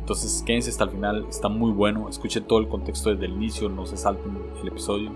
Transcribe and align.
Entonces 0.00 0.42
quédense 0.44 0.68
hasta 0.68 0.84
el 0.84 0.90
final, 0.90 1.26
está 1.30 1.48
muy 1.48 1.72
bueno, 1.72 2.10
escuchen 2.10 2.44
todo 2.44 2.58
el 2.58 2.68
contexto 2.68 3.08
desde 3.08 3.24
el 3.24 3.32
inicio, 3.32 3.70
no 3.70 3.86
se 3.86 3.96
salten 3.96 4.36
el 4.60 4.68
episodio 4.68 5.12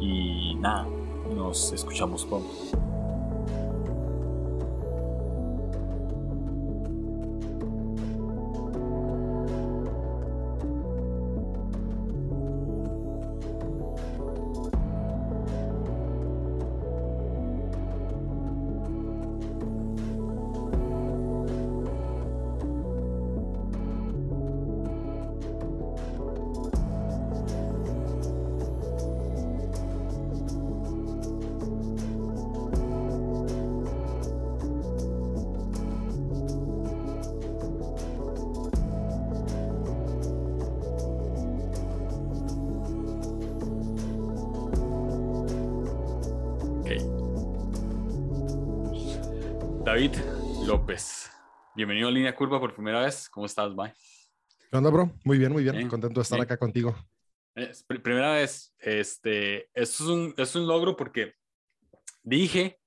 y 0.00 0.54
nada, 0.54 0.86
nos 1.36 1.70
escuchamos 1.72 2.24
pronto. 2.24 2.48
David 49.90 50.14
López. 50.64 51.28
Bienvenido 51.74 52.06
a 52.06 52.12
Línea 52.12 52.32
Curva 52.32 52.60
por 52.60 52.72
primera 52.72 53.00
vez. 53.00 53.28
¿Cómo 53.28 53.46
estás, 53.46 53.74
Bye? 53.74 53.92
¿Qué 54.70 54.76
onda, 54.76 54.88
bro? 54.88 55.10
Muy 55.24 55.36
bien, 55.36 55.50
muy 55.50 55.64
bien. 55.64 55.88
Contento 55.88 56.20
de 56.20 56.22
estar 56.22 56.40
acá 56.40 56.56
contigo. 56.56 56.94
primera 58.00 58.34
vez. 58.34 58.72
Este, 58.78 59.68
esto 59.74 60.04
es 60.04 60.08
un, 60.08 60.34
es 60.36 60.54
un 60.54 60.68
logro 60.68 60.96
porque 60.96 61.34
dije, 62.22 62.78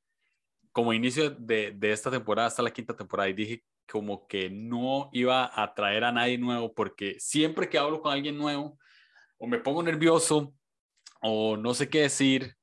como 0.71 0.93
inicio 0.93 1.29
de, 1.31 1.73
de 1.75 1.91
esta 1.91 2.09
temporada 2.09 2.47
hasta 2.47 2.63
la 2.63 2.71
quinta 2.71 2.95
temporada, 2.95 3.27
y 3.27 3.33
dije 3.33 3.65
como 3.85 4.25
que 4.25 4.49
no 4.49 5.09
iba 5.11 5.51
a 5.61 5.73
traer 5.73 6.05
a 6.05 6.13
nadie 6.13 6.37
nuevo 6.37 6.73
porque 6.73 7.17
siempre 7.19 7.67
que 7.67 7.77
hablo 7.77 8.01
con 8.01 8.13
alguien 8.13 8.37
nuevo, 8.37 8.79
o 9.37 9.45
me 9.45 9.59
pongo 9.59 9.83
nervioso, 9.83 10.55
o 11.21 11.57
no 11.57 11.73
sé 11.73 11.89
qué 11.89 12.03
decir, 12.03 12.55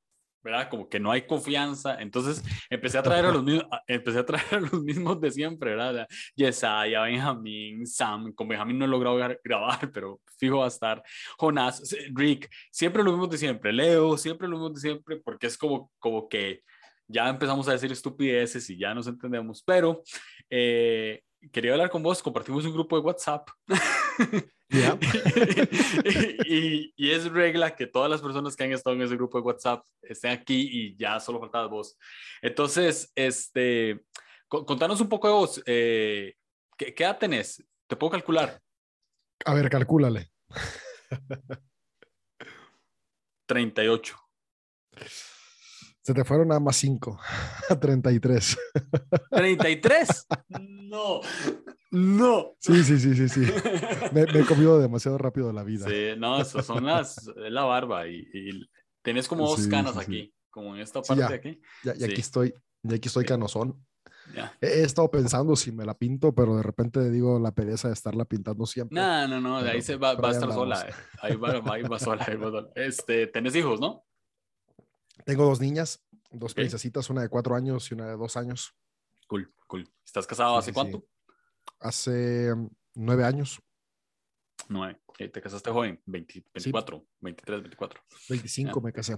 ¿verdad? 0.43 0.69
Como 0.69 0.89
que 0.89 0.99
no 0.99 1.11
hay 1.11 1.23
confianza. 1.23 2.01
Entonces 2.01 2.43
empecé 2.69 2.97
a 2.97 3.03
traer 3.03 3.25
a 3.25 3.31
los 3.31 3.43
mismos, 3.43 3.65
empecé 3.87 4.19
a 4.19 4.25
traer 4.25 4.55
a 4.55 4.59
los 4.59 4.81
mismos 4.83 5.19
de 5.21 5.31
siempre, 5.31 5.75
¿verdad? 5.75 6.07
Yesaya, 6.35 7.01
Benjamín, 7.01 7.85
Sam. 7.87 8.33
Con 8.33 8.47
Benjamín 8.47 8.77
no 8.79 8.85
he 8.85 8.87
logrado 8.87 9.17
grabar, 9.43 9.91
pero 9.91 10.19
fijo 10.37 10.59
va 10.59 10.65
a 10.65 10.69
estar. 10.69 11.03
Jonás, 11.37 11.95
Rick, 12.13 12.49
siempre 12.71 13.03
lo 13.03 13.11
mismo 13.11 13.27
de 13.27 13.37
siempre. 13.37 13.73
Leo, 13.73 14.17
siempre 14.17 14.47
lo 14.47 14.57
mismo 14.57 14.69
de 14.71 14.81
siempre, 14.81 15.17
porque 15.17 15.47
es 15.47 15.57
como, 15.57 15.91
como 15.99 16.27
que 16.27 16.61
ya 17.07 17.29
empezamos 17.29 17.67
a 17.67 17.73
decir 17.73 17.91
estupideces 17.91 18.69
y 18.69 18.77
ya 18.77 18.93
nos 18.93 19.07
entendemos. 19.07 19.63
Pero 19.63 20.01
eh, 20.49 21.21
quería 21.51 21.71
hablar 21.71 21.89
con 21.89 22.03
vos, 22.03 22.21
compartimos 22.21 22.65
un 22.65 22.73
grupo 22.73 22.97
de 22.97 23.03
WhatsApp. 23.03 23.49
y, 26.45 26.93
y, 26.95 27.11
es 27.11 27.29
regla 27.29 27.75
que 27.75 27.87
todas 27.87 28.09
las 28.09 28.21
personas 28.21 28.55
que 28.55 28.63
han 28.63 28.71
estado 28.71 28.95
en 28.95 29.01
ese 29.01 29.15
grupo 29.15 29.37
de 29.37 29.43
WhatsApp 29.43 29.85
estén 30.01 30.31
aquí 30.31 30.69
y 30.71 30.95
ya 30.95 31.19
solo 31.19 31.41
faltaba 31.41 31.67
vos. 31.67 31.97
Entonces, 32.41 33.11
este, 33.15 34.05
contanos 34.47 35.01
un 35.01 35.09
poco 35.09 35.27
de 35.27 35.33
vos. 35.33 35.61
Eh, 35.65 36.35
¿qué, 36.77 36.93
¿qué, 36.93 37.03
edad 37.03 37.17
tenés? 37.17 37.61
¿Te 37.87 37.97
puedo 37.97 38.11
calcular? 38.11 38.61
A 39.45 39.53
ver, 39.53 39.69
calcúlale. 39.69 40.31
38. 43.45 44.17
Se 46.03 46.13
te 46.13 46.23
fueron 46.23 46.47
nada 46.47 46.59
más 46.59 46.75
5. 46.77 47.19
33. 47.79 48.57
¿33? 49.31 50.25
No. 50.89 51.21
No. 51.91 52.55
Sí, 52.59 52.83
sí, 52.83 52.99
sí, 52.99 53.15
sí, 53.15 53.29
sí. 53.29 53.41
Me, 54.13 54.21
he 54.21 54.45
comido 54.45 54.79
demasiado 54.79 55.17
rápido 55.17 55.51
la 55.53 55.63
vida. 55.63 55.87
Sí, 55.87 56.17
no, 56.17 56.41
eso 56.41 56.63
son 56.63 56.85
las, 56.85 57.29
la 57.35 57.63
barba 57.63 58.07
y, 58.07 58.27
y 58.33 58.69
tenés 59.01 59.27
como 59.27 59.47
dos 59.47 59.67
canas 59.67 59.97
aquí, 59.97 60.33
como 60.49 60.75
en 60.75 60.81
esta 60.81 61.01
parte 61.01 61.27
de 61.27 61.33
aquí. 61.35 61.61
Ya, 61.83 61.93
y 61.97 62.03
aquí 62.05 62.21
estoy, 62.21 62.53
y 62.83 62.93
aquí 62.93 63.07
estoy 63.07 63.25
canosón. 63.25 63.77
He, 64.61 64.83
estado 64.83 65.11
pensando 65.11 65.55
si 65.55 65.71
me 65.71 65.85
la 65.85 65.93
pinto, 65.93 66.33
pero 66.33 66.55
de 66.55 66.63
repente 66.63 67.09
digo 67.09 67.39
la 67.39 67.51
pereza 67.51 67.89
de 67.89 67.93
estarla 67.93 68.25
pintando 68.25 68.65
siempre. 68.65 68.95
No, 68.95 69.27
no, 69.27 69.41
no, 69.41 69.61
de 69.61 69.71
ahí 69.71 69.81
se 69.81 69.97
va, 69.97 70.13
va 70.13 70.29
a 70.29 70.31
estar 70.31 70.51
sola. 70.53 70.81
Eh. 70.87 70.93
Ahí 71.21 71.35
va, 71.35 71.61
ahí 71.73 71.83
va 71.83 71.99
sola, 71.99 72.25
ahí 72.27 72.35
va 72.37 72.49
sola. 72.49 72.69
Este, 72.75 73.27
tenés 73.27 73.55
hijos, 73.55 73.81
¿no? 73.81 74.05
Tengo 75.25 75.45
dos 75.45 75.59
niñas, 75.59 76.03
dos 76.31 76.53
princesitas, 76.53 77.09
una 77.09 77.21
de 77.21 77.29
cuatro 77.29 77.55
años 77.55 77.89
y 77.91 77.93
una 77.93 78.07
de 78.07 78.17
dos 78.17 78.37
años. 78.37 78.73
Cool, 79.27 79.53
cool. 79.67 79.89
¿Estás 80.05 80.27
casado 80.27 80.57
hace 80.57 80.73
cuánto? 80.73 81.05
Hace 81.79 82.53
mm, 82.55 82.67
nueve 82.95 83.23
años. 83.23 83.61
Nueve. 84.69 85.01
¿Te 85.17 85.41
casaste 85.41 85.71
joven? 85.71 86.01
24, 86.05 87.05
23, 87.19 87.61
24. 87.61 88.01
25 88.29 88.81
me 88.81 88.93
casé. 88.93 89.17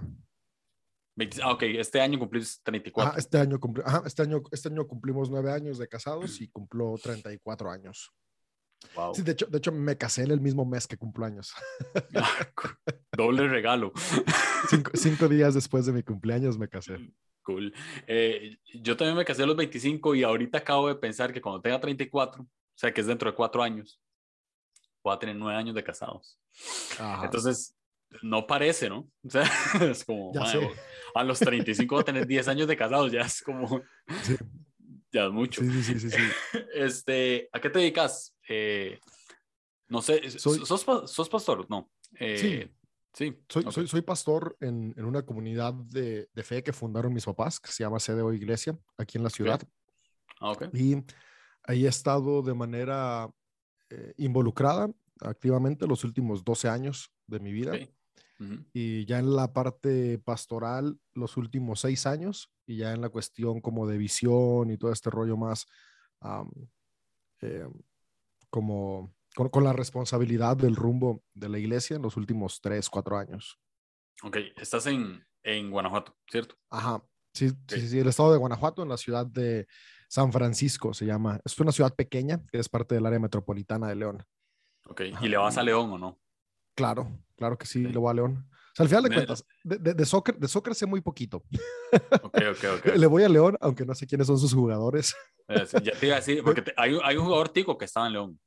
ah, 1.42 1.52
ok, 1.52 1.62
este 1.62 2.00
año 2.00 2.18
cumplís 2.18 2.60
34. 2.62 3.18
este, 3.18 3.38
año 3.38 3.60
este, 4.04 4.22
año, 4.22 4.42
este 4.50 4.68
año 4.68 4.86
cumplimos 4.86 5.30
nueve 5.30 5.52
años 5.52 5.78
de 5.78 5.88
casados 5.88 6.20
y 6.40 6.48
cumplo 6.48 6.94
34 7.02 7.70
años. 7.70 8.12
Sí, 9.14 9.22
de 9.22 9.32
hecho, 9.32 9.46
de 9.46 9.58
hecho, 9.58 9.72
me 9.72 9.96
casé 9.96 10.22
en 10.22 10.30
el 10.30 10.40
mismo 10.40 10.64
mes 10.64 10.86
que 10.86 10.96
cumpleaños. 10.96 11.54
Ah, 12.14 12.30
doble 13.16 13.48
regalo. 13.48 13.92
Cinco, 14.94 15.28
días 15.28 15.54
después 15.54 15.86
de 15.86 15.92
mi 15.92 16.02
cumpleaños 16.02 16.58
me 16.58 16.68
casé. 16.68 16.98
Cool. 17.42 17.74
Eh, 18.06 18.56
yo 18.82 18.96
también 18.96 19.16
me 19.16 19.24
casé 19.24 19.42
a 19.42 19.46
los 19.46 19.56
25 19.56 20.14
y 20.14 20.22
ahorita 20.22 20.58
acabo 20.58 20.88
de 20.88 20.94
pensar 20.94 21.32
que 21.32 21.42
cuando 21.42 21.60
tenga 21.60 21.80
34, 21.80 22.42
o 22.42 22.48
sea 22.74 22.92
que 22.92 23.00
es 23.00 23.06
dentro 23.06 23.30
de 23.30 23.36
cuatro 23.36 23.62
años, 23.62 24.00
voy 25.02 25.14
a 25.14 25.18
tener 25.18 25.36
nueve 25.36 25.58
años 25.58 25.74
de 25.74 25.84
casados. 25.84 26.38
Entonces, 27.22 27.76
no 28.22 28.46
parece, 28.46 28.88
¿no? 28.88 29.10
O 29.24 29.30
sea, 29.30 29.42
es 29.90 30.04
como, 30.04 30.32
a 31.14 31.24
los 31.24 31.38
35 31.38 32.04
tener 32.04 32.26
10 32.26 32.48
años 32.48 32.68
de 32.68 32.76
casados, 32.76 33.12
ya 33.12 33.20
es 33.20 33.42
como... 33.42 33.82
Ya 35.14 35.26
es 35.26 35.32
mucho. 35.32 35.62
Sí, 35.62 35.82
sí, 35.84 36.00
sí, 36.00 36.10
sí. 36.10 36.16
Este, 36.74 37.48
¿A 37.52 37.60
qué 37.60 37.70
te 37.70 37.78
dedicas? 37.78 38.36
Eh, 38.48 38.98
no 39.86 40.02
sé, 40.02 40.28
sos, 40.28 40.66
sos, 40.66 41.28
pastor? 41.28 41.70
No. 41.70 41.88
Eh, 42.18 42.38
sí. 42.38 42.70
Sí. 43.12 43.38
Soy, 43.48 43.64
soy, 43.70 43.86
soy 43.86 44.02
pastor 44.02 44.56
en, 44.58 44.92
en, 44.96 45.04
una 45.04 45.24
comunidad 45.24 45.72
de, 45.72 46.28
de, 46.34 46.42
fe 46.42 46.64
que 46.64 46.72
fundaron 46.72 47.14
mis 47.14 47.26
papás, 47.26 47.60
que 47.60 47.70
se 47.70 47.84
llama 47.84 48.00
CDO 48.00 48.32
Iglesia, 48.32 48.76
aquí 48.98 49.18
en 49.18 49.22
la 49.22 49.30
ciudad. 49.30 49.62
Ah, 50.40 50.50
okay. 50.50 50.68
Y 50.72 50.96
ahí 51.62 51.86
he 51.86 51.88
estado 51.88 52.42
de 52.42 52.54
manera 52.54 53.30
eh, 53.90 54.14
involucrada 54.16 54.90
activamente 55.20 55.86
los 55.86 56.02
últimos 56.02 56.42
12 56.42 56.68
años 56.68 57.12
de 57.28 57.38
mi 57.38 57.52
vida. 57.52 57.78
Y 58.72 59.06
ya 59.06 59.20
en 59.20 59.34
la 59.34 59.52
parte 59.52 60.18
pastoral 60.18 60.98
los 61.12 61.36
últimos 61.36 61.80
seis 61.80 62.04
años 62.04 62.52
y 62.66 62.78
ya 62.78 62.92
en 62.92 63.00
la 63.00 63.08
cuestión 63.08 63.60
como 63.60 63.86
de 63.86 63.96
visión 63.96 64.70
y 64.70 64.76
todo 64.76 64.92
este 64.92 65.08
rollo 65.08 65.36
más 65.36 65.66
eh, 67.40 67.66
como 68.50 69.14
con, 69.34 69.48
con, 69.48 69.64
la 69.64 69.72
responsabilidad 69.72 70.56
del 70.56 70.76
rumbo 70.76 71.22
de 71.34 71.48
la 71.48 71.58
iglesia 71.58 71.96
en 71.96 72.02
los 72.02 72.16
últimos 72.16 72.60
tres, 72.60 72.88
cuatro 72.88 73.18
años. 73.18 73.58
Ok, 74.22 74.36
estás 74.56 74.86
en, 74.86 75.24
en 75.42 75.70
Guanajuato, 75.70 76.16
¿cierto? 76.30 76.56
Ajá, 76.70 77.04
sí, 77.34 77.50
sí, 77.68 77.88
sí, 77.88 77.98
el 77.98 78.08
estado 78.08 78.32
de 78.32 78.38
Guanajuato 78.38 78.82
en 78.82 78.88
la 78.88 78.96
ciudad 78.96 79.26
de 79.26 79.66
San 80.08 80.32
Francisco 80.32 80.94
se 80.94 81.06
llama. 81.06 81.40
Es 81.44 81.58
una 81.58 81.72
ciudad 81.72 81.94
pequeña 81.94 82.44
que 82.50 82.58
es 82.58 82.68
parte 82.68 82.94
del 82.94 83.06
área 83.06 83.18
metropolitana 83.18 83.88
de 83.88 83.96
León. 83.96 84.24
Ok, 84.86 85.02
¿y 85.20 85.28
le 85.28 85.36
vas 85.36 85.58
a 85.58 85.62
León 85.62 85.92
o 85.92 85.98
no? 85.98 86.20
Claro, 86.74 87.08
claro 87.36 87.56
que 87.56 87.66
sí, 87.66 87.80
le 87.80 87.98
voy 87.98 88.10
a 88.10 88.14
León. 88.14 88.48
O 88.74 88.76
sea, 88.76 88.82
al 88.82 88.88
final 88.88 89.04
de 89.04 89.14
cuentas, 89.14 89.44
de, 89.62 89.94
de, 89.94 90.04
soccer, 90.04 90.36
de 90.36 90.48
soccer 90.48 90.74
sé 90.74 90.84
muy 90.84 91.00
poquito. 91.00 91.44
Ok, 92.22 92.38
ok, 92.50 92.64
ok. 92.78 92.86
le 92.96 93.06
voy 93.06 93.22
a 93.22 93.28
León, 93.28 93.56
aunque 93.60 93.86
no 93.86 93.94
sé 93.94 94.04
quiénes 94.04 94.26
son 94.26 94.36
sus 94.38 94.52
jugadores. 94.54 95.14
Eh, 95.46 95.62
ya 95.82 95.92
te 95.92 96.06
iba 96.06 96.16
a 96.16 96.20
decir, 96.20 96.42
porque 96.42 96.64
hay, 96.74 96.98
hay, 97.04 97.18
un 97.18 97.26
jugador 97.26 97.50
tico 97.50 97.76
que 97.76 97.84
estaba 97.84 98.06
en 98.06 98.14
León. 98.14 98.40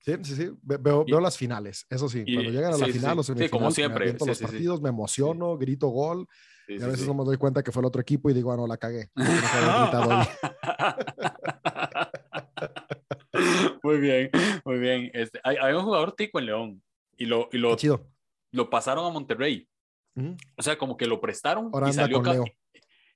Sí, 0.00 0.12
sí, 0.22 0.36
sí. 0.36 0.50
Veo, 0.60 1.02
veo 1.02 1.18
las 1.18 1.38
finales, 1.38 1.86
eso 1.88 2.10
sí. 2.10 2.24
Cuando 2.24 2.50
llegan 2.50 2.74
a 2.74 2.76
la 2.76 2.88
final, 2.88 3.16
los 3.16 3.28
sí, 3.28 3.48
como 3.48 3.70
siempre. 3.70 4.12
Me 4.12 4.26
los 4.26 4.38
partidos, 4.38 4.82
me 4.82 4.90
emociono, 4.90 5.56
grito 5.56 5.88
gol. 5.88 6.28
y 6.68 6.74
a 6.82 6.88
veces 6.88 7.06
no 7.06 7.14
me 7.14 7.24
doy 7.24 7.38
cuenta 7.38 7.62
que 7.62 7.72
fue 7.72 7.80
el 7.80 7.86
otro 7.86 8.02
equipo 8.02 8.28
y 8.28 8.34
digo, 8.34 8.52
ah, 8.52 8.56
no, 8.58 8.66
la 8.66 8.76
cagué. 8.76 9.08
muy 13.82 13.98
bien, 13.98 14.30
muy 14.66 14.78
bien. 14.78 15.10
Este, 15.14 15.40
hay, 15.42 15.56
hay, 15.56 15.72
un 15.72 15.84
jugador 15.84 16.12
tico 16.12 16.38
en 16.38 16.44
León 16.44 16.82
y 17.16 17.26
lo, 17.26 17.48
y 17.52 17.58
lo, 17.58 17.76
lo 18.52 18.70
pasaron 18.70 19.04
a 19.04 19.10
Monterrey. 19.10 19.68
O 20.56 20.62
sea, 20.62 20.76
como 20.76 20.96
que 20.96 21.06
lo 21.06 21.20
prestaron 21.20 21.70
y 21.88 21.92
salió, 21.92 22.22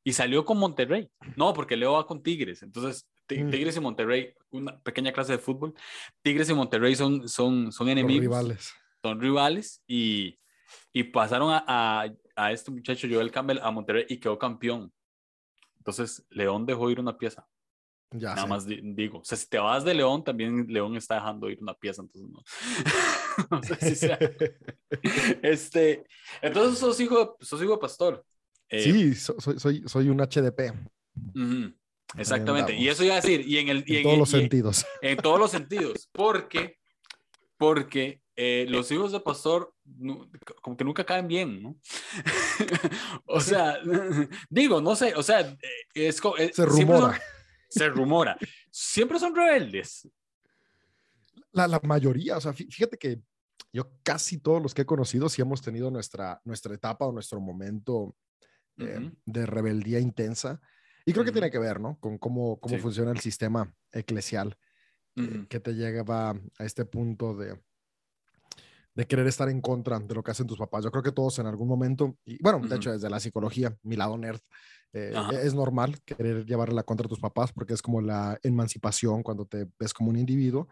y 0.03 0.13
salió 0.13 0.45
con 0.45 0.59
Monterrey. 0.59 1.11
No, 1.37 1.53
porque 1.53 1.77
Leo 1.77 1.93
va 1.93 2.07
con 2.07 2.23
Tigres. 2.23 2.63
Entonces, 2.63 3.07
mm. 3.29 3.51
Tigres 3.51 3.77
y 3.77 3.81
Monterrey, 3.81 4.33
una 4.51 4.81
pequeña 4.81 5.13
clase 5.13 5.33
de 5.33 5.39
fútbol. 5.39 5.75
Tigres 6.23 6.49
y 6.49 6.55
Monterrey 6.55 6.95
son, 6.95 7.29
son, 7.29 7.73
son 7.73 7.89
enemigos. 7.89 8.25
Son 8.25 8.31
rivales. 8.33 8.75
Son 9.03 9.21
rivales 9.21 9.83
y, 9.87 10.39
y 10.93 11.05
pasaron 11.05 11.53
a, 11.53 11.65
a, 11.67 12.07
a, 12.35 12.53
este 12.53 12.71
muchacho, 12.71 13.07
Joel 13.11 13.31
Campbell, 13.31 13.59
a 13.61 13.71
Monterrey 13.71 14.07
y 14.09 14.19
quedó 14.19 14.39
campeón. 14.39 14.93
Entonces, 15.79 16.25
León 16.31 16.65
dejó 16.67 16.91
ir 16.91 16.99
una 16.99 17.19
pieza. 17.19 17.47
Ya 18.13 18.35
Nada 18.35 18.47
más 18.47 18.65
digo, 18.67 19.19
o 19.19 19.25
sea, 19.25 19.37
si 19.37 19.49
te 19.49 19.59
vas 19.59 19.85
de 19.85 19.93
León, 19.93 20.23
también 20.23 20.67
León 20.69 20.97
está 20.97 21.17
dejando 21.17 21.51
ir 21.51 21.59
una 21.61 21.75
pieza, 21.75 22.03
entonces 22.03 22.31
no, 22.31 22.41
si 23.81 23.95
sea. 23.95 24.19
este, 25.43 26.05
entonces 26.43 26.79
sos 26.79 26.99
hijo, 27.01 27.37
sos 27.41 27.63
hijo 27.63 27.73
de 27.73 27.79
pastor. 27.79 28.25
Eh, 28.69 28.83
sí, 28.83 29.15
soy, 29.15 29.59
soy, 29.59 29.83
soy, 29.87 30.09
un 30.09 30.19
HDP. 30.19 30.75
Exactamente, 32.17 32.75
y 32.75 32.89
eso 32.89 33.05
iba 33.05 33.15
a 33.15 33.21
decir, 33.21 33.47
y 33.47 33.59
en, 33.59 33.69
el, 33.69 33.85
en, 33.87 34.03
todos 34.03 34.19
los 34.19 34.31
sentidos. 34.31 34.87
En 35.03 35.17
todos 35.17 35.39
los 35.39 35.51
sentidos, 35.51 36.09
porque, 36.13 36.79
porque 37.57 38.23
eh, 38.37 38.67
los 38.69 38.91
hijos 38.91 39.13
de 39.13 39.21
pastor 39.21 39.73
como 40.63 40.77
que 40.77 40.85
nunca 40.85 41.05
caen 41.05 41.29
bien, 41.29 41.63
¿no? 41.63 41.77
o 43.27 43.41
sea, 43.41 43.79
digo, 44.49 44.81
no 44.81 44.97
sé, 44.97 45.15
o 45.15 45.23
sea, 45.23 45.41
eh, 45.41 45.59
es, 45.95 46.21
se 46.53 46.67
rumora 46.67 47.21
se 47.69 47.89
rumora. 47.89 48.37
Siempre 48.71 49.19
son 49.19 49.35
rebeldes. 49.35 50.09
La, 51.57 51.67
la, 51.67 51.81
mayoría, 51.83 52.37
o 52.37 52.41
sea, 52.41 52.53
fíjate 52.53 52.99
que 52.99 53.21
yo 53.73 53.91
casi 54.03 54.39
todos 54.39 54.63
los 54.63 54.75
que 54.75 54.83
he 54.83 54.87
conocido 54.87 55.29
sí 55.29 55.43
hemos 55.43 55.63
tenido 55.63 55.91
nuestra, 55.91 56.41
nuestra 56.45 56.75
etapa 56.75 57.07
o 57.07 57.13
nuestro 57.13 57.41
momento 57.41 58.15
eh, 58.79 59.11
de 59.25 59.47
rebeldía 59.47 59.99
intensa. 59.99 60.61
Y 61.07 61.13
creo 61.13 61.25
que 61.25 61.33
tiene 61.33 61.51
que 61.51 61.59
ver, 61.59 61.81
¿no? 61.81 61.99
Con 61.99 62.19
cómo, 62.19 62.59
cómo 62.61 62.79
funciona 62.79 63.11
el 63.11 63.21
sistema 63.21 63.73
eclesial 63.93 64.57
eh, 65.17 65.47
que 65.49 65.61
te 65.61 65.75
llega 65.75 66.05
a 66.31 66.65
este 66.65 66.85
punto 66.85 67.35
de, 67.35 67.59
de 68.95 69.07
querer 69.07 69.27
estar 69.27 69.49
en 69.49 69.61
contra 69.61 69.99
de 69.99 70.15
lo 70.15 70.23
que 70.23 70.31
hacen 70.33 70.47
tus 70.47 70.59
papás. 70.59 70.85
Yo 70.85 70.91
creo 70.91 71.03
que 71.03 71.13
todos 71.13 71.39
en 71.39 71.47
algún 71.47 71.69
momento, 71.69 72.19
y 72.25 72.43
bueno, 72.43 72.67
de 72.67 72.77
hecho 72.77 72.93
desde 72.93 73.09
la 73.09 73.21
psicología, 73.21 73.77
mi 73.83 73.97
lado 73.97 74.19
nerd, 74.19 74.41
eh, 74.93 75.15
es 75.43 75.55
normal 75.55 76.01
querer 76.05 76.47
llevarle 76.47 76.75
la 76.75 76.83
contra 76.83 77.05
a 77.05 77.09
tus 77.09 77.21
papás 77.21 77.53
porque 77.53 77.75
es 77.75 77.83
como 77.83 78.01
la 78.01 78.39
emancipación 78.43 79.23
cuando 79.23 79.45
te 79.45 79.69
ves 79.79 79.93
como 79.93 80.09
un 80.11 80.17
individuo. 80.17 80.69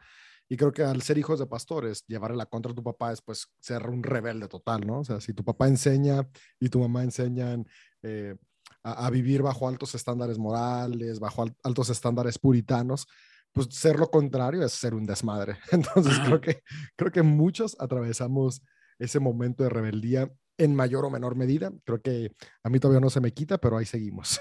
Y 0.48 0.56
creo 0.56 0.72
que 0.72 0.82
al 0.82 1.02
ser 1.02 1.18
hijos 1.18 1.38
de 1.38 1.46
pastores, 1.46 2.04
llevarle 2.06 2.36
la 2.36 2.46
contra 2.46 2.72
a 2.72 2.74
tu 2.74 2.82
papá 2.82 3.12
es 3.12 3.22
pues 3.22 3.46
ser 3.60 3.88
un 3.88 4.02
rebelde 4.02 4.48
total, 4.48 4.86
¿no? 4.86 5.00
O 5.00 5.04
sea, 5.04 5.20
si 5.20 5.32
tu 5.32 5.44
papá 5.44 5.68
enseña 5.68 6.28
y 6.60 6.68
tu 6.68 6.80
mamá 6.80 7.02
enseñan 7.02 7.66
eh, 8.02 8.36
a, 8.82 9.06
a, 9.06 9.10
vivir 9.10 9.42
bajo 9.42 9.66
altos 9.68 9.94
estándares 9.94 10.38
morales, 10.38 11.18
bajo 11.18 11.46
altos 11.62 11.88
estándares 11.88 12.38
puritanos, 12.38 13.06
pues 13.54 13.68
ser 13.70 13.98
lo 13.98 14.10
contrario 14.10 14.64
es 14.64 14.72
ser 14.72 14.94
un 14.94 15.06
desmadre. 15.06 15.56
Entonces 15.72 16.18
creo 16.26 16.40
que, 16.40 16.62
creo 16.96 17.12
que 17.12 17.22
muchos 17.22 17.76
atravesamos 17.78 18.62
ese 18.98 19.20
momento 19.20 19.62
de 19.62 19.70
rebeldía 19.70 20.30
en 20.58 20.74
mayor 20.74 21.04
o 21.04 21.10
menor 21.10 21.36
medida. 21.36 21.72
Creo 21.84 22.02
que 22.02 22.32
a 22.62 22.68
mí 22.68 22.78
todavía 22.78 23.00
no 23.00 23.10
se 23.10 23.20
me 23.20 23.32
quita, 23.32 23.58
pero 23.58 23.78
ahí 23.78 23.86
seguimos. 23.86 24.40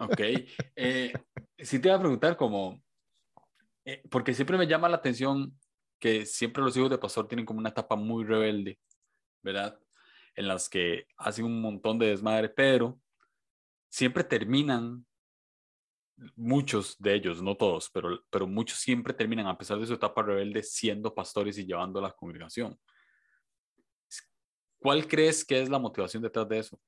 Ok. 0.00 0.20
Eh, 0.74 1.12
sí 1.58 1.78
te 1.78 1.88
iba 1.88 1.96
a 1.96 2.00
preguntar 2.00 2.36
como, 2.36 2.82
eh, 3.90 4.02
porque 4.08 4.34
siempre 4.34 4.56
me 4.56 4.68
llama 4.68 4.88
la 4.88 4.96
atención 4.98 5.58
que 5.98 6.24
siempre 6.24 6.62
los 6.62 6.76
hijos 6.76 6.90
de 6.90 6.98
pastor 6.98 7.26
tienen 7.26 7.44
como 7.44 7.58
una 7.58 7.70
etapa 7.70 7.96
muy 7.96 8.24
rebelde, 8.24 8.78
¿verdad? 9.42 9.80
En 10.36 10.46
las 10.46 10.68
que 10.68 11.06
hacen 11.16 11.44
un 11.44 11.60
montón 11.60 11.98
de 11.98 12.06
desmadre, 12.06 12.48
pero 12.48 13.00
siempre 13.88 14.22
terminan 14.22 15.04
muchos 16.36 16.96
de 17.00 17.14
ellos, 17.14 17.42
no 17.42 17.56
todos, 17.56 17.90
pero, 17.90 18.22
pero 18.30 18.46
muchos 18.46 18.78
siempre 18.78 19.12
terminan, 19.12 19.48
a 19.48 19.58
pesar 19.58 19.80
de 19.80 19.86
su 19.86 19.94
etapa 19.94 20.22
rebelde, 20.22 20.62
siendo 20.62 21.12
pastores 21.12 21.58
y 21.58 21.66
llevando 21.66 21.98
a 21.98 22.02
la 22.02 22.12
congregación. 22.12 22.78
¿Cuál 24.78 25.08
crees 25.08 25.44
que 25.44 25.60
es 25.60 25.68
la 25.68 25.80
motivación 25.80 26.22
detrás 26.22 26.48
de 26.48 26.58
eso? 26.58 26.80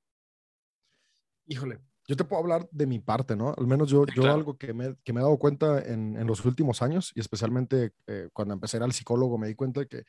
Híjole, 1.47 1.81
yo 2.07 2.15
te 2.15 2.23
puedo 2.25 2.41
hablar 2.41 2.67
de 2.71 2.85
mi 2.85 2.99
parte, 2.99 3.35
¿no? 3.35 3.53
Al 3.57 3.65
menos 3.65 3.89
yo, 3.89 4.05
yo 4.07 4.31
algo 4.31 4.57
que 4.57 4.73
me, 4.73 4.95
que 5.03 5.13
me, 5.13 5.21
he 5.21 5.23
dado 5.23 5.37
cuenta 5.37 5.79
en, 5.81 6.17
en 6.17 6.27
los 6.27 6.43
últimos 6.45 6.81
años 6.81 7.11
y 7.15 7.21
especialmente 7.21 7.93
eh, 8.07 8.29
cuando 8.33 8.53
empecé 8.53 8.77
a 8.77 8.79
ir 8.79 8.83
al 8.83 8.93
psicólogo, 8.93 9.37
me 9.37 9.47
di 9.47 9.55
cuenta 9.55 9.81
de 9.81 9.87
que 9.87 10.03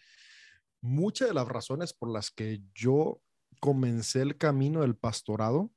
muchas 0.81 1.29
de 1.29 1.35
las 1.35 1.47
razones 1.47 1.93
por 1.93 2.11
las 2.11 2.31
que 2.31 2.63
yo 2.75 3.21
comencé 3.61 4.23
el 4.23 4.37
camino 4.37 4.81
del 4.81 4.97
pastorado 4.97 5.71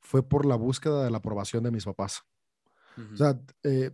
fue 0.00 0.22
por 0.28 0.44
la 0.44 0.56
búsqueda 0.56 1.02
de 1.02 1.10
la 1.10 1.18
aprobación 1.18 1.64
de 1.64 1.70
mis 1.70 1.84
papás. 1.84 2.22
O 3.12 3.16
sea, 3.16 3.40
eh, 3.64 3.90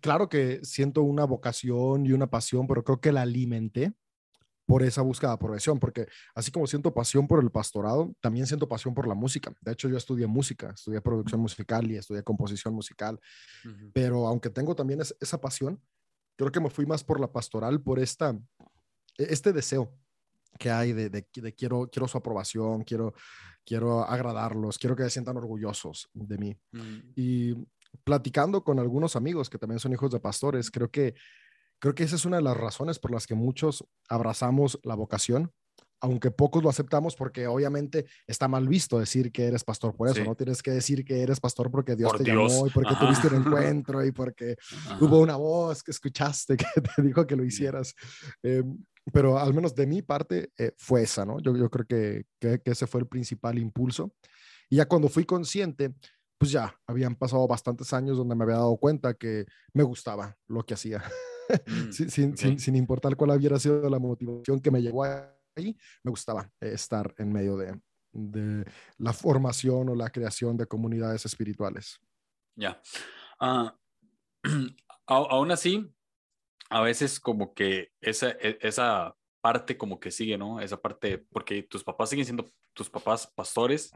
claro 0.00 0.28
que 0.28 0.60
siento 0.64 1.02
una 1.02 1.24
vocación 1.24 2.04
y 2.06 2.12
una 2.12 2.28
pasión, 2.28 2.66
pero 2.66 2.82
creo 2.82 3.00
que 3.00 3.12
la 3.12 3.22
alimenté 3.22 3.92
por 4.70 4.84
esa 4.84 5.02
búsqueda 5.02 5.30
de 5.30 5.34
aprobación, 5.34 5.80
porque 5.80 6.06
así 6.32 6.52
como 6.52 6.64
siento 6.64 6.94
pasión 6.94 7.26
por 7.26 7.42
el 7.42 7.50
pastorado, 7.50 8.14
también 8.20 8.46
siento 8.46 8.68
pasión 8.68 8.94
por 8.94 9.08
la 9.08 9.16
música. 9.16 9.52
De 9.62 9.72
hecho, 9.72 9.88
yo 9.88 9.96
estudié 9.96 10.28
música, 10.28 10.70
estudié 10.70 11.00
producción 11.00 11.40
musical 11.40 11.90
y 11.90 11.96
estudié 11.96 12.22
composición 12.22 12.72
musical, 12.72 13.18
pero 13.92 14.28
aunque 14.28 14.48
tengo 14.48 14.76
también 14.76 15.00
esa 15.00 15.40
pasión, 15.40 15.82
creo 16.36 16.52
que 16.52 16.60
me 16.60 16.70
fui 16.70 16.86
más 16.86 17.02
por 17.02 17.18
la 17.18 17.32
pastoral, 17.32 17.82
por 17.82 17.98
esta, 17.98 18.30
e, 19.18 19.26
este 19.30 19.52
deseo 19.52 19.92
que 20.56 20.70
hay 20.70 20.92
de, 20.92 21.10
de, 21.10 21.24
quiero, 21.56 21.88
quiero 21.90 22.06
su 22.06 22.18
aprobación, 22.18 22.84
quiero, 22.84 23.12
quiero 23.66 24.04
agradarlos, 24.04 24.78
quiero 24.78 24.94
que 24.94 25.02
se 25.02 25.10
sientan 25.10 25.36
orgullosos 25.36 26.08
de 26.14 26.38
mí. 26.38 26.56
Y 27.16 27.56
platicando 28.04 28.62
con 28.62 28.78
algunos 28.78 29.16
amigos 29.16 29.50
que 29.50 29.58
también 29.58 29.80
son 29.80 29.92
hijos 29.92 30.12
de 30.12 30.20
pastores, 30.20 30.70
creo 30.70 30.92
que, 30.92 31.16
creo 31.80 31.94
que 31.94 32.04
esa 32.04 32.16
es 32.16 32.24
una 32.24 32.36
de 32.36 32.42
las 32.42 32.56
razones 32.56 32.98
por 32.98 33.10
las 33.10 33.26
que 33.26 33.34
muchos 33.34 33.84
abrazamos 34.08 34.78
la 34.84 34.94
vocación, 34.94 35.52
aunque 36.00 36.30
pocos 36.30 36.62
lo 36.62 36.70
aceptamos 36.70 37.14
porque 37.14 37.46
obviamente 37.46 38.06
está 38.26 38.48
mal 38.48 38.68
visto 38.68 38.98
decir 38.98 39.32
que 39.32 39.46
eres 39.46 39.64
pastor 39.64 39.94
por 39.94 40.08
eso, 40.08 40.24
no 40.24 40.34
tienes 40.34 40.62
que 40.62 40.70
decir 40.70 41.04
que 41.04 41.22
eres 41.22 41.40
pastor 41.40 41.70
porque 41.70 41.96
Dios 41.96 42.12
te 42.16 42.24
llamó 42.24 42.66
y 42.66 42.70
porque 42.70 42.94
tuviste 42.94 43.28
un 43.28 43.34
encuentro 43.46 44.04
y 44.04 44.12
porque 44.12 44.56
hubo 45.00 45.18
una 45.18 45.36
voz 45.36 45.82
que 45.82 45.90
escuchaste 45.90 46.56
que 46.56 46.64
te 46.96 47.02
dijo 47.02 47.26
que 47.26 47.36
lo 47.36 47.44
hicieras. 47.44 47.94
Em, 48.42 48.78
pero 49.12 49.38
al 49.38 49.52
menos 49.54 49.74
de 49.74 49.86
mi 49.86 50.02
parte 50.02 50.52
eh, 50.56 50.72
fue 50.76 51.02
esa, 51.02 51.24
¿no? 51.24 51.40
Yo, 51.40 51.56
yo 51.56 51.70
creo 51.70 51.86
que, 51.86 52.24
que, 52.38 52.60
que, 52.60 52.70
ese 52.70 52.86
fue 52.86 53.00
el 53.00 53.06
principal 53.06 53.58
impulso. 53.58 54.12
Y 54.68 54.76
ya 54.76 54.86
cuando 54.86 55.08
fui 55.08 55.24
consciente, 55.24 55.94
pues 56.38 56.52
ya 56.52 56.74
habían 56.86 57.16
pasado 57.16 57.46
bastantes 57.46 57.92
años 57.92 58.16
donde 58.16 58.34
me 58.34 58.44
había 58.44 58.56
dado 58.56 58.76
cuenta 58.76 59.14
que 59.14 59.46
me 59.74 59.82
gustaba 59.82 60.36
lo 60.46 60.64
que 60.64 60.74
hacía. 60.74 61.02
Mm, 61.66 61.92
sin, 61.92 62.36
sin, 62.36 62.58
sin, 62.58 62.76
importar 62.76 63.16
cuál 63.16 63.30
hubiera 63.30 63.58
sido 63.58 63.88
la 63.88 63.98
motivación 63.98 64.60
que 64.60 64.70
me 64.70 64.82
llevó 64.82 65.04
ahí, 65.04 65.76
me 66.02 66.10
gustaba 66.10 66.50
estar 66.60 67.14
en 67.18 67.32
medio 67.32 67.56
de, 67.56 67.80
de 68.12 68.64
la 68.98 69.12
formación 69.12 69.88
o 69.88 69.94
la 69.94 70.10
creación 70.10 70.56
de 70.56 70.66
comunidades 70.66 71.24
espirituales. 71.26 72.00
Ya. 72.56 72.80
Ah, 73.38 73.76
aún 75.06 75.50
así, 75.50 75.92
a 76.68 76.80
veces 76.82 77.20
como 77.20 77.54
que 77.54 77.92
esa, 78.00 78.30
e, 78.30 78.58
esa 78.60 79.16
parte 79.40 79.76
como 79.76 79.98
que 79.98 80.10
sigue, 80.10 80.36
¿no? 80.36 80.60
Esa 80.60 80.80
parte, 80.80 81.18
porque 81.18 81.62
tus 81.62 81.82
papás 81.82 82.10
siguen 82.10 82.24
siendo 82.24 82.46
tus 82.72 82.90
papás 82.90 83.26
pastores. 83.26 83.90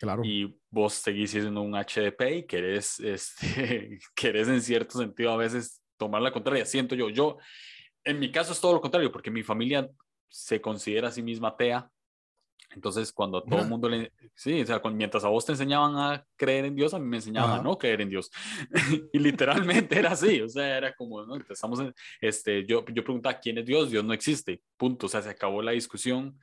Claro. 0.00 0.22
Y 0.24 0.60
vos 0.70 0.94
seguís 0.94 1.32
siendo 1.32 1.60
un 1.60 1.74
HDP 1.74 2.38
y 2.38 2.46
querés, 2.46 3.00
este, 3.00 3.98
querés 4.14 4.48
en 4.48 4.62
cierto 4.62 4.98
sentido 4.98 5.32
a 5.32 5.36
veces 5.36 5.82
tomar 5.98 6.22
la 6.22 6.32
contraria. 6.32 6.64
Siento 6.64 6.94
yo, 6.94 7.10
yo, 7.10 7.36
en 8.04 8.18
mi 8.18 8.32
caso 8.32 8.52
es 8.52 8.60
todo 8.60 8.72
lo 8.72 8.80
contrario, 8.80 9.12
porque 9.12 9.30
mi 9.30 9.42
familia 9.42 9.88
se 10.28 10.60
considera 10.60 11.08
a 11.08 11.12
sí 11.12 11.22
misma 11.22 11.48
atea 11.48 11.90
entonces, 12.74 13.12
cuando 13.12 13.42
todo 13.42 13.60
el 13.60 13.68
mundo 13.68 13.88
le... 13.88 14.12
Sí, 14.34 14.60
o 14.60 14.66
sea, 14.66 14.80
mientras 14.92 15.24
a 15.24 15.28
vos 15.28 15.44
te 15.46 15.52
enseñaban 15.52 15.96
a 15.96 16.24
creer 16.36 16.66
en 16.66 16.76
Dios, 16.76 16.92
a 16.92 16.98
mí 16.98 17.06
me 17.06 17.16
enseñaban 17.16 17.60
a 17.60 17.62
no 17.62 17.78
creer 17.78 18.02
en 18.02 18.10
Dios. 18.10 18.30
y 19.12 19.18
literalmente 19.18 19.98
era 19.98 20.12
así, 20.12 20.40
o 20.42 20.48
sea, 20.48 20.76
era 20.76 20.94
como, 20.94 21.24
¿no? 21.24 21.36
Estamos 21.48 21.80
en, 21.80 21.94
este, 22.20 22.66
yo, 22.66 22.84
yo 22.86 23.02
preguntaba, 23.02 23.38
¿quién 23.40 23.58
es 23.58 23.64
Dios? 23.64 23.90
Dios 23.90 24.04
no 24.04 24.12
existe, 24.12 24.62
punto. 24.76 25.06
O 25.06 25.08
sea, 25.08 25.22
se 25.22 25.30
acabó 25.30 25.62
la 25.62 25.72
discusión, 25.72 26.38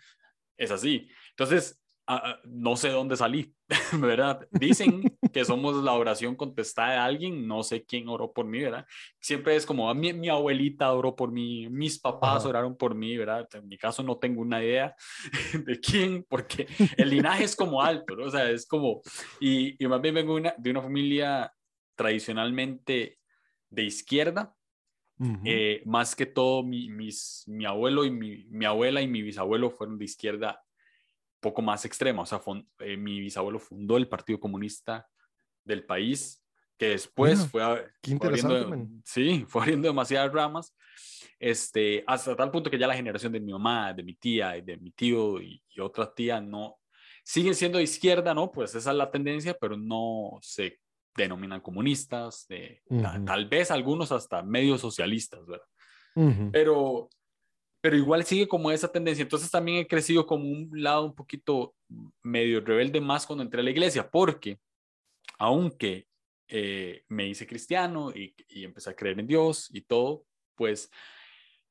es 0.57 0.71
así. 0.71 1.07
Entonces, 1.29 1.79
Ah, 2.07 2.21
ah, 2.23 2.39
no 2.45 2.75
sé 2.75 2.89
dónde 2.89 3.17
salí, 3.17 3.51
¿verdad? 3.99 4.47
Dicen 4.51 5.17
que 5.33 5.43
somos 5.43 5.83
la 5.83 5.93
oración 5.93 6.35
contestada 6.35 6.91
de 6.91 6.97
alguien, 6.97 7.47
no 7.47 7.63
sé 7.63 7.83
quién 7.83 8.07
oró 8.09 8.31
por 8.31 8.45
mí, 8.45 8.59
¿verdad? 8.59 8.85
Siempre 9.19 9.55
es 9.55 9.65
como, 9.65 9.89
ah, 9.89 9.95
mi, 9.95 10.13
mi 10.13 10.29
abuelita 10.29 10.93
oró 10.93 11.15
por 11.15 11.31
mí, 11.31 11.67
mis 11.69 11.99
papás 11.99 12.45
oraron 12.45 12.77
por 12.77 12.93
mí, 12.93 13.17
¿verdad? 13.17 13.47
En 13.53 13.67
mi 13.67 13.77
caso 13.77 14.03
no 14.03 14.17
tengo 14.17 14.41
una 14.41 14.63
idea 14.63 14.95
de 15.65 15.79
quién, 15.79 16.23
porque 16.29 16.67
el 16.95 17.09
linaje 17.09 17.45
es 17.45 17.55
como 17.55 17.81
alto, 17.81 18.15
¿no? 18.15 18.25
O 18.25 18.29
sea, 18.29 18.51
es 18.51 18.67
como, 18.67 19.01
y, 19.39 19.83
y 19.83 19.87
más 19.87 19.99
bien 19.99 20.13
vengo 20.13 20.35
una, 20.35 20.53
de 20.59 20.69
una 20.69 20.83
familia 20.83 21.51
tradicionalmente 21.95 23.17
de 23.69 23.83
izquierda, 23.83 24.53
eh, 25.45 25.81
más 25.85 26.13
que 26.13 26.25
todo 26.25 26.61
mi, 26.61 26.89
mis, 26.89 27.45
mi 27.47 27.65
abuelo 27.65 28.03
y 28.03 28.11
mi, 28.11 28.43
mi 28.49 28.65
abuela 28.65 29.01
y 29.01 29.07
mi 29.07 29.21
bisabuelo 29.21 29.71
fueron 29.71 29.97
de 29.97 30.03
izquierda 30.03 30.64
poco 31.45 31.61
más 31.61 31.85
extrema. 31.85 32.23
O 32.23 32.25
sea, 32.25 32.41
eh, 32.79 32.97
mi 32.97 33.19
bisabuelo 33.19 33.59
fundó 33.59 33.97
el 33.97 34.07
Partido 34.07 34.39
Comunista 34.39 35.07
del 35.63 35.85
país, 35.85 36.43
que 36.75 36.89
después 36.89 37.47
fue, 37.47 37.61
abriendo, 37.61 38.87
sí, 39.03 39.45
fue 39.47 39.61
abriendo 39.61 39.87
demasiadas 39.87 40.33
ramas, 40.33 40.75
este, 41.39 42.03
hasta 42.07 42.35
tal 42.35 42.49
punto 42.49 42.71
que 42.71 42.79
ya 42.79 42.87
la 42.87 42.95
generación 42.95 43.31
de 43.31 43.39
mi 43.39 43.51
mamá, 43.51 43.93
de 43.93 44.01
mi 44.01 44.15
tía 44.15 44.57
y 44.57 44.61
de 44.61 44.77
mi 44.77 44.89
tío 44.89 45.39
y, 45.39 45.61
otra 45.79 46.11
tía 46.11 46.41
no 46.41 46.79
siguen 47.23 47.53
siendo 47.53 47.77
de 47.77 47.83
izquierda, 47.83 48.33
¿no? 48.33 48.51
Pues 48.51 48.73
esa 48.73 48.89
es 48.89 48.97
la 48.97 49.11
tendencia, 49.11 49.55
pero 49.59 49.77
no 49.77 50.39
se 50.41 50.79
denominan 51.15 51.61
comunistas, 51.61 52.47
de, 52.49 52.81
tal, 53.23 53.47
vez 53.47 53.69
algunos 53.69 54.11
hasta 54.11 54.41
medio 54.41 54.79
socialistas, 54.79 55.45
¿verdad? 55.45 55.67
Pero 56.51 57.09
pero 57.85 57.97
igual 57.97 58.25
sigue 58.25 58.47
como 58.47 58.71
esa 58.71 58.91
tendencia. 58.91 59.21
Entonces 59.21 59.51
también 59.51 59.77
he 59.77 59.87
crecido 59.87 60.25
como 60.25 60.49
un 60.49 60.71
lado 60.73 61.05
un 61.05 61.13
poquito 61.13 61.75
medio 62.23 62.59
rebelde 62.59 62.99
más 62.99 63.27
cuando 63.27 63.43
entré 63.43 63.61
a 63.61 63.63
la 63.63 63.69
iglesia, 63.69 64.09
porque 64.09 64.57
aunque 65.37 66.07
eh, 66.47 67.03
me 67.09 67.27
hice 67.27 67.45
cristiano 67.45 68.09
y, 68.09 68.33
y, 68.47 68.63
empecé 68.63 68.89
a 68.89 68.95
creer 68.95 69.19
en 69.19 69.27
Dios 69.27 69.69
y 69.71 69.81
todo, 69.81 70.25
pues 70.55 70.89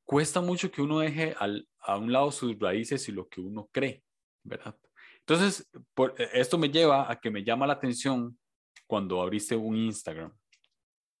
cuesta 0.05 0.39
mucho 0.39 0.71
que 0.71 0.81
uno 0.81 0.99
deje 0.99 1.35
al, 1.37 1.67
a 1.81 1.97
un 1.97 2.13
lado 2.13 2.31
sus 2.31 2.57
raíces 2.57 3.09
y 3.09 3.11
lo 3.11 3.27
que 3.27 3.41
uno 3.41 3.67
cree, 3.73 4.01
¿verdad? 4.41 4.77
Entonces, 5.19 5.69
por, 5.93 6.15
esto 6.31 6.57
me 6.57 6.69
lleva 6.69 7.11
a 7.11 7.19
que 7.19 7.29
me 7.29 7.43
llama 7.43 7.67
la 7.67 7.73
atención 7.73 8.39
cuando 8.87 9.21
abriste 9.21 9.57
un 9.57 9.75
Instagram 9.75 10.33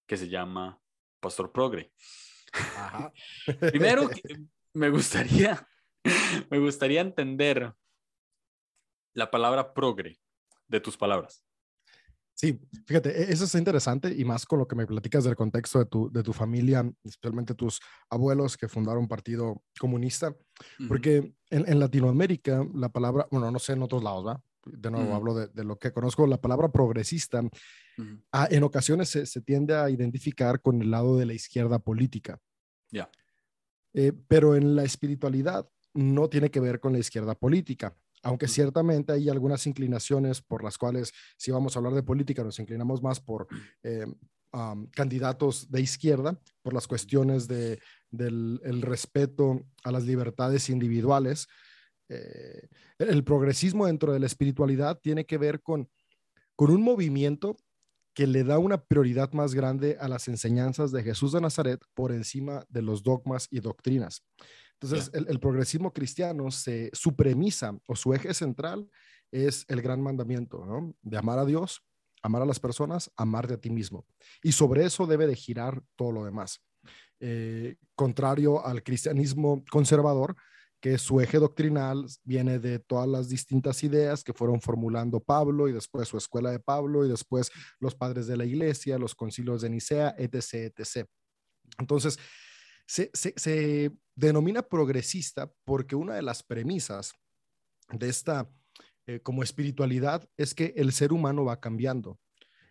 que 0.07 0.15
se 0.15 0.29
llama 0.29 0.79
Pastor 1.19 1.51
Progre. 1.51 1.91
Ajá. 2.53 3.11
Primero, 3.59 4.09
me 4.75 4.89
gustaría, 4.89 5.67
me 6.51 6.59
gustaría 6.59 7.01
entender 7.01 7.73
la 9.13 9.31
palabra 9.31 9.73
progre 9.73 10.19
de 10.67 10.79
tus 10.79 10.97
palabras. 10.97 11.43
Sí, 12.33 12.59
fíjate, 12.85 13.21
e-, 13.21 13.31
eso 13.31 13.45
es 13.45 13.55
interesante 13.55 14.13
y 14.13 14.25
más 14.25 14.45
con 14.45 14.59
lo 14.59 14.67
que 14.67 14.75
me 14.75 14.85
platicas 14.85 15.23
del 15.23 15.37
contexto 15.37 15.79
de 15.79 15.85
tu, 15.85 16.11
de 16.11 16.21
tu 16.21 16.33
familia, 16.33 16.83
especialmente 17.03 17.55
tus 17.55 17.79
abuelos 18.09 18.57
que 18.57 18.67
fundaron 18.67 19.03
un 19.03 19.07
partido 19.07 19.63
comunista, 19.79 20.35
porque 20.87 21.33
en, 21.49 21.79
Latinoamérica 21.79 22.65
la 22.73 22.89
palabra, 22.89 23.27
bueno, 23.31 23.49
no 23.49 23.59
sé 23.59 23.73
en 23.73 23.83
otros 23.83 24.03
lados, 24.03 24.27
¿va? 24.27 24.43
De 24.65 24.89
nuevo, 24.89 25.13
hablo 25.13 25.35
de, 25.35 25.63
lo 25.63 25.77
que 25.77 25.93
conozco, 25.93 26.25
la 26.25 26.41
palabra 26.41 26.69
progresista 26.69 27.43
en 27.97 28.63
ocasiones 28.63 29.09
se, 29.09 29.27
se, 29.27 29.39
tiende 29.41 29.75
a 29.75 29.91
identificar 29.91 30.59
con 30.59 30.81
el 30.81 30.89
lado 30.89 31.17
de 31.17 31.27
la 31.27 31.33
izquierda 31.33 31.77
política. 31.77 32.39
Ya. 32.89 33.07
Eh, 33.97 34.11
pero 34.27 34.55
en 34.55 34.75
la 34.75 34.83
espiritualidad 34.83 35.69
no 35.93 36.27
tiene 36.27 36.51
que 36.51 36.59
ver 36.59 36.81
con 36.81 36.91
la 36.91 36.99
izquierda 36.99 37.33
política, 37.33 37.95
aunque 38.23 38.49
ciertamente 38.49 39.13
hay 39.13 39.29
algunas 39.29 39.65
inclinaciones 39.67 40.41
por 40.41 40.65
las 40.65 40.77
cuales, 40.77 41.13
si 41.37 41.51
vamos 41.51 41.75
a 41.75 41.79
hablar 41.79 41.93
de 41.93 42.03
política, 42.03 42.43
nos 42.43 42.59
inclinamos 42.59 43.01
más 43.01 43.21
por 43.21 43.47
eh, 43.83 44.05
candidatos 44.91 45.71
de 45.71 45.81
izquierda, 45.81 46.37
por 46.61 46.73
las 46.73 46.87
cuestiones 46.87 47.47
de, 47.47 47.79
del 48.11 48.59
el 48.65 48.81
respeto 48.81 49.61
a 49.83 49.91
las 49.91 50.03
libertades 50.03 50.69
individuales. 50.69 51.47
Eh, 52.09 52.67
el 52.99 53.23
progresismo 53.23 53.85
dentro 53.85 54.11
de 54.11 54.19
la 54.19 54.25
espiritualidad 54.25 54.99
tiene 54.99 55.25
que 55.25 55.37
ver 55.37 55.61
con, 55.61 55.89
con 56.55 56.69
un 56.69 56.81
movimiento 56.81 57.55
que 58.15 58.25
le 58.25 58.45
da 58.45 58.57
una 58.57 58.81
prioridad 58.81 59.33
más 59.33 59.53
grande 59.53 59.97
a 59.99 60.07
las 60.07 60.27
enseñanzas 60.29 60.91
de 60.91 61.03
Jesús 61.03 61.33
de 61.33 61.41
Nazaret 61.41 61.83
por 61.93 62.13
encima 62.13 62.65
de 62.69 62.81
los 62.81 63.03
dogmas 63.03 63.47
y 63.51 63.59
doctrinas. 63.59 64.23
Entonces, 64.79 65.11
el, 65.13 65.39
progresismo 65.39 65.93
cristiano 65.93 66.49
se, 66.49 66.89
su 66.93 67.15
premisa 67.15 67.77
o 67.87 67.95
su 67.95 68.13
eje 68.13 68.33
central 68.33 68.89
es 69.31 69.65
el 69.67 69.81
gran 69.81 70.01
mandamiento, 70.01 70.65
¿no? 70.65 70.95
De 71.01 71.17
amar 71.17 71.39
a 71.39 71.45
Dios, 71.45 71.83
amar 72.21 72.41
a 72.41 72.45
las 72.45 72.59
personas, 72.59 73.11
amarte 73.17 73.55
a 73.55 73.57
ti 73.57 73.69
mismo. 73.69 74.05
Y 74.41 74.53
sobre 74.53 74.85
eso 74.85 75.05
debe 75.05 75.27
de 75.27 75.35
girar 75.35 75.83
todo 75.95 76.11
lo 76.13 76.25
demás. 76.25 76.61
Eh, 77.19 77.75
contrario 77.95 78.65
al 78.65 78.83
cristianismo 78.83 79.63
conservador, 79.69 80.35
que 80.85 80.99
su 80.99 81.19
eje 81.19 81.39
doctrinal 81.39 82.05
viene 82.23 82.59
de 82.59 82.77
todas 82.77 83.09
las 83.09 83.27
distintas 83.27 83.83
ideas 83.83 84.23
que 84.23 84.33
fueron 84.33 84.61
formulando 84.61 85.19
Pablo 85.19 85.67
y 85.67 85.73
después 85.73 86.07
su 86.07 86.15
escuela 86.15 86.51
de 86.51 86.59
Pablo 86.59 87.03
y 87.03 87.09
después 87.09 87.51
los 87.79 87.95
padres 87.95 88.27
de 88.27 88.37
la 88.37 88.45
iglesia, 88.45 88.99
los 88.99 89.15
concilios 89.15 89.63
de 89.63 89.71
Nicea, 89.71 90.13
etc., 90.15 90.71
etc. 90.77 91.09
Entonces, 91.79 92.19
se, 92.85 93.91
denomina 94.13 94.61
progresista 94.61 95.51
porque 95.63 95.95
una 95.95 96.13
de 96.13 96.21
las 96.21 96.43
premisas 96.43 97.15
de 97.91 98.07
esta 98.07 98.47
eh, 99.07 99.21
como 99.21 99.41
espiritualidad 99.41 100.29
es 100.37 100.53
que 100.53 100.71
el 100.77 100.91
ser 100.91 101.13
humano 101.13 101.45
va 101.45 101.59
cambiando. 101.59 102.19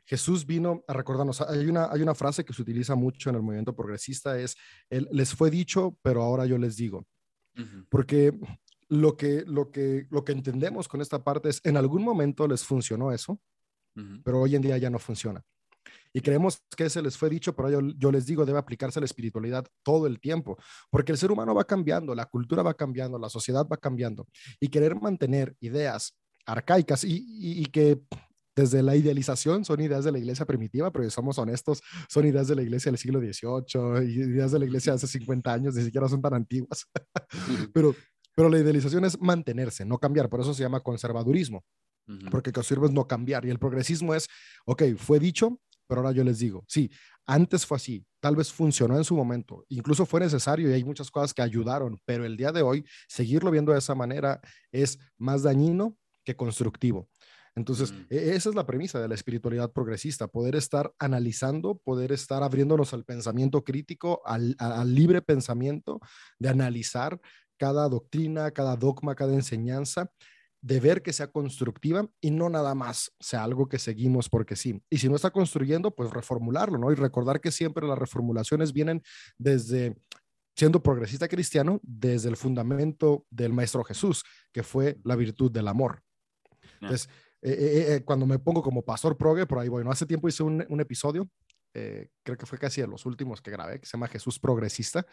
Jesús 0.07 0.47
vino 0.47 0.85
a 0.87 0.93
recordarnos, 0.93 1.41
hay 1.41 1.67
una, 1.67 1.91
hay 1.91 2.03
una 2.03 2.15
frase 2.15 2.45
que 2.45 2.53
se 2.53 2.63
utiliza 2.63 2.95
mucho 2.95 3.31
en 3.31 3.35
el 3.35 3.43
movimiento 3.43 3.75
progresista, 3.75 4.39
es, 4.39 4.57
les 4.89 5.35
fue 5.35 5.51
dicho, 5.51 5.99
pero 6.01 6.23
ahora 6.23 6.47
yo 6.47 6.59
les 6.59 6.77
digo. 6.77 7.09
Porque 7.89 8.33
lo 8.89 9.17
que, 9.17 9.45
lo, 9.47 9.71
que, 9.71 10.07
lo 10.11 10.25
que 10.25 10.33
entendemos 10.33 10.89
con 10.89 11.01
esta 11.01 11.23
parte 11.23 11.49
es, 11.49 11.61
en 11.65 11.77
algún 11.77 12.03
momento 12.03 12.47
les 12.47 12.65
funcionó 12.65 13.13
eso, 13.13 13.41
pero 14.25 14.41
hoy 14.41 14.57
en 14.57 14.63
día 14.63 14.77
ya 14.79 14.91
no 14.91 14.99
funciona. 14.99 15.43
Y 16.13 16.21
creemos 16.21 16.63
que 16.77 16.89
se 16.89 17.03
les 17.03 17.19
fue 17.19 17.29
dicho, 17.29 17.55
pero 17.57 17.71
yo, 17.71 17.81
yo, 17.97 18.13
les 18.13 18.27
digo, 18.27 18.47
debe 18.47 18.59
aplicarse 18.59 18.99
a 18.99 19.03
la 19.03 19.07
espiritualidad 19.07 19.67
todo 19.83 20.07
el 20.07 20.21
tiempo, 20.21 20.57
porque 20.91 21.13
el 21.13 21.19
ser 21.19 21.33
humano 21.33 21.55
va 21.55 21.65
cambiando, 21.65 22.15
la 22.15 22.27
cultura 22.27 22.63
va 22.63 22.75
cambiando, 22.75 23.19
la 23.19 23.29
sociedad 23.29 23.67
va 23.71 23.77
cambiando, 23.77 24.29
y 24.61 24.69
querer 24.69 24.95
mantener 24.95 25.57
ideas 25.61 26.17
arcaicas 26.47 27.05
y, 27.05 27.25
y, 27.29 27.65
que 27.67 28.01
desde 28.57 28.83
la 28.83 28.97
idealización 28.97 29.65
son 29.65 29.81
ideas 29.81 30.05
de 30.05 30.13
la 30.13 30.19
iglesia 30.19 30.47
primitiva, 30.47 30.91
pero 30.93 31.05
si 31.05 31.11
somos 31.11 31.39
honestos, 31.39 31.83
son 32.09 32.27
ideas 32.27 32.49
de 32.49 32.55
la 32.55 32.63
iglesia 32.63 32.91
del 32.91 32.99
siglo 32.99 33.21
XVIII, 33.21 34.05
ideas 34.05 34.53
de 34.53 34.59
la 34.59 34.65
iglesia 34.65 34.93
de 34.93 34.97
hace 34.97 35.07
50 35.07 35.53
años, 35.53 35.75
ni 35.75 35.83
siquiera 35.83 36.09
son 36.09 36.23
tan 36.23 36.35
antiguas. 36.35 36.87
pero, 37.73 37.95
pero 38.35 38.49
la 38.49 38.59
idealización 38.59 39.05
es 39.05 39.21
mantenerse, 39.21 39.85
no 39.85 39.99
cambiar, 39.99 40.29
por 40.29 40.41
eso 40.41 40.55
se 40.55 40.63
llama 40.63 40.81
conservadurismo, 40.81 41.65
porque 42.31 42.51
lo 42.51 42.55
que 42.55 42.63
sirve 42.63 42.87
es 42.87 42.93
no 42.93 43.07
cambiar. 43.07 43.45
Y 43.45 43.51
el 43.51 43.59
progresismo 43.59 44.15
es, 44.15 44.29
ok, 44.67 44.83
fue 44.97 45.19
dicho, 45.19 45.61
pero 45.87 46.01
ahora 46.01 46.13
yo 46.13 46.25
les 46.25 46.39
digo, 46.39 46.65
sí, 46.69 46.91
antes 47.27 47.67
fue 47.67 47.77
así, 47.77 48.07
tal 48.21 48.37
vez 48.37 48.53
funcionó 48.53 48.97
en 48.97 49.05
su 49.05 49.15
momento, 49.15 49.65
incluso 49.69 50.07
fue 50.07 50.21
necesario 50.21 50.71
y 50.71 50.73
hay 50.73 50.85
muchas 50.85 51.11
cosas 51.11 51.35
que 51.35 51.43
ayudaron, 51.43 51.99
pero 52.05 52.25
el 52.25 52.37
día 52.37 52.53
de 52.53 52.63
hoy, 52.63 52.85
seguirlo 53.09 53.51
viendo 53.51 53.73
de 53.73 53.79
esa 53.79 53.95
manera 53.95 54.41
es 54.73 54.99
más 55.19 55.43
dañino 55.43 55.97
que 56.25 56.37
constructivo. 56.37 57.09
Entonces, 57.57 57.93
mm. 57.93 58.07
e, 58.11 58.35
esa 58.35 58.49
es 58.49 58.55
la 58.55 58.67
premisa 58.67 59.01
de 59.01 59.09
la 59.09 59.15
espiritualidad 59.15 59.73
progresista, 59.73 60.29
poder 60.29 60.57
estar 60.57 60.93
analizando, 60.99 61.79
poder 61.79 62.13
estar 62.13 62.43
abriéndonos 62.43 62.93
al 62.93 63.05
pensamiento 63.05 63.63
crítico, 63.63 64.23
al, 64.25 64.57
libre 64.95 65.23
pensamiento, 65.23 66.01
de 66.39 66.49
analizar 66.49 67.21
cada 67.57 67.89
doctrina, 67.89 68.51
cada 68.51 68.77
dogma, 68.77 69.15
cada 69.15 69.35
enseñanza, 69.35 70.11
de 70.61 70.81
ver 70.81 71.03
que 71.03 71.13
sea 71.13 71.31
constructiva 71.31 72.09
y 72.21 72.31
no 72.31 72.49
nada 72.49 72.75
más 72.75 73.13
sea 73.21 73.45
algo 73.45 73.69
que 73.69 73.79
seguimos 73.79 74.29
porque 74.29 74.57
sí. 74.57 74.83
Y 74.91 74.99
si 74.99 75.09
no 75.09 75.17
está 75.17 75.31
construyendo, 75.31 75.95
pues 75.95 76.11
reformularlo, 76.11 76.79
¿no? 76.79 76.91
Y 76.91 76.95
recordar 76.95 77.41
que 77.41 77.53
siempre 77.53 77.87
las 77.87 77.99
reformulaciones 77.99 78.73
vienen 78.73 79.03
desde 79.39 79.95
siendo 80.57 80.83
progresista 80.83 81.29
cristiano, 81.29 81.81
desde 81.83 82.29
el 82.29 82.37
fundamento 82.37 83.27
del 83.29 83.53
Maestro 83.53 83.85
Jesús, 83.85 84.23
que 84.53 84.63
fue 84.63 84.99
la 85.05 85.17
virtud 85.17 85.51
del 85.51 85.69
amor. 85.69 86.01
Entonces, 86.81 87.09
eh, 87.45 87.53
eh, 87.53 87.95
eh, 87.95 88.05
cuando 88.05 88.25
me 88.25 88.39
pongo 88.39 88.63
como 88.63 88.83
pastor 88.83 89.19
proge, 89.19 89.45
por 89.45 89.59
ahí 89.59 89.69
voy, 89.69 89.85
¿no? 89.85 89.91
Hace 89.91 90.07
tiempo 90.07 90.29
hice 90.29 90.43
un, 90.43 90.65
un 90.67 90.81
episodio, 90.81 91.29
creo 91.73 92.39
que 92.39 92.47
fue 92.47 92.57
casi 92.57 92.81
de 92.81 92.87
los 92.87 93.05
últimos 93.05 93.43
que 93.43 93.51
grabé, 93.51 93.81
que 93.81 93.87
se 93.87 93.97
llama 93.97 94.07
Jesús 94.07 94.39
Progresista, 94.39 95.05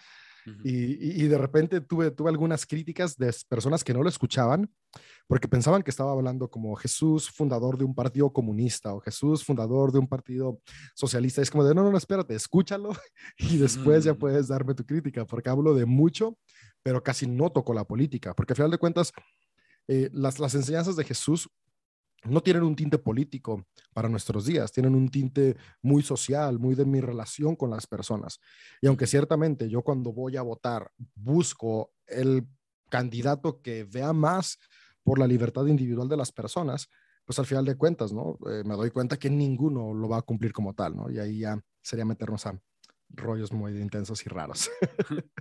y, 0.64 1.24
y, 1.24 1.28
de 1.28 1.38
repente 1.38 1.82
tuve, 1.82 2.12
tuve 2.12 2.30
algunas 2.30 2.66
críticas 2.66 3.18
de 3.18 3.36
personas 3.48 3.84
que 3.84 3.94
no 3.94 4.02
lo 4.02 4.10
escuchaban 4.10 4.72
porque 5.28 5.48
pensaban 5.48 5.84
que 5.84 5.92
estaba 5.92 6.12
hablando 6.12 6.50
como 6.50 6.76
Jesús 6.76 7.30
fundador 7.30 7.78
de 7.78 7.84
un 7.84 7.94
partido 7.94 8.32
comunista 8.32 8.94
o 8.94 9.00
Jesús 9.02 9.44
fundador 9.44 9.92
de 9.92 10.00
un 10.00 10.08
partido 10.08 10.60
socialista. 10.96 11.44
Es 11.44 11.52
como 11.52 11.64
de, 11.64 11.76
no, 11.76 11.84
no, 11.84 11.92
no, 11.92 11.98
espérate, 11.98 12.34
escúchalo 12.34 12.92
y 13.38 13.58
después 13.58 14.04
ya 14.04 14.16
puedes 14.16 14.48
darme 14.48 14.74
tu 14.74 14.86
crítica, 14.86 15.26
porque 15.26 15.50
hablo 15.50 15.76
de 15.76 15.86
mucho, 15.86 16.38
pero 16.82 17.04
casi 17.04 17.28
no 17.28 17.52
toco 17.52 17.74
la 17.74 17.86
política, 17.86 18.34
porque 18.34 18.54
al 18.54 18.58
final 18.58 18.72
de 18.72 18.78
cuentas, 18.78 19.12
las, 19.88 20.40
las 20.40 20.56
enseñanzas 20.56 20.96
de 20.96 21.04
Jesús 21.04 21.50
no 22.24 22.42
tienen 22.42 22.64
un 22.64 22.76
tinte 22.76 22.98
político 22.98 23.66
para 23.94 24.10
nuestros 24.10 24.46
días, 24.46 24.72
tienen 24.72 24.96
un 24.96 25.10
tinte 25.10 25.58
muy 25.82 26.04
social, 26.04 26.60
muy 26.60 26.76
de 26.76 26.86
mi 26.86 27.02
relación 27.02 27.56
con 27.56 27.70
las 27.70 27.88
personas. 27.88 28.40
Y 28.82 28.88
aunque 28.88 29.08
ciertamente 29.08 29.70
yo 29.70 29.82
cuando 29.82 30.14
voy 30.14 30.38
a 30.38 30.42
votar 30.42 30.92
busco 31.16 31.92
el 32.08 32.48
candidato 32.90 33.62
que 33.62 33.86
vea 33.86 34.14
más 34.14 34.60
por 35.04 35.18
la 35.18 35.28
libertad 35.28 35.66
individual 35.66 36.10
de 36.10 36.18
las 36.18 36.32
personas, 36.32 36.90
pues 37.26 37.40
al 37.40 37.46
final 37.46 37.66
de 37.66 37.76
cuentas, 37.76 38.12
¿no? 38.12 38.38
Eh, 38.50 38.64
me 38.66 38.76
doy 38.76 38.92
cuenta 38.92 39.18
que 39.18 39.30
ninguno 39.30 39.94
lo 39.94 40.10
va 40.10 40.18
a 40.18 40.22
cumplir 40.22 40.54
como 40.54 40.74
tal, 40.74 40.96
¿no? 40.96 41.10
Y 41.10 41.18
ahí 41.18 41.40
ya 41.40 41.60
sería 41.82 42.06
meternos 42.06 42.46
a 42.46 42.60
rollos 43.10 43.52
muy 43.52 43.80
intensos 43.80 44.26
y 44.26 44.30
raros. 44.30 44.70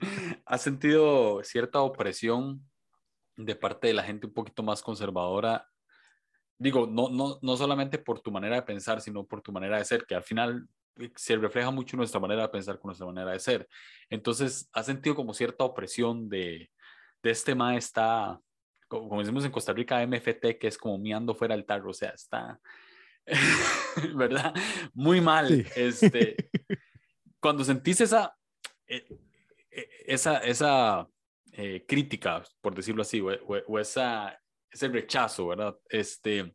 ¿Has 0.45 0.63
sentido 0.63 1.43
cierta 1.45 1.81
opresión 1.81 2.67
de 3.37 3.57
parte 3.57 3.89
de 3.89 3.95
la 3.95 4.03
gente 4.03 4.27
un 4.27 4.35
poquito 4.35 4.63
más 4.63 4.83
conservadora 4.83 5.70
digo, 6.61 6.87
no, 6.87 7.09
no, 7.09 7.39
no 7.41 7.57
solamente 7.57 7.99
por 7.99 8.21
tu 8.21 8.31
manera 8.31 8.57
de 8.57 8.63
pensar, 8.63 9.01
sino 9.01 9.25
por 9.25 9.41
tu 9.41 9.51
manera 9.51 9.79
de 9.79 9.85
ser, 9.85 10.05
que 10.05 10.15
al 10.15 10.23
final 10.23 10.69
eh, 10.97 11.11
se 11.17 11.35
refleja 11.37 11.71
mucho 11.71 11.97
nuestra 11.97 12.21
manera 12.21 12.43
de 12.43 12.49
pensar 12.51 12.79
con 12.79 12.91
nuestra 12.91 13.07
manera 13.07 13.33
de 13.33 13.41
ser. 13.41 13.67
Entonces, 14.11 14.69
¿has 14.75 14.85
sentido 14.85 15.17
como 15.17 15.33
cierta 15.33 15.65
opresión 15.65 16.29
de, 16.29 16.71
de 17.23 17.31
este 17.31 17.55
ma 17.55 17.77
está, 17.77 18.39
como, 18.89 19.21
decimos 19.21 19.47
en 19.47 19.51
Costa 19.51 19.73
Rica, 19.73 20.07
MFT, 20.07 20.59
que 20.61 20.69
es 20.69 20.77
como 20.77 20.99
miando 20.99 21.35
fuera 21.35 21.57
del 21.57 21.65
tarro, 21.65 21.91
o 21.91 21.95
sea, 21.95 22.11
está, 22.11 22.61
¿verdad? 24.15 24.55
Muy 24.93 25.23
mal. 25.23 25.67
Este, 25.75 26.37
cuando 27.41 27.65
sentís 27.65 28.03
esa, 28.03 28.37
eh, 28.87 29.07
eh, 29.71 29.89
esa, 30.07 30.39
esa 30.39 31.09
crítica, 31.87 32.43
por 32.63 32.75
decirlo 32.75 33.03
así, 33.03 33.21
o 33.21 33.79
esa 33.79 34.41
ese 34.71 34.89
rechazo, 34.89 35.49
¿verdad? 35.49 35.77
Este, 35.89 36.55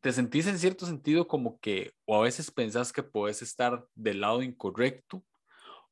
te 0.00 0.12
sentís 0.12 0.46
en 0.46 0.58
cierto 0.58 0.86
sentido 0.86 1.26
como 1.26 1.58
que, 1.60 1.92
o 2.04 2.16
a 2.16 2.22
veces 2.22 2.50
pensás 2.50 2.92
que 2.92 3.02
puedes 3.02 3.42
estar 3.42 3.86
del 3.94 4.20
lado 4.20 4.42
incorrecto, 4.42 5.24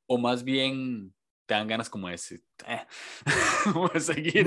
o 0.06 0.18
más 0.18 0.44
bien 0.44 1.14
te 1.46 1.54
dan 1.54 1.66
ganas 1.66 1.90
como 1.90 2.06
de 2.06 2.12
decir, 2.12 2.44
eh, 2.66 2.86
voy 3.74 3.90
a 3.94 4.00
seguir, 4.00 4.46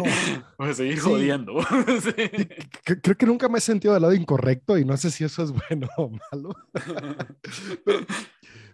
voy 0.57 0.69
a 0.69 0.73
seguir 0.73 0.99
jodiendo. 0.99 1.55
Creo 2.83 3.17
que 3.17 3.25
nunca 3.25 3.49
me 3.49 3.57
he 3.57 3.61
sentido 3.61 3.93
del 3.93 4.03
lado 4.03 4.13
incorrecto 4.13 4.77
y 4.77 4.85
no 4.85 4.95
sé 4.97 5.11
si 5.11 5.23
eso 5.23 5.43
es 5.43 5.51
bueno 5.51 5.87
o 5.97 6.09
malo. 6.31 6.55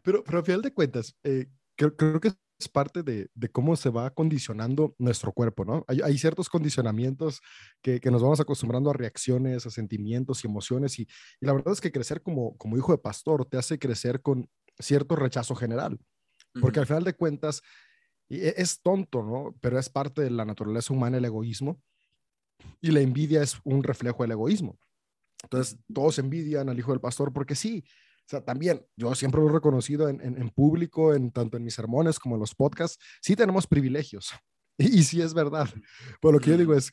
pero, 0.04 0.24
pero, 0.24 0.40
a 0.40 0.44
final 0.44 0.62
de 0.62 0.74
cuentas, 0.74 1.16
eh, 1.24 1.48
creo, 1.76 1.96
creo 1.96 2.20
que 2.20 2.32
es 2.62 2.69
parte 2.69 3.04
de, 3.04 3.30
cómo 3.52 3.76
se 3.76 3.89
va 3.89 4.10
condicionando 4.12 4.95
nuestro 4.97 5.32
cuerpo, 5.32 5.65
¿no? 5.65 5.84
Hay, 5.88 6.17
ciertos 6.17 6.50
condicionamientos 6.50 7.41
que, 7.82 8.00
nos 8.12 8.21
vamos 8.21 8.39
acostumbrando 8.39 8.89
a 8.89 8.93
reacciones, 8.93 9.65
a 9.65 9.69
sentimientos 9.69 10.43
y 10.43 10.47
emociones 10.47 11.00
y, 11.00 11.08
la 11.39 11.54
verdad 11.54 11.74
es 11.74 11.82
que 11.82 11.91
crecer 11.91 12.21
como, 12.21 12.56
como 12.58 12.78
hijo 12.78 12.91
de 12.91 13.00
pastor 13.00 13.45
te 13.45 13.58
hace 13.58 13.80
crecer 13.80 14.21
con 14.21 14.50
cierto 14.80 15.15
rechazo 15.15 15.56
general, 15.56 16.00
porque 16.60 16.80
al 16.80 16.86
final 16.86 17.04
de 17.04 17.15
cuentas 17.15 17.62
e, 18.30 18.54
es 18.58 18.82
tonto, 18.82 19.24
¿no? 19.24 19.56
Pero 19.60 19.80
es 19.80 19.89
parte 19.89 20.21
de 20.21 20.30
la 20.30 20.45
naturaleza 20.45 20.93
humana 20.93 21.17
el 21.17 21.26
egoísmo 21.26 21.82
y 22.80 22.91
la 22.91 23.02
envidia 23.02 23.41
es 23.41 23.60
un 23.63 23.84
reflejo 23.84 24.24
del 24.24 24.32
egoísmo. 24.32 24.80
Entonces, 25.43 25.80
todos 25.91 26.19
envidian 26.19 26.69
al 26.69 26.78
hijo 26.78 26.91
del 26.91 27.02
pastor 27.02 27.34
porque 27.34 27.56
sí, 27.56 27.84
sea, 28.32 28.44
también 28.44 28.86
yo 28.96 29.13
siempre 29.15 29.41
lo 29.41 29.50
he 29.50 29.54
reconocido 29.54 30.10
en, 30.10 30.22
en, 30.22 30.50
público, 30.50 31.13
en, 31.13 31.32
tanto 31.32 31.58
en 31.58 31.63
mis 31.63 31.74
sermones 31.74 32.20
como 32.20 32.36
en 32.36 32.41
los 32.41 32.56
podcasts, 32.56 32.98
sí 33.22 33.36
tenemos 33.36 33.67
privilegios. 33.67 34.32
Y, 34.78 35.04
sí 35.04 35.22
es 35.22 35.36
verdad. 35.36 35.70
Pero 36.20 36.32
lo 36.32 36.39
que 36.39 36.50
yo 36.50 36.58
digo 36.58 36.74
es, 36.74 36.91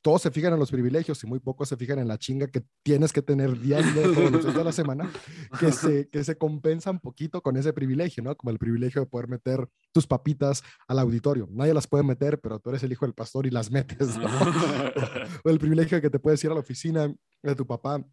todos 0.00 0.22
se 0.22 0.30
fijan 0.30 0.52
en 0.52 0.60
los 0.60 0.70
privilegios 0.70 1.24
y 1.24 1.26
muy 1.26 1.40
pocos 1.40 1.68
se 1.68 1.76
fijan 1.76 1.98
en 1.98 2.06
la 2.06 2.16
chinga 2.18 2.46
que 2.46 2.62
tienes 2.84 3.12
que 3.12 3.22
tener 3.22 3.58
diario 3.58 3.90
todos 4.14 4.30
los 4.30 4.42
días 4.44 4.54
de 4.54 4.62
la 4.62 4.70
semana, 4.70 5.10
que 5.58 5.72
se, 5.72 6.08
que 6.08 6.22
se 6.22 6.38
compensa 6.38 6.92
un 6.92 7.00
poquito 7.00 7.42
con 7.42 7.56
ese 7.56 7.72
privilegio, 7.72 8.22
¿no? 8.22 8.36
Como 8.36 8.52
el 8.52 8.58
privilegio 8.58 9.00
de 9.00 9.08
poder 9.08 9.26
meter 9.26 9.68
tus 9.92 10.06
papitas 10.06 10.62
al 10.86 11.00
auditorio. 11.00 11.48
Nadie 11.50 11.74
las 11.74 11.88
puede 11.88 12.04
meter, 12.04 12.40
pero 12.40 12.60
tú 12.60 12.70
eres 12.70 12.84
el 12.84 12.92
hijo 12.92 13.04
del 13.04 13.14
pastor 13.14 13.46
y 13.46 13.50
las 13.50 13.72
metes, 13.72 14.16
¿no? 14.16 14.26
o 15.44 15.50
el 15.50 15.58
privilegio 15.58 15.96
de 15.96 16.02
que 16.02 16.10
te 16.10 16.20
puedes 16.20 16.44
ir 16.44 16.52
a 16.52 16.54
la 16.54 16.60
oficina 16.60 17.12
de 17.42 17.54
tu 17.56 17.66
papá 17.66 18.04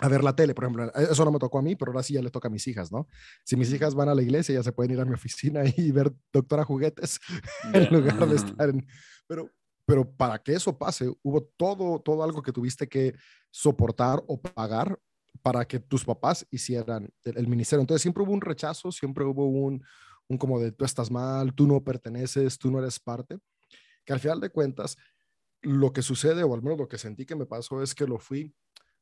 a 0.00 0.08
ver 0.08 0.24
la 0.24 0.34
tele, 0.34 0.54
por 0.54 0.64
ejemplo. 0.64 0.92
Eso 0.94 1.24
no 1.24 1.30
me 1.30 1.38
tocó 1.38 1.58
a 1.58 1.62
mí, 1.62 1.76
pero 1.76 1.92
ahora 1.92 2.02
sí 2.02 2.14
ya 2.14 2.22
le 2.22 2.30
toca 2.30 2.48
a 2.48 2.50
mis 2.50 2.66
hijas, 2.66 2.90
¿no? 2.90 3.06
Si 3.44 3.56
mis 3.56 3.72
hijas 3.72 3.94
van 3.94 4.08
a 4.08 4.14
la 4.14 4.22
iglesia, 4.22 4.54
ya 4.54 4.62
se 4.62 4.72
pueden 4.72 4.92
ir 4.92 5.00
a 5.00 5.04
mi 5.04 5.14
oficina 5.14 5.62
y 5.76 5.92
ver 5.92 6.12
doctora 6.32 6.64
juguetes 6.64 7.20
en 7.74 7.92
lugar 7.92 8.26
de 8.28 8.36
estar 8.36 8.68
en... 8.70 8.86
Pero, 9.26 9.50
pero 9.84 10.10
para 10.10 10.38
que 10.42 10.54
eso 10.54 10.76
pase, 10.76 11.12
hubo 11.22 11.42
todo, 11.56 12.00
todo 12.00 12.22
algo 12.22 12.42
que 12.42 12.52
tuviste 12.52 12.88
que 12.88 13.14
soportar 13.50 14.22
o 14.26 14.40
pagar 14.40 14.98
para 15.42 15.66
que 15.66 15.78
tus 15.78 16.04
papás 16.04 16.46
hicieran 16.50 17.08
el, 17.24 17.46
ministerio. 17.46 17.80
Entonces 17.80 18.02
siempre 18.02 18.22
hubo 18.22 18.32
un 18.32 18.40
rechazo, 18.40 18.92
siempre 18.92 19.24
hubo 19.24 19.46
un, 19.46 19.82
un 20.28 20.38
como 20.38 20.60
de 20.60 20.72
tú 20.72 20.84
estás 20.84 21.10
mal, 21.10 21.54
tú 21.54 21.66
no 21.66 21.82
perteneces, 21.82 22.58
tú 22.58 22.70
no 22.70 22.78
eres 22.78 22.98
parte, 22.98 23.38
que 24.04 24.12
al 24.12 24.20
final 24.20 24.40
de 24.40 24.50
cuentas, 24.50 24.96
lo 25.62 25.92
que 25.92 26.02
sucede, 26.02 26.42
o 26.42 26.54
al 26.54 26.62
menos 26.62 26.78
lo 26.78 26.88
que 26.88 26.98
sentí 26.98 27.26
que 27.26 27.36
me 27.36 27.46
pasó, 27.46 27.82
es 27.82 27.94
que 27.94 28.06
lo 28.06 28.18
fui 28.18 28.54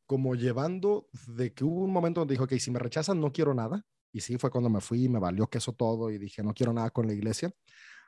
como 0.09 0.35
llevando 0.35 1.07
de 1.27 1.53
que 1.53 1.65
hubo 1.65 1.85
un 1.85 1.93
momento 1.93 2.23
donde 2.23 2.33
dijo, 2.33 2.45
ok, 2.45 2.55
si 2.55 2.71
me 2.71 2.79
rechazan 2.79 3.21
no 3.21 3.31
quiero 3.31 3.53
nada, 3.53 3.85
y 4.11 4.23
sí, 4.23 4.39
fue 4.39 4.51
cuando 4.51 4.71
me 4.71 4.81
fui 4.81 5.05
y 5.05 5.09
me 5.11 5.19
valió 5.19 5.49
queso 5.49 5.75
todo 5.75 6.11
y 6.11 6.17
dije, 6.17 6.43
no 6.43 6.55
quiero 6.55 6.73
nada 6.73 6.89
con 6.89 7.07
la 7.07 7.13
iglesia, 7.13 7.53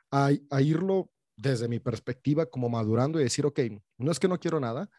a, 0.09 0.31
irlo 0.59 1.11
desde 1.37 1.67
mi 1.67 1.79
perspectiva 1.79 2.47
como 2.47 2.69
madurando 2.69 3.19
y 3.19 3.23
decir, 3.23 3.45
ok, 3.45 3.59
no 3.99 4.11
es 4.11 4.19
que 4.19 4.27
no 4.27 4.39
quiero 4.39 4.59
nada, 4.59 4.89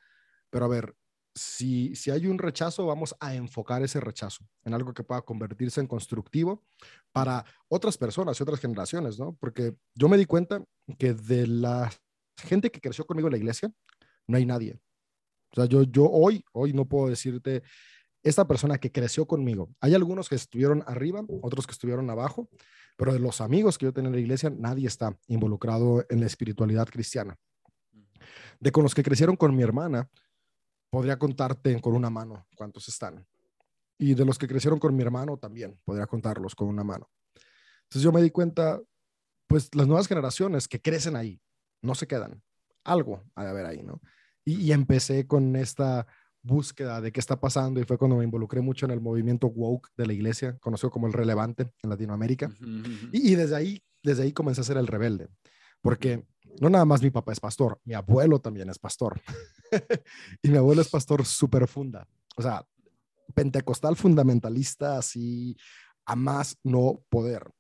pero 0.49 0.67
a 0.67 0.69
ver, 0.69 0.95
si, 1.35 1.97
si 1.97 2.13
hay 2.13 2.29
un 2.29 2.39
rechazo, 2.39 2.87
vamos 2.87 3.17
a 3.19 3.35
enfocar 3.35 3.83
ese 3.83 3.99
rechazo 3.99 4.47
en 4.63 4.73
algo 4.73 4.95
que 4.95 5.03
pueda 5.03 5.23
convertirse 5.23 5.81
en 5.81 5.89
constructivo 5.89 6.63
para 7.11 7.45
otras 7.67 7.99
personas 7.99 8.39
y 8.39 8.45
otras 8.45 8.61
generaciones, 8.61 9.19
¿no? 9.19 9.37
Porque 9.41 9.75
yo 9.97 10.09
me 10.09 10.17
di 10.17 10.27
cuenta 10.27 10.63
que 10.99 11.15
de 11.15 11.49
la 11.49 11.91
gente 12.37 12.71
que 12.71 12.81
creció 12.81 13.05
conmigo 13.07 13.27
en 13.27 13.33
la 13.33 13.39
iglesia, 13.39 13.73
no 14.29 14.37
hay 14.37 14.47
nadie. 14.47 14.79
O 15.53 15.61
sea, 15.61 15.67
yo, 15.67 15.83
yo 15.83 16.05
hoy, 16.11 16.45
hoy 16.53 16.73
no 16.73 16.87
puedo 16.87 17.09
decirte, 17.09 17.63
esta 18.23 18.47
persona 18.47 18.79
que 18.79 18.91
creció 18.91 19.27
conmigo, 19.27 19.71
hay 19.81 19.95
algunos 19.95 20.29
que 20.29 20.37
estuvieron 20.37 20.83
arriba, 20.87 21.25
otros 21.43 21.67
que 21.67 21.73
estuvieron 21.73 22.09
abajo, 22.09 22.49
pero 22.97 23.13
de 23.13 23.19
los 23.19 23.41
amigos 23.41 23.79
que 23.79 23.87
yo 23.87 23.93
tenía 23.93 24.09
en 24.09 24.15
la 24.15 24.21
iglesia, 24.21 24.51
nadie 24.51 24.87
está 24.87 25.17
involucrado 25.27 26.05
en 26.09 26.21
la 26.21 26.27
espiritualidad 26.27 26.89
cristiana. 26.89 27.37
De 28.61 28.71
con 28.71 28.85
los 28.85 28.95
que 28.95 29.03
crecieron 29.03 29.37
con 29.37 29.55
mi 29.57 29.63
hermana, 29.63 30.09
podría 30.89 31.19
contarte 31.19 31.81
con 31.81 31.95
una 31.95 32.11
mano 32.11 32.47
cuántos 32.57 32.89
están. 32.89 33.27
Y 33.99 34.15
de 34.15 34.25
los 34.25 34.39
que 34.39 34.47
crecieron 34.47 34.79
con 34.79 34.95
mi 34.95 35.03
hermano 35.03 35.37
también, 35.37 35.79
podría 35.85 36.07
contarlos 36.07 36.55
con 36.55 36.69
una 36.69 36.85
mano. 36.85 37.11
Entonces 37.85 38.03
yo 38.03 38.13
me 38.13 38.23
di 38.23 38.31
cuenta, 38.31 38.81
pues 39.47 39.75
las 39.75 39.87
nuevas 39.87 40.07
generaciones 40.07 40.69
que 40.69 40.81
crecen 40.81 41.17
ahí, 41.17 41.41
no 41.83 41.95
se 41.95 42.07
quedan. 42.07 42.43
Algo 42.85 43.23
hay 43.35 43.45
de 43.45 43.51
haber 43.51 43.67
ahí, 43.67 43.83
¿no? 43.83 44.01
Y, 44.45 44.73
empecé 44.73 45.27
con 45.27 45.57
esta 45.57 46.07
búsqueda 46.43 47.01
de 47.01 47.13
qué 47.13 47.21
está 47.21 47.41
pasando 47.41 47.81
y 47.81 47.85
fue 47.85 47.99
cuando 47.99 48.17
me 48.17 48.25
involucré 48.25 48.61
mucho 48.61 48.87
en 48.87 48.93
el 48.93 49.01
movimiento 49.01 49.47
woke 49.47 49.89
de 49.97 50.07
la 50.07 50.13
iglesia, 50.13 50.59
conocido 50.59 50.91
como 50.91 51.07
el 51.07 51.13
relevante 51.13 51.71
en 51.83 51.91
Latinoamérica. 51.91 52.51
Y, 53.13 53.35
desde 53.35 53.57
ahí, 53.57 53.83
desde 54.03 54.25
ahí 54.25 54.33
comencé 54.33 54.61
a 54.61 54.65
ser 54.65 54.77
el 54.77 54.87
rebelde, 54.87 55.29
porque 55.81 56.25
no 56.61 56.69
nada 56.69 56.85
más 56.85 57.03
mi 57.03 57.11
papá 57.11 57.33
es 57.33 57.41
pastor, 57.41 57.81
mi 57.85 57.95
abuelo 57.95 58.41
también 58.41 58.69
es 58.69 58.79
pastor. 58.79 59.21
y 60.43 60.51
mi 60.51 60.57
abuelo 60.57 60.83
es 60.83 60.89
pastor 60.89 61.25
súper 61.25 61.69
funda. 61.69 62.07
O 62.37 62.43
sea, 62.43 62.67
pentecostal 63.35 63.97
fundamentalista, 63.97 64.99
así 64.99 65.57
a 66.05 66.17
más 66.17 66.59
no 66.63 67.03
poder. 67.09 67.51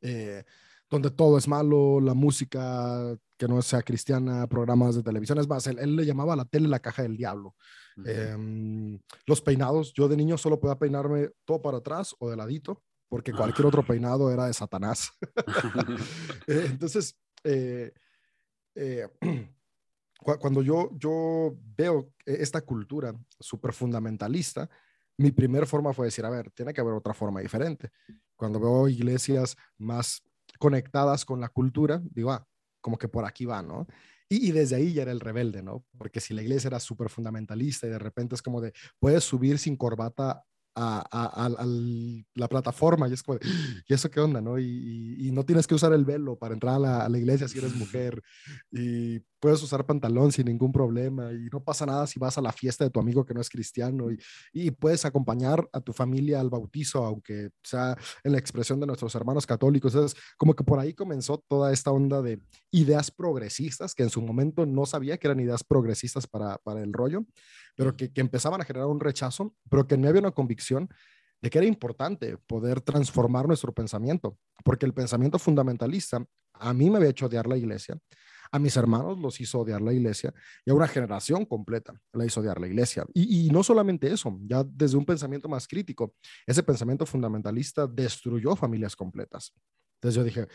Eh, 0.00 0.44
donde 0.90 1.10
todo 1.10 1.38
es 1.38 1.48
malo, 1.48 2.00
la 2.00 2.14
música 2.14 3.16
que 3.36 3.48
no 3.48 3.60
sea 3.62 3.82
cristiana, 3.82 4.46
programas 4.46 4.94
de 4.94 5.02
televisión. 5.02 5.38
Es 5.38 5.48
más, 5.48 5.66
él, 5.66 5.96
le 5.96 6.06
llamaba 6.06 6.32
a 6.32 6.36
la 6.36 6.44
tele 6.44 6.68
la 6.68 6.80
caja 6.80 7.02
del 7.02 7.16
diablo. 7.16 7.54
Em, 8.04 8.98
los 9.26 9.40
peinados, 9.40 9.92
yo 9.94 10.08
de 10.08 10.16
niño 10.16 10.36
solo 10.38 10.60
podía 10.60 10.78
peinarme 10.78 11.30
todo 11.44 11.60
para 11.60 11.78
atrás 11.78 12.14
o 12.18 12.30
de 12.30 12.36
ladito, 12.36 12.82
porque 13.08 13.32
cualquier 13.32 13.66
otro 13.66 13.84
peinado 13.84 14.30
era 14.30 14.46
de 14.46 14.54
Satanás. 14.54 15.10
Eh, 16.48 16.66
entonces, 16.70 17.18
eh, 17.42 17.92
eh, 18.74 19.08
cuando 20.40 20.62
yo, 20.62 20.90
yo 20.96 21.56
veo 21.76 22.12
esta 22.24 22.60
cultura 22.60 23.12
súper 23.40 23.72
fundamentalista, 23.72 24.68
mi 25.18 25.30
primera 25.30 25.66
forma 25.66 25.92
fue 25.92 26.06
decir, 26.06 26.24
a 26.24 26.30
ver, 26.30 26.50
tiene 26.50 26.72
que 26.72 26.80
haber 26.80 26.94
otra 26.94 27.14
forma 27.14 27.40
diferente. 27.40 27.90
Cuando 28.36 28.60
veo 28.60 28.86
iglesias 28.86 29.56
más 29.78 30.22
conectadas 30.58 31.24
con 31.24 31.40
la 31.40 31.48
cultura, 31.48 32.02
digo, 32.10 32.32
ah, 32.32 32.46
como 32.80 32.98
que 32.98 33.08
por 33.08 33.24
aquí 33.24 33.44
va, 33.44 33.62
¿no? 33.62 33.86
Y, 34.28 34.50
desde 34.50 34.76
ahí 34.76 34.92
ya 34.92 35.02
era 35.02 35.12
el 35.12 35.20
rebelde, 35.20 35.62
¿no? 35.62 35.84
Porque 35.96 36.20
si 36.20 36.34
la 36.34 36.42
iglesia 36.42 36.68
era 36.68 36.80
súper 36.80 37.08
fundamentalista 37.08 37.86
y 37.86 37.90
de 37.90 37.98
repente 37.98 38.34
es 38.34 38.42
como 38.42 38.60
de, 38.60 38.72
puedes 38.98 39.22
subir 39.22 39.58
sin 39.58 39.76
corbata 39.76 40.42
a, 40.74 41.48
la 42.34 42.48
plataforma 42.48 43.08
y 43.08 43.12
es 43.12 43.22
como, 43.22 43.38
¿y 43.88 43.94
eso 43.94 44.10
qué 44.10 44.20
onda, 44.20 44.40
no? 44.40 44.58
Y, 44.58 45.30
no 45.32 45.44
tienes 45.44 45.66
que 45.66 45.74
usar 45.74 45.92
el 45.92 46.04
velo 46.04 46.36
para 46.36 46.54
entrar 46.54 46.76
a 46.84 47.08
la, 47.08 47.18
iglesia 47.18 47.48
si 47.48 47.58
eres 47.58 47.74
mujer 47.76 48.22
y 48.70 49.20
puedes 49.40 49.62
usar 49.62 49.84
pantalón 49.86 50.32
sin 50.32 50.46
ningún 50.46 50.72
problema 50.72 51.32
y 51.32 51.48
no 51.52 51.62
pasa 51.62 51.86
nada 51.86 52.06
si 52.06 52.18
vas 52.18 52.38
a 52.38 52.40
la 52.40 52.52
fiesta 52.52 52.84
de 52.84 52.90
tu 52.90 53.00
amigo 53.00 53.24
que 53.24 53.34
no 53.34 53.40
es 53.40 53.48
cristiano 53.48 54.10
y, 54.10 54.18
y 54.52 54.70
puedes 54.70 55.04
acompañar 55.04 55.68
a 55.72 55.80
tu 55.80 55.92
familia 55.92 56.40
al 56.40 56.50
bautizo, 56.50 57.04
aunque 57.04 57.50
sea 57.62 57.96
en 58.24 58.32
la 58.32 58.38
expresión 58.38 58.80
de 58.80 58.86
nuestros 58.86 59.14
hermanos 59.14 59.46
católicos. 59.46 59.94
Es 59.94 60.16
como 60.36 60.54
que 60.54 60.64
por 60.64 60.78
ahí 60.78 60.94
comenzó 60.94 61.42
toda 61.48 61.72
esta 61.72 61.90
onda 61.90 62.22
de 62.22 62.40
ideas 62.70 63.10
progresistas 63.10 63.94
que 63.94 64.02
en 64.02 64.10
su 64.10 64.22
momento 64.22 64.66
no 64.66 64.86
sabía 64.86 65.18
que 65.18 65.26
eran 65.28 65.40
ideas 65.40 65.64
progresistas 65.64 66.26
para, 66.26 66.58
para 66.58 66.82
el 66.82 66.92
rollo 66.92 67.24
pero 67.76 67.94
que, 67.94 68.12
que 68.12 68.20
empezaban 68.20 68.60
a 68.60 68.64
generar 68.64 68.88
un 68.88 68.98
rechazo, 68.98 69.54
pero 69.70 69.86
que 69.86 69.96
mí 69.96 70.08
había 70.08 70.20
una 70.20 70.32
convicción 70.32 70.88
de 71.40 71.50
que 71.50 71.58
era 71.58 71.66
importante 71.66 72.38
poder 72.38 72.80
transformar 72.80 73.46
nuestro 73.46 73.72
pensamiento, 73.72 74.38
porque 74.64 74.86
el 74.86 74.94
pensamiento 74.94 75.38
fundamentalista 75.38 76.26
a 76.54 76.72
mí 76.72 76.90
me 76.90 76.96
había 76.96 77.10
hecho 77.10 77.26
odiar 77.26 77.46
la 77.46 77.58
iglesia, 77.58 77.98
a 78.50 78.58
mis 78.58 78.76
hermanos 78.76 79.18
los 79.18 79.40
hizo 79.40 79.60
odiar 79.60 79.80
la 79.80 79.92
iglesia 79.92 80.32
y 80.64 80.70
a 80.70 80.74
una 80.74 80.88
generación 80.88 81.44
completa 81.44 82.00
la 82.12 82.24
hizo 82.24 82.40
odiar 82.40 82.60
la 82.60 82.66
iglesia. 82.66 83.04
Y, 83.14 83.46
y, 83.46 83.50
no 83.50 83.62
solamente 83.62 84.12
eso, 84.12 84.38
ya 84.42 84.64
desde 84.64 84.96
un 84.96 85.04
pensamiento 85.04 85.48
más 85.48 85.66
crítico, 85.66 86.14
ese 86.46 86.62
pensamiento 86.62 87.06
fundamentalista 87.06 87.86
destruyó 87.86 88.56
familias 88.56 88.96
completas. 88.96 89.52
Entonces 89.96 90.16
yo 90.16 90.24
dije, 90.24 90.46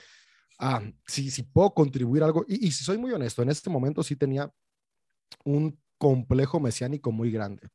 ah, 0.59 0.81
si, 1.07 1.29
si 1.31 1.43
puedo 1.43 1.73
contribuir 1.73 2.23
algo, 2.23 2.45
y, 2.47 2.67
y 2.67 2.71
si 2.71 2.83
soy 2.83 2.97
muy 2.97 3.11
honesto, 3.11 3.41
en 3.41 3.49
este 3.49 3.69
momento 3.69 4.03
sí 4.03 4.15
tenía 4.15 4.51
un 5.43 5.79
complejo 5.97 6.59
mesiánico 6.59 7.11
muy 7.11 7.31
grande. 7.31 7.69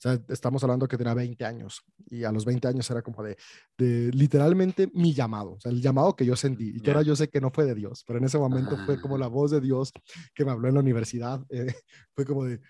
Sea, 0.00 0.18
estamos 0.28 0.62
hablando 0.64 0.88
que 0.88 0.96
tenía 0.96 1.12
20 1.12 1.44
años 1.44 1.82
y 2.08 2.24
a 2.24 2.32
los 2.32 2.46
20 2.46 2.66
años 2.68 2.90
era 2.90 3.02
como 3.02 3.22
de, 3.22 3.36
de 3.76 4.10
literalmente 4.14 4.90
mi 4.94 5.12
llamado, 5.12 5.52
o 5.52 5.60
sea, 5.60 5.70
el 5.70 5.82
llamado 5.82 6.16
que 6.16 6.24
yo 6.24 6.36
sentí 6.36 6.72
y 6.74 6.80
que 6.80 6.90
ahora 6.90 7.02
yo 7.02 7.14
sé 7.14 7.28
que 7.28 7.38
no 7.38 7.50
fue 7.50 7.66
de 7.66 7.74
Dios, 7.74 8.02
pero 8.06 8.18
en 8.18 8.24
ese 8.24 8.38
momento 8.38 8.78
fue 8.86 8.98
como 8.98 9.18
la 9.18 9.26
voz 9.26 9.50
de 9.50 9.60
Dios 9.60 9.92
que 10.34 10.46
me 10.46 10.52
habló 10.52 10.68
en 10.68 10.74
la 10.74 10.80
universidad. 10.80 11.40
Eh, 11.52 11.74
fue 12.14 12.24
como 12.24 12.44
de, 12.44 12.60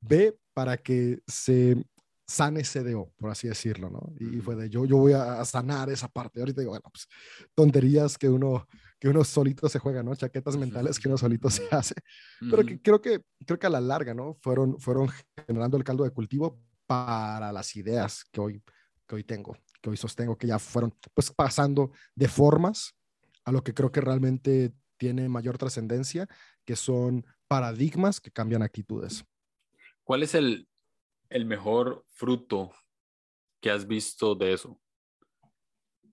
ve 0.00 0.36
para 0.52 0.76
que 0.76 1.20
se 1.26 1.82
sane 2.26 2.62
CDO, 2.62 3.12
por 3.16 3.30
así 3.30 3.48
decirlo, 3.48 3.90
¿no? 3.90 4.12
Y 4.18 4.40
fue 4.40 4.56
de, 4.56 4.68
yo, 4.68 4.84
yo 4.84 4.96
voy 4.96 5.12
a 5.12 5.44
sanar 5.44 5.88
esa 5.88 6.08
parte. 6.08 6.40
Ahorita 6.40 6.60
digo, 6.60 6.72
bueno, 6.72 6.90
pues 6.90 7.06
tonterías 7.54 8.18
que 8.18 8.28
uno, 8.28 8.66
que 8.98 9.08
uno 9.08 9.22
solito 9.24 9.68
se 9.68 9.78
juega, 9.78 10.02
¿no? 10.02 10.14
Chaquetas 10.14 10.56
mentales 10.56 10.98
que 10.98 11.08
uno 11.08 11.16
solito 11.16 11.48
se 11.48 11.68
hace. 11.70 11.94
Pero 12.40 12.64
que, 12.64 12.80
creo, 12.82 13.00
que, 13.00 13.22
creo 13.46 13.58
que 13.58 13.66
a 13.66 13.70
la 13.70 13.80
larga, 13.80 14.14
¿no? 14.14 14.36
Fueron, 14.42 14.78
fueron 14.80 15.08
generando 15.46 15.76
el 15.76 15.84
caldo 15.84 16.04
de 16.04 16.10
cultivo 16.10 16.58
para 16.86 17.52
las 17.52 17.74
ideas 17.76 18.24
que 18.30 18.40
hoy, 18.40 18.62
que 19.06 19.16
hoy 19.16 19.24
tengo, 19.24 19.56
que 19.80 19.90
hoy 19.90 19.96
sostengo, 19.96 20.36
que 20.36 20.46
ya 20.46 20.58
fueron 20.58 20.94
pues 21.14 21.30
pasando 21.30 21.90
de 22.14 22.28
formas 22.28 22.94
a 23.44 23.52
lo 23.52 23.62
que 23.62 23.74
creo 23.74 23.92
que 23.92 24.00
realmente 24.00 24.72
tiene 24.96 25.28
mayor 25.28 25.58
trascendencia, 25.58 26.28
que 26.64 26.76
son 26.76 27.26
paradigmas 27.48 28.20
que 28.20 28.30
cambian 28.30 28.62
actitudes. 28.62 29.24
¿Cuál 30.02 30.22
es 30.22 30.34
el, 30.34 30.68
el 31.28 31.46
mejor 31.46 32.04
fruto 32.10 32.72
que 33.60 33.70
has 33.70 33.86
visto 33.86 34.34
de 34.34 34.52
eso? 34.52 34.80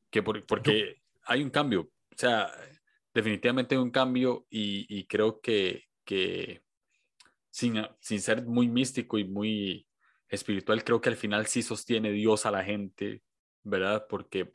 Que 0.09 0.23
porque 0.23 1.01
hay 1.23 1.43
un 1.43 1.49
cambio, 1.49 1.81
o 1.81 2.17
sea, 2.17 2.51
definitivamente 3.13 3.75
hay 3.75 3.81
un 3.81 3.91
cambio 3.91 4.45
y, 4.49 5.05
creo 5.05 5.39
que, 5.39 5.85
que 6.03 6.63
sin, 7.49 7.75
sin, 7.99 8.21
ser 8.21 8.45
muy 8.45 8.67
místico 8.67 9.17
y 9.17 9.25
muy 9.25 9.87
espiritual, 10.31 10.83
creo 10.83 11.01
que 11.01 11.09
al 11.09 11.15
final 11.15 11.45
sí 11.45 11.61
sostiene 11.61 12.11
Dios 12.11 12.45
a 12.45 12.51
la 12.51 12.63
gente, 12.63 13.21
¿verdad? 13.63 14.05
Porque, 14.09 14.49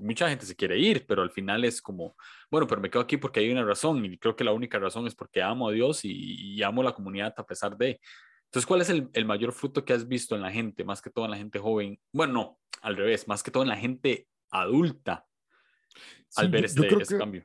mucha 0.00 0.28
gente 0.28 0.46
se 0.46 0.56
quiere 0.56 0.78
ir, 0.78 1.06
pero 1.06 1.22
al 1.22 1.30
final 1.30 1.64
es 1.64 1.80
como, 1.80 2.16
bueno, 2.50 2.66
pero 2.66 2.80
me 2.80 2.90
quedo 2.90 3.02
aquí 3.02 3.18
porque 3.18 3.40
hay 3.40 3.50
una 3.50 3.64
razón 3.64 4.04
y 4.04 4.18
creo 4.18 4.34
que 4.34 4.44
la 4.44 4.52
única 4.52 4.78
razón 4.78 5.06
es 5.06 5.14
porque 5.14 5.42
amo 5.42 5.68
a 5.68 5.72
Dios 5.72 6.04
y, 6.04 6.54
y 6.54 6.62
amo 6.62 6.82
la 6.82 6.94
comunidad 6.94 7.34
a 7.36 7.46
pesar 7.46 7.76
de... 7.76 8.00
Entonces, 8.46 8.66
¿cuál 8.66 8.80
es 8.80 8.88
el, 8.88 9.10
el, 9.12 9.26
mayor 9.26 9.52
fruto 9.52 9.84
que 9.84 9.92
has 9.92 10.08
visto 10.08 10.34
en 10.34 10.40
la 10.40 10.50
gente, 10.50 10.82
más 10.82 11.02
que 11.02 11.10
todo 11.10 11.26
en 11.26 11.32
la 11.32 11.36
gente 11.36 11.58
joven? 11.58 12.00
Bueno, 12.12 12.32
no, 12.32 12.58
al 12.80 12.96
revés, 12.96 13.28
más 13.28 13.42
que 13.42 13.50
todo 13.50 13.62
en 13.62 13.68
la 13.68 13.76
gente 13.76 14.26
adulta, 14.50 15.26
al 16.36 16.48
ver 16.48 16.64
este, 16.64 16.86
este 16.86 17.18
cambio. 17.18 17.44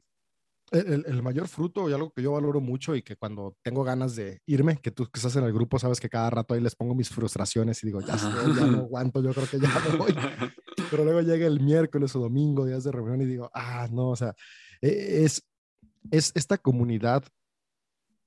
El, 0.73 1.05
el, 1.05 1.21
mayor 1.21 1.47
fruto 1.47 1.87
y 1.87 1.93
algo 1.93 2.11
que 2.11 2.23
yo 2.23 2.31
valoro 2.31 2.59
mucho 2.59 2.95
y 2.95 3.03
que 3.03 3.15
cuando 3.15 3.55
tengo 3.61 3.83
ganas 3.83 4.15
de 4.15 4.41
irme, 4.47 4.77
que 4.77 4.89
tú 4.89 5.05
que 5.05 5.19
estás 5.19 5.35
en 5.35 5.43
el 5.43 5.53
grupo 5.53 5.77
sabes 5.77 5.99
que 5.99 6.09
cada 6.09 6.31
rato 6.31 6.55
ahí 6.55 6.61
les 6.61 6.75
pongo 6.75 6.95
mis 6.95 7.09
frustraciones 7.09 7.83
y 7.83 7.87
digo, 7.87 8.01
ya, 8.01 8.15
ya 8.15 8.65
no 8.65 8.79
aguanto, 8.79 9.21
yo 9.21 9.33
creo 9.35 9.47
que 9.47 9.59
ya 9.59 9.69
me 9.87 9.97
voy. 9.97 10.15
Pero 10.89 11.03
luego 11.03 11.21
llega 11.21 11.45
el 11.45 11.59
miércoles 11.59 12.15
o 12.15 12.19
domingo, 12.19 12.65
días 12.65 12.83
de 12.83 12.91
reunión 12.91 13.21
y 13.21 13.25
digo, 13.25 13.51
ah, 13.53 13.87
no, 13.91 14.09
o 14.09 14.15
sea, 14.15 14.33
e, 14.81 15.23
es, 15.23 15.47
es 16.09 16.31
esta 16.33 16.57
comunidad 16.57 17.23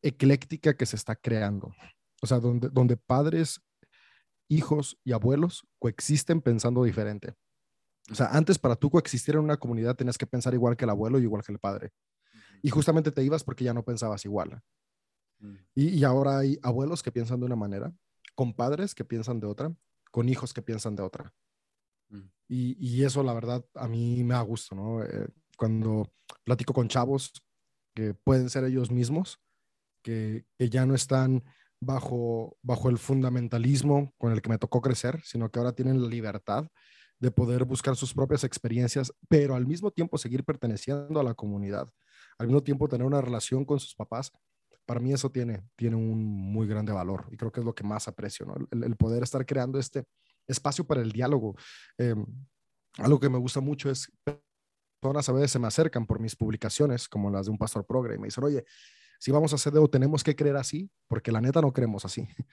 ecléctica 0.02 0.76
que 0.76 0.86
se 0.86 0.94
está 0.94 1.16
creando. 1.16 1.74
O 2.22 2.28
sea, 2.28 2.38
donde, 2.38 2.68
donde 2.68 2.96
padres, 2.96 3.60
hijos 4.48 4.96
y 5.04 5.12
abuelos 5.12 5.66
coexisten 5.80 6.40
pensando 6.40 6.84
diferente. 6.84 7.34
O 8.10 8.14
sea, 8.14 8.28
antes 8.28 8.58
para 8.58 8.76
tú 8.76 8.90
coexistir 8.90 9.34
en 9.34 9.40
una 9.40 9.56
comunidad 9.56 9.96
tenías 9.96 10.16
que 10.16 10.26
pensar 10.26 10.54
igual 10.54 10.76
que 10.76 10.84
el 10.84 10.90
abuelo 10.90 11.18
y 11.18 11.22
igual 11.22 11.42
que 11.44 11.52
el 11.52 11.58
padre. 11.58 11.90
Y 12.66 12.70
justamente 12.70 13.12
te 13.12 13.22
ibas 13.22 13.44
porque 13.44 13.62
ya 13.62 13.72
no 13.72 13.84
pensabas 13.84 14.24
igual. 14.24 14.60
Mm. 15.38 15.54
Y, 15.76 15.88
y, 16.00 16.02
ahora 16.02 16.38
hay 16.38 16.58
abuelos 16.64 17.00
que 17.00 17.12
piensan 17.12 17.38
de 17.38 17.46
una 17.46 17.54
manera, 17.54 17.94
con 18.34 18.52
padres 18.52 18.92
que 18.92 19.04
piensan 19.04 19.38
de 19.38 19.46
otra, 19.46 19.72
con 20.10 20.28
hijos 20.28 20.52
que 20.52 20.62
piensan 20.62 20.96
de 20.96 21.04
otra. 21.04 21.32
Mm. 22.08 22.22
Y, 22.48 22.76
y, 22.84 23.04
eso, 23.04 23.22
la 23.22 23.34
verdad, 23.34 23.64
a 23.76 23.86
mí 23.86 24.24
me 24.24 24.34
da 24.34 24.40
gusto, 24.40 24.74
¿no? 24.74 25.04
Eh, 25.04 25.28
cuando 25.56 26.12
platico 26.42 26.74
con 26.74 26.88
chavos 26.88 27.32
que 27.94 28.14
pueden 28.14 28.50
ser 28.50 28.64
ellos 28.64 28.90
mismos, 28.90 29.38
que, 30.02 30.44
que 30.58 30.68
ya 30.68 30.86
no 30.86 30.96
están 30.96 31.44
bajo, 31.78 32.58
bajo 32.62 32.90
el 32.90 32.98
fundamentalismo 32.98 34.12
con 34.18 34.32
el 34.32 34.42
que 34.42 34.48
me 34.48 34.58
tocó 34.58 34.80
crecer, 34.80 35.20
sino 35.22 35.52
que 35.52 35.60
ahora 35.60 35.72
tienen 35.72 36.02
la 36.02 36.08
libertad 36.08 36.66
de 37.20 37.30
poder 37.30 37.64
buscar 37.64 37.94
sus 37.94 38.12
propias 38.12 38.42
experiencias, 38.42 39.12
pero 39.28 39.54
al 39.54 39.68
mismo 39.68 39.92
tiempo 39.92 40.18
seguir 40.18 40.42
perteneciendo 40.42 41.20
a 41.20 41.22
la 41.22 41.34
comunidad, 41.34 41.88
al 42.38 42.46
mismo 42.46 42.62
tiempo 42.62 42.88
tener 42.88 43.06
una 43.06 43.20
relación 43.20 43.64
con 43.64 43.80
sus 43.80 43.94
papás. 43.94 44.32
Para 44.84 45.00
mí 45.00 45.12
eso 45.12 45.30
tiene, 45.30 45.62
tiene 45.74 45.96
un 45.96 46.24
muy 46.24 46.66
grande 46.66 46.92
valor 46.92 47.26
y 47.30 47.36
creo 47.36 47.50
que 47.50 47.60
es 47.60 47.66
lo 47.66 47.74
que 47.74 47.84
más 47.84 48.06
aprecio, 48.06 48.46
¿no? 48.46 48.54
el, 48.70 48.96
poder 48.96 49.22
estar 49.22 49.44
creando 49.44 49.78
este 49.78 50.04
espacio 50.46 50.86
para 50.86 51.00
el 51.00 51.10
diálogo. 51.10 51.56
Em, 51.98 52.24
algo 52.98 53.18
que 53.18 53.28
me 53.28 53.38
gusta 53.38 53.60
mucho 53.60 53.90
es 53.90 54.10
personas 55.00 55.28
a 55.28 55.32
veces 55.32 55.50
se 55.50 55.58
me 55.58 55.66
acercan 55.66 56.06
por 56.06 56.20
mis 56.20 56.36
publicaciones, 56.36 57.08
como 57.08 57.30
las 57.30 57.46
de 57.46 57.52
un 57.52 57.58
pastor 57.58 57.84
progre, 57.84 58.14
y 58.14 58.18
me 58.18 58.26
dicen, 58.26 58.44
oye, 58.44 58.64
si 59.18 59.30
vamos 59.30 59.52
a 59.52 59.70
CDO 59.70 59.88
tenemos 59.88 60.22
que 60.22 60.36
creer 60.36 60.56
así, 60.56 60.90
porque 61.08 61.32
la 61.32 61.40
neta 61.40 61.60
no 61.60 61.72
creemos 61.72 62.04
así. 62.04 62.26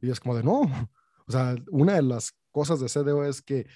Y 0.00 0.10
es 0.10 0.18
como 0.18 0.34
de, 0.34 0.42
no, 0.42 0.62
o 1.28 1.32
sea, 1.32 1.54
una 1.70 1.94
de 1.94 2.02
las 2.02 2.32
cosas 2.50 2.80
de 2.80 2.88
CDO 2.88 3.24
es 3.24 3.40
que 3.40 3.68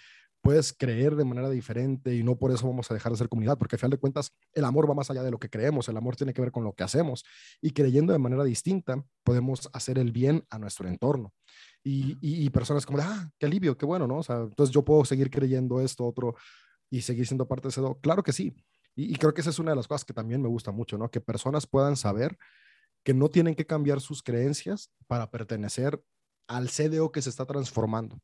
puedes 0.46 0.72
creer 0.72 1.16
de 1.16 1.24
manera 1.24 1.50
diferente 1.50 2.14
y 2.14 2.22
no 2.22 2.36
por 2.36 2.52
eso 2.52 2.68
vamos 2.68 2.88
a 2.88 2.94
dejar 2.94 3.10
de 3.10 3.18
ser 3.18 3.28
comunidad, 3.28 3.58
porque 3.58 3.74
al 3.74 3.80
final 3.80 3.90
de 3.90 3.98
cuentas 3.98 4.30
el 4.52 4.64
amor 4.64 4.88
va 4.88 4.94
más 4.94 5.10
allá 5.10 5.24
de 5.24 5.32
lo 5.32 5.40
que 5.40 5.50
creemos, 5.50 5.88
el 5.88 5.96
amor 5.96 6.14
tiene 6.14 6.32
que 6.32 6.40
ver 6.40 6.52
con 6.52 6.62
lo 6.62 6.72
que 6.72 6.84
hacemos 6.84 7.24
y 7.60 7.72
creyendo 7.72 8.12
de 8.12 8.20
manera 8.20 8.44
distinta 8.44 9.04
podemos 9.24 9.68
hacer 9.72 9.98
el 9.98 10.12
bien 10.12 10.44
a 10.48 10.60
nuestro 10.60 10.86
entorno. 10.86 11.34
Y, 11.82 12.16
y, 12.20 12.48
personas 12.50 12.86
como, 12.86 12.98
ah, 13.00 13.28
qué 13.40 13.46
alivio, 13.46 13.76
qué 13.76 13.86
bueno, 13.86 14.06
¿no? 14.06 14.18
O 14.18 14.22
sea, 14.22 14.42
entonces 14.42 14.72
yo 14.72 14.84
puedo 14.84 15.04
seguir 15.04 15.30
creyendo 15.30 15.80
esto, 15.80 16.06
otro 16.06 16.36
y 16.90 17.00
seguir 17.00 17.26
siendo 17.26 17.48
parte 17.48 17.66
de 17.66 17.74
CDO. 17.74 17.98
Claro 18.00 18.22
que 18.22 18.32
sí, 18.32 18.54
Y, 18.94 19.12
y, 19.12 19.16
creo 19.16 19.34
que 19.34 19.40
esa 19.40 19.50
es 19.50 19.58
una 19.58 19.72
de 19.72 19.76
las 19.76 19.88
cosas 19.88 20.04
que 20.04 20.14
también 20.14 20.42
me 20.42 20.48
gusta 20.48 20.70
mucho, 20.70 20.96
¿no? 20.96 21.10
Que 21.10 21.20
personas 21.20 21.66
puedan 21.66 21.96
saber 21.96 22.38
que 23.04 23.14
no 23.14 23.30
tienen 23.30 23.56
que 23.56 23.66
cambiar 23.66 24.00
sus 24.00 24.22
creencias 24.22 24.92
para 25.08 25.28
pertenecer 25.28 26.00
al 26.46 26.68
CDO 26.68 27.10
que 27.10 27.22
se 27.22 27.30
está 27.30 27.46
transformando, 27.46 28.20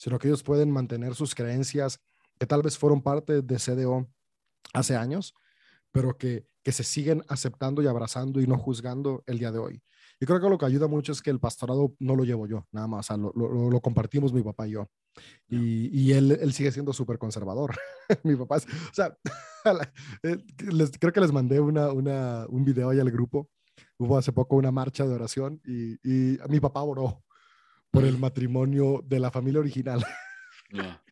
sino 0.00 0.18
que 0.18 0.28
ellos 0.28 0.42
pueden 0.42 0.70
mantener 0.70 1.14
sus 1.14 1.34
creencias 1.34 2.00
que 2.38 2.46
tal 2.46 2.62
vez 2.62 2.78
fueron 2.78 3.02
parte 3.02 3.42
de 3.42 3.56
CDO 3.58 4.08
hace 4.72 4.96
años, 4.96 5.34
pero 5.92 6.16
que, 6.16 6.46
que 6.64 6.72
se 6.72 6.84
siguen 6.84 7.22
aceptando 7.28 7.82
y 7.82 7.86
abrazando 7.86 8.40
y 8.40 8.46
no 8.46 8.56
juzgando 8.56 9.22
el 9.26 9.38
día 9.38 9.52
de 9.52 9.58
hoy. 9.58 9.82
Y 10.18 10.24
creo 10.24 10.40
que 10.40 10.48
lo 10.48 10.56
que 10.56 10.64
ayuda 10.64 10.86
mucho 10.86 11.12
es 11.12 11.20
que 11.20 11.28
el 11.28 11.38
pastorado 11.38 11.94
no 11.98 12.16
lo 12.16 12.24
llevo 12.24 12.46
yo, 12.46 12.66
nada 12.72 12.86
más, 12.86 13.00
o 13.00 13.02
sea, 13.08 13.16
lo, 13.18 13.30
lo, 13.36 13.70
lo, 13.70 13.80
compartimos 13.80 14.32
mi 14.32 14.42
papá 14.42 14.66
y 14.66 14.70
yo. 14.72 14.90
Y, 15.48 15.88
y 15.98 16.12
él, 16.12 16.32
él, 16.32 16.52
sigue 16.54 16.72
siendo 16.72 16.94
súper 16.94 17.18
conservador. 17.18 17.76
mi 18.24 18.36
papá, 18.36 18.56
es, 18.56 18.64
o 18.64 18.94
sea, 18.94 19.14
eh, 20.22 20.38
les, 20.72 20.92
creo 20.98 21.12
que 21.12 21.20
les 21.20 21.32
mandé 21.32 21.60
una, 21.60 21.92
una, 21.92 22.46
un 22.48 22.64
video 22.64 22.88
ahí 22.88 23.00
al 23.00 23.10
grupo. 23.10 23.50
Hubo 23.98 24.16
hace 24.16 24.32
poco 24.32 24.56
una 24.56 24.70
marcha 24.70 25.06
de 25.06 25.14
oración 25.14 25.60
y, 25.62 25.92
y 26.02 26.38
mi 26.48 26.58
papá 26.58 26.80
oró 26.82 27.22
por 27.90 28.04
el 28.04 28.18
matrimonio 28.18 29.02
de 29.06 29.20
la 29.20 29.30
familia 29.30 29.60
original. 29.60 30.04
Yeah. 30.72 31.02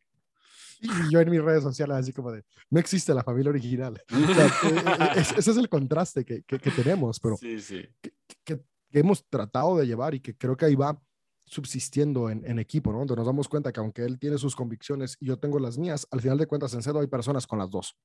Y 0.81 1.11
yo 1.11 1.21
en 1.21 1.31
mis 1.31 1.43
redes 1.43 1.63
sociales, 1.63 1.97
así 1.97 2.13
como 2.13 2.31
de, 2.31 2.45
no 2.71 2.79
existe 2.79 3.13
la 3.13 3.25
familia 3.25 3.51
original. 3.51 4.01
O 4.13 4.35
sea, 4.35 4.47
eh, 4.47 5.19
eh, 5.19 5.25
ese 5.37 5.51
es 5.51 5.57
el 5.57 5.69
contraste 5.69 6.25
que, 6.25 6.43
que, 6.43 6.59
que 6.59 6.71
tenemos, 6.71 7.19
pero 7.19 7.37
sí, 7.37 7.61
sí. 7.61 7.85
Que, 8.01 8.13
que, 8.45 8.61
hemos 8.93 9.29
tratado 9.29 9.77
de 9.77 9.87
llevar 9.87 10.15
y 10.15 10.21
que 10.21 10.37
creo 10.37 10.57
que 10.57 10.65
ahí 10.65 10.75
va 10.75 10.99
subsistiendo 11.45 12.31
en, 12.31 12.45
en, 12.49 12.59
equipo, 12.59 12.93
¿no? 12.93 12.99
Donde 12.99 13.17
nos 13.17 13.27
damos 13.27 13.49
cuenta 13.49 13.73
que 13.73 13.81
aunque 13.81 14.03
él 14.03 14.19
tiene 14.19 14.39
sus 14.39 14.55
convicciones 14.55 15.17
y 15.21 15.27
yo 15.27 15.39
tengo 15.39 15.59
las 15.59 15.77
mías, 15.77 16.07
al 16.11 16.21
final 16.21 16.39
de 16.39 16.47
cuentas 16.47 16.73
en 16.75 16.83
CEDO 16.83 17.01
hay 17.01 17.07
personas 17.07 17.47
con 17.47 17.59
las 17.59 17.71
dos. 17.71 17.97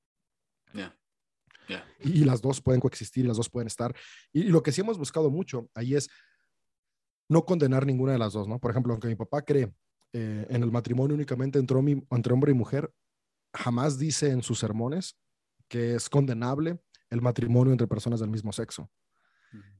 Yeah. 0.72 0.96
Yeah. 1.68 1.86
Y, 2.00 2.22
y, 2.22 2.24
las 2.24 2.42
dos 2.42 2.60
pueden 2.60 2.80
coexistir 2.80 3.24
y 3.24 3.28
las 3.28 3.36
dos 3.38 3.48
pueden 3.48 3.68
estar. 3.68 3.94
Y, 4.32 4.42
y, 4.42 4.48
lo 4.48 4.62
que 4.62 4.72
sí 4.72 4.80
hemos 4.80 4.98
buscado 4.98 5.30
mucho 5.30 5.70
ahí 5.74 5.94
es 5.94 6.10
no 7.28 7.44
condenar 7.44 7.86
ninguna 7.86 8.12
de 8.12 8.18
las 8.18 8.32
dos, 8.32 8.48
¿no? 8.48 8.58
Por 8.58 8.70
ejemplo, 8.70 8.92
aunque 8.92 9.08
mi 9.08 9.16
papá 9.16 9.42
cree 9.42 9.72
eh, 10.12 10.46
en 10.48 10.62
el 10.62 10.70
matrimonio 10.70 11.14
únicamente 11.14 11.58
entre, 11.58 11.78
entre 11.78 12.32
hombre 12.32 12.52
y 12.52 12.54
mujer, 12.54 12.92
jamás 13.52 13.98
dice 13.98 14.30
en 14.30 14.42
sus 14.42 14.58
sermones 14.58 15.16
que 15.68 15.94
es 15.94 16.08
condenable 16.08 16.80
el 17.10 17.20
matrimonio 17.20 17.72
entre 17.72 17.86
personas 17.86 18.20
del 18.20 18.30
mismo 18.30 18.52
sexo. 18.52 18.90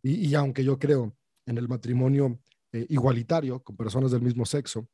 Y, 0.02 0.28
y 0.28 0.34
aunque 0.34 0.64
yo 0.64 0.78
creo 0.78 1.16
en 1.46 1.58
el 1.58 1.68
matrimonio 1.68 2.40
eh, 2.72 2.86
igualitario 2.88 3.62
con 3.62 3.76
personas 3.76 4.10
del 4.10 4.22
mismo 4.22 4.44
sexo, 4.46 4.88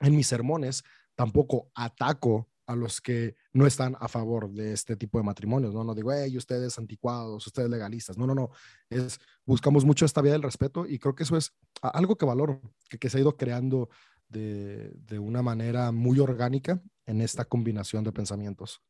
en 0.00 0.16
mis 0.16 0.26
sermones 0.26 0.82
tampoco 1.14 1.70
ataco 1.74 2.48
a 2.68 2.76
los 2.76 3.00
que 3.00 3.34
no 3.54 3.66
están 3.66 3.96
a 3.98 4.08
favor 4.08 4.50
de 4.50 4.74
este 4.74 4.94
tipo 4.94 5.16
de 5.16 5.24
matrimonios, 5.24 5.74
¿no? 5.74 5.82
No 5.84 5.94
digo, 5.94 6.12
hey, 6.12 6.36
ustedes 6.36 6.78
anticuados, 6.78 7.46
ustedes 7.46 7.70
legalistas. 7.70 8.18
No, 8.18 8.26
no, 8.26 8.34
no. 8.34 8.50
Es, 8.90 9.18
buscamos 9.46 9.86
mucho 9.86 10.04
esta 10.04 10.20
vía 10.20 10.32
del 10.32 10.42
respeto 10.42 10.86
y 10.86 10.98
creo 10.98 11.14
que 11.14 11.22
eso 11.22 11.38
es 11.38 11.56
algo 11.80 12.16
que 12.16 12.26
valoro, 12.26 12.60
que, 12.90 12.98
que 12.98 13.08
se 13.08 13.16
ha 13.16 13.20
ido 13.22 13.38
creando 13.38 13.88
de, 14.28 14.90
de, 14.90 15.18
una 15.18 15.42
manera 15.42 15.92
muy 15.92 16.20
orgánica 16.20 16.82
en 17.06 17.22
esta 17.22 17.46
combinación 17.46 18.04
de 18.04 18.12
pensamientos. 18.12 18.82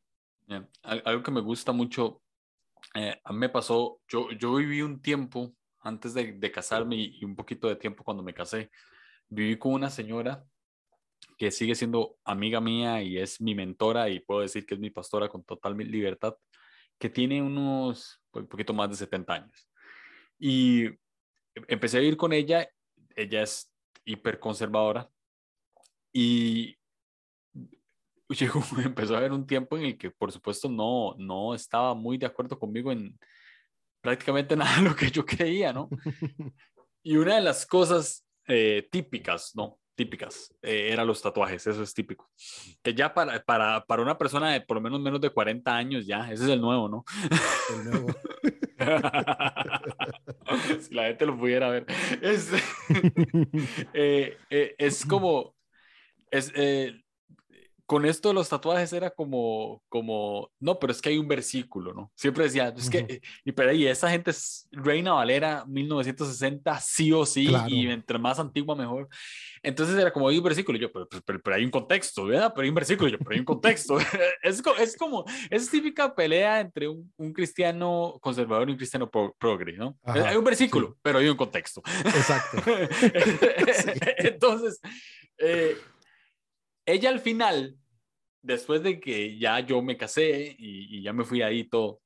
Yeah. 0.49 0.69
Algo 0.83 1.23
que 1.23 1.31
me 1.31 1.41
gusta 1.41 1.71
mucho, 1.71 2.21
eh, 2.97 3.15
a 3.23 3.33
mí 3.33 3.39
me 3.39 3.49
pasó, 3.49 4.01
yo, 4.09 4.33
yo 4.33 4.57
viví 4.57 4.83
un 4.83 5.01
tiempo 5.01 5.55
antes 5.79 6.15
de, 6.15 6.51
casarme 6.51 6.97
y 6.97 7.25
un 7.25 7.37
poquito 7.37 7.69
de 7.69 7.77
tiempo 7.77 8.03
cuando 8.03 8.25
me 8.25 8.35
casé, 8.35 8.73
viví 9.29 9.57
con 9.57 9.73
una 9.73 9.89
señora 9.89 10.45
que 11.39 11.51
sigue 11.53 11.75
siendo 11.77 12.17
amiga 12.25 12.61
mía 12.61 13.01
y 13.01 13.17
es 13.17 13.41
mi 13.41 13.55
mentora 13.55 14.09
y 14.09 14.21
puedo 14.21 14.41
decir 14.41 14.67
que 14.67 14.75
es 14.75 14.81
mi 14.81 14.91
pastora 14.91 15.29
con 15.29 15.45
total 15.45 15.77
libertad, 15.77 16.35
que 16.99 17.09
tiene 17.09 17.41
unos 17.41 18.21
un 18.33 18.49
poquito 18.49 18.75
más 18.75 18.91
de 18.91 18.97
70 18.97 19.33
años. 19.33 19.71
Y 20.39 20.89
empecé 21.69 21.97
a 21.99 22.01
vivir 22.01 22.17
con 22.17 22.33
ella, 22.33 22.69
ella 23.15 23.43
es 23.43 23.73
hiper 24.05 24.41
conservadora 24.41 25.09
y 26.13 26.77
llegó, 28.29 28.63
empezó 28.85 29.15
a 29.15 29.19
haber 29.19 29.33
un 29.33 29.47
tiempo 29.47 29.79
en 29.79 29.85
el 29.85 29.99
que 29.99 30.11
por 30.11 30.33
supuesto 30.33 30.69
no, 30.69 31.15
no 31.19 31.55
estaba 31.55 31.95
muy 31.95 32.19
de 32.19 32.27
acuerdo 32.27 32.59
conmigo 32.59 32.91
en 32.91 33.17
prácticamente 34.01 34.57
nada 34.57 34.77
de 34.77 34.89
lo 34.89 34.97
que 34.97 35.11
yo 35.11 35.25
creía, 35.25 35.73
¿no? 35.73 35.89
Y 37.01 37.17
una 37.17 37.37
de 37.37 37.41
las 37.41 37.65
cosas 37.65 38.27
eh, 38.49 38.87
típicas, 38.91 39.53
¿no? 39.55 39.79
Típicas, 39.99 40.55
eh, 40.63 40.91
eran 40.93 41.09
los 41.09 41.21
tatuajes, 41.21 41.67
eso 41.67 41.83
es 41.83 41.93
típico. 41.93 42.31
Que 42.85 42.95
ya 42.95 43.13
para, 43.13 43.45
para, 43.45 43.85
para, 43.85 44.01
una 44.01 44.17
persona 44.17 44.53
de 44.53 44.61
por 44.61 44.77
lo 44.77 44.81
menos 44.81 45.01
menos 45.01 45.21
de 45.21 45.31
40 45.31 45.77
años, 45.77 46.07
ya, 46.07 46.31
ese 46.31 46.45
es 46.45 46.51
el 46.51 46.61
nuevo, 46.61 46.89
¿no? 46.89 47.05
El 47.75 47.91
nuevo. 47.91 48.15
si 50.81 50.95
la 50.95 51.07
gente 51.07 51.27
lo 51.27 51.37
pudiera 51.37 51.69
ver. 51.69 51.85
Es, 52.23 52.53
eh, 53.93 54.37
eh, 54.51 54.77
es 54.79 55.05
como, 55.05 55.57
es, 56.31 56.53
eh, 56.55 57.03
con 57.89 58.05
esto 58.05 58.29
de 58.29 58.35
los 58.35 58.51
tatuajes 58.51 58.93
era 58.93 59.09
como, 59.09 59.83
como, 59.89 60.51
no, 60.61 60.79
pero 60.79 60.93
es 60.93 61.01
que 61.01 61.09
hay 61.09 61.17
un 61.17 61.27
versículo, 61.27 61.95
¿no? 61.95 62.13
Siempre 62.15 62.45
decía, 62.45 62.69
es 62.77 62.91
que, 62.91 62.99
uh 62.99 63.07
-huh. 63.07 63.21
y 63.47 63.53
pero 63.53 63.71
ahí 63.71 63.87
esa 63.87 64.11
gente 64.11 64.31
es 64.31 64.69
Reina 64.71 65.15
Valera 65.15 65.65
1960, 65.67 66.81
sí 66.81 67.15
o 67.15 67.25
sí, 67.25 67.47
claro. 67.47 67.67
y 67.67 67.87
entre 67.89 68.19
más 68.19 68.39
antigua 68.39 68.77
mejor. 68.77 69.09
Entonces 69.63 69.97
era 69.97 70.13
como, 70.13 70.29
hay 70.29 70.37
un 70.37 70.45
versículo, 70.45 70.77
y 70.77 70.83
yo, 70.83 70.93
pero, 70.93 71.09
pero, 71.09 71.41
pero, 71.43 71.57
hay 71.57 71.65
un 71.65 71.71
contexto, 71.71 72.27
¿verdad? 72.27 72.53
Pero 72.55 72.65
hay 72.65 72.69
un 72.69 72.75
versículo, 72.75 73.09
y 73.09 73.13
yo, 73.13 73.19
pero 73.21 73.31
hay 73.31 73.39
un 73.39 73.47
contexto. 73.47 73.97
es, 74.43 74.63
es 74.81 74.97
como, 74.99 75.25
es 75.49 75.71
típica 75.71 76.15
pelea 76.15 76.61
entre 76.61 76.89
un, 76.89 77.11
un 77.17 77.33
cristiano 77.33 78.19
conservador 78.21 78.69
y 78.69 78.73
un 78.73 78.77
cristiano 78.77 79.11
pro, 79.11 79.35
progre, 79.39 79.79
¿no? 79.79 79.97
Ajá, 80.03 80.29
hay 80.29 80.37
un 80.37 80.45
versículo, 80.45 80.89
sí. 80.89 80.95
pero 81.01 81.21
hay 81.21 81.29
un 81.29 81.39
contexto. 81.39 81.81
Exacto. 82.05 82.59
Entonces, 84.19 84.79
eh, 85.39 85.75
ella 86.89 87.11
al 87.11 87.21
final, 87.21 87.77
después 88.43 88.83
de 88.83 88.99
que 88.99 89.39
ya 89.39 89.61
yo 89.61 89.83
me 89.83 89.97
casé 89.97 90.57
y, 90.59 90.99
y 90.99 91.03
ya 91.03 91.13
me 91.13 91.25
fui 91.25 91.43
ahí 91.43 91.65
todo, 91.65 92.01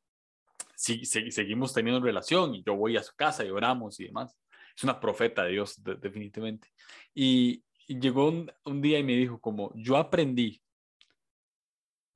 sí, 0.74 1.04
sí, 1.04 1.30
seguimos 1.30 1.72
teniendo 1.72 2.04
relación 2.04 2.56
y 2.56 2.64
yo 2.64 2.74
voy 2.74 2.96
a 2.96 3.02
su 3.02 3.14
casa 3.14 3.44
y 3.44 3.50
oramos 3.50 4.00
y 4.00 4.06
demás. 4.06 4.36
Es 4.76 4.82
una 4.82 4.98
profeta 4.98 5.44
de 5.44 5.52
Dios, 5.52 5.82
de, 5.84 5.94
definitivamente. 5.94 6.68
Y, 7.14 7.62
y 7.86 8.00
llegó 8.00 8.28
un, 8.28 8.52
un, 8.64 8.82
día 8.82 8.98
y 8.98 9.04
me 9.04 9.12
dijo 9.12 9.38
como, 9.38 9.72
yo 9.76 9.96
aprendí 9.96 10.60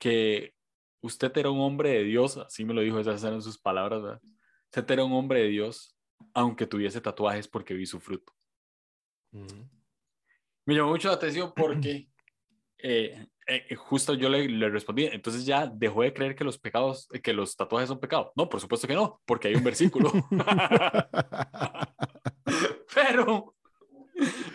que 0.00 0.54
usted 1.00 1.36
era 1.36 1.50
un 1.50 1.60
hombre 1.60 1.90
de 1.90 2.04
Dios, 2.04 2.36
así 2.38 2.64
me 2.64 2.74
lo 2.74 2.80
dijo, 2.80 2.98
esas 2.98 3.22
eran 3.22 3.42
sus 3.42 3.58
palabras, 3.58 4.02
¿verdad? 4.02 4.20
Usted 4.64 4.90
era 4.90 5.04
un 5.04 5.12
hombre 5.12 5.42
de 5.42 5.48
Dios, 5.48 5.96
aunque 6.34 6.66
tuviese 6.66 7.00
tatuajes 7.00 7.46
porque 7.46 7.74
vi 7.74 7.86
su 7.86 8.00
fruto. 8.00 8.32
Uh 9.32 9.46
-huh. 9.46 9.70
Me 10.64 10.74
llamó 10.74 10.90
mucho 10.90 11.08
la 11.08 11.14
atención 11.14 11.52
porque 11.54 12.08
eh, 12.78 13.26
eh, 13.46 13.74
justo 13.76 14.14
yo 14.14 14.28
le, 14.28 14.48
le, 14.48 14.68
respondí, 14.68 15.06
entonces 15.06 15.46
ya 15.46 15.66
dejó 15.66 16.02
de 16.02 16.12
creer 16.12 16.34
que 16.34 16.44
los 16.44 16.58
pecados, 16.58 17.08
que 17.22 17.32
los 17.32 17.56
tatuajes 17.56 17.88
son 17.88 18.00
pecados. 18.00 18.32
No, 18.34 18.48
por 18.48 18.60
supuesto 18.60 18.88
que 18.88 18.94
no, 18.94 19.20
porque 19.24 19.48
hay 19.48 19.54
un 19.54 19.64
versículo. 19.64 20.12
Pero 22.94 23.54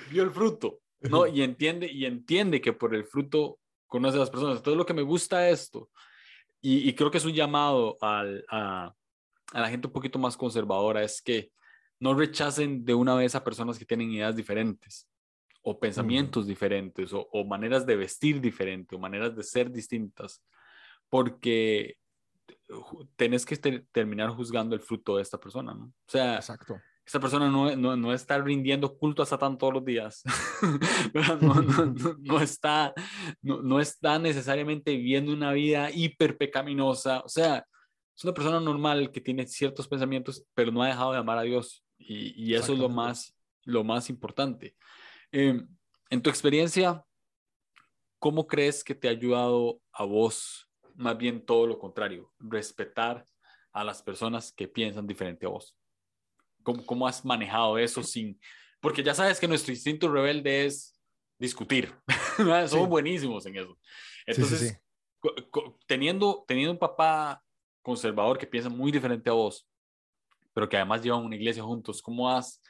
vio 0.10 0.24
el 0.24 0.32
fruto, 0.32 0.82
¿no? 1.02 1.26
Y 1.26 1.42
entiende, 1.42 1.90
y 1.92 2.06
entiende 2.06 2.60
que 2.60 2.74
por 2.74 2.94
el 2.94 3.06
fruto 3.06 3.60
conoce 3.88 4.18
a 4.18 4.22
las 4.22 4.30
personas. 4.30 4.58
Entonces 4.58 4.78
lo 4.78 4.86
que 4.86 4.94
me 4.94 5.02
gusta 5.04 5.50
esto, 5.50 5.90
y, 6.62 6.90
y 6.90 6.94
creo 6.94 7.10
que 7.10 7.18
es 7.18 7.26
un 7.26 7.34
llamado 7.34 7.98
al, 8.02 8.46
a, 8.50 8.94
a 9.54 9.60
la 9.60 9.70
gente 9.70 9.88
un 9.88 9.94
poquito 9.94 10.20
más 10.20 10.38
conservadora, 10.38 11.04
es 11.04 11.22
que 11.22 11.52
no 12.00 12.14
rechacen 12.14 12.84
de 12.84 12.94
una 12.94 13.16
vez 13.16 13.36
a 13.36 13.44
personas 13.44 13.80
que 13.80 13.86
tienen 13.86 14.12
ideas 14.12 14.36
diferentes 14.36 15.11
o 15.62 15.80
pensamientos 15.80 16.44
uh 16.44 16.46
-huh. 16.46 16.50
diferentes, 16.50 17.14
o, 17.14 17.28
o, 17.32 17.46
maneras 17.46 17.86
de 17.86 17.96
vestir 17.96 18.42
diferentes, 18.42 18.98
o 18.98 19.00
maneras 19.00 19.36
de 19.36 19.44
ser 19.44 19.72
distintas, 19.72 20.44
porque 21.10 21.98
tenés 23.16 23.46
que 23.46 23.58
ter 23.58 23.86
terminar 23.92 24.30
juzgando 24.30 24.76
el 24.76 24.82
fruto 24.82 25.18
de 25.18 25.24
esta 25.24 25.40
persona, 25.40 25.74
¿no? 25.74 25.86
O 25.86 26.12
sea, 26.12 26.36
Exacto. 26.36 26.80
esta 27.06 27.20
persona 27.20 27.50
no, 27.50 27.76
no, 27.76 27.96
no, 27.96 28.14
está 28.14 28.38
rindiendo 28.40 28.98
culto 28.98 29.22
a 29.22 29.26
Satán 29.26 29.58
todos 29.58 29.74
los 29.74 29.86
días, 29.86 30.24
no, 31.42 31.56
no, 31.62 32.16
no, 32.20 32.42
está, 32.42 32.94
no, 33.42 33.80
está 33.80 34.20
necesariamente 34.20 34.96
viviendo 34.96 35.34
una 35.34 35.52
vida 35.52 35.92
hiper 35.92 36.38
pecaminosa, 36.38 37.22
o 37.22 37.30
sea, 37.30 37.66
es 38.16 38.24
una 38.24 38.34
persona 38.34 38.60
normal 38.60 39.12
que 39.12 39.22
tiene 39.22 39.48
ciertos 39.48 39.88
pensamientos, 39.88 40.46
pero 40.54 40.72
no 40.72 40.84
ha 40.84 40.88
dejado 40.88 41.14
de 41.14 41.20
amar 41.20 41.38
a 41.38 41.44
Dios, 41.44 41.84
y, 41.98 42.34
y 42.36 42.56
eso 42.56 42.74
es 42.74 42.80
lo 42.80 42.90
más, 42.90 43.36
lo 43.64 43.84
más 43.84 44.10
importante. 44.10 44.76
Eh, 45.32 45.62
en 46.10 46.22
tu 46.22 46.30
experiencia, 46.30 47.06
¿cómo 48.20 48.46
crees 48.46 48.84
que 48.84 48.96
te 48.96 49.08
ha 49.08 49.12
ayudado 49.12 49.82
a 49.94 50.04
vos, 50.04 50.70
más 50.96 51.18
bien 51.18 51.46
todo 51.46 51.68
lo 51.68 51.80
contrario, 51.80 52.32
respetar 52.40 53.26
a 53.72 53.84
las 53.84 54.04
personas 54.04 54.52
que 54.52 54.68
piensan 54.68 55.08
diferente 55.08 55.46
a 55.46 55.50
vos? 55.50 55.78
¿Cómo, 56.64 56.86
cómo 56.86 57.08
has 57.08 57.24
manejado 57.24 57.78
eso 57.78 58.04
sin...? 58.04 58.40
Porque 58.80 59.04
ya 59.04 59.14
sabes 59.14 59.40
que 59.40 59.48
nuestro 59.48 59.72
instinto 59.72 60.12
rebelde 60.12 60.66
es 60.66 61.00
discutir. 61.40 61.96
Somos 62.38 62.72
sí. 62.72 62.78
buenísimos 62.88 63.46
en 63.46 63.56
eso. 63.56 63.78
Entonces, 64.26 64.60
sí, 64.60 64.68
sí, 64.68 64.76
teniendo, 65.88 66.44
teniendo 66.48 66.74
un 66.74 66.80
papá 66.80 67.44
conservador 67.82 68.38
que 68.38 68.48
piensa 68.48 68.70
muy 68.70 68.92
diferente 68.92 69.30
a 69.30 69.34
vos, 69.34 69.68
pero 70.54 70.68
que 70.68 70.78
además 70.78 71.02
llevan 71.02 71.24
una 71.26 71.36
iglesia 71.36 71.64
juntos, 71.64 72.02
¿cómo 72.02 72.30
has 72.30 72.62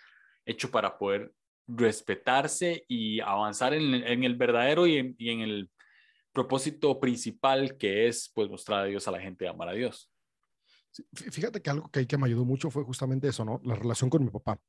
hecho 0.46 0.70
para 0.70 0.98
poder 0.98 1.34
respetarse 1.76 2.86
y 2.88 3.20
avanzar 3.20 3.74
en, 3.74 4.24
el 4.24 4.36
verdadero 4.36 4.88
y 4.88 4.98
en, 4.98 5.42
el 5.42 5.70
propósito 6.32 7.00
principal 7.00 7.78
que 7.78 8.08
es 8.08 8.32
pues 8.34 8.50
mostrar 8.50 8.82
a 8.82 8.86
Dios 8.86 9.08
a 9.08 9.12
la 9.12 9.20
gente 9.20 9.46
y 9.46 9.48
amar 9.48 9.70
a 9.70 9.74
Dios? 9.74 10.10
Fíjate 11.14 11.62
que 11.62 11.70
algo 11.70 11.90
que, 11.90 12.06
que 12.06 12.18
me 12.18 12.28
ayudó 12.28 12.46
mucho 12.46 12.70
fue 12.70 12.84
justamente 12.84 13.28
eso, 13.28 13.46
¿no? 13.46 13.62
La 13.64 13.76
relación 13.76 14.10
con 14.10 14.24
mi 14.24 14.30
papá. 14.30 14.60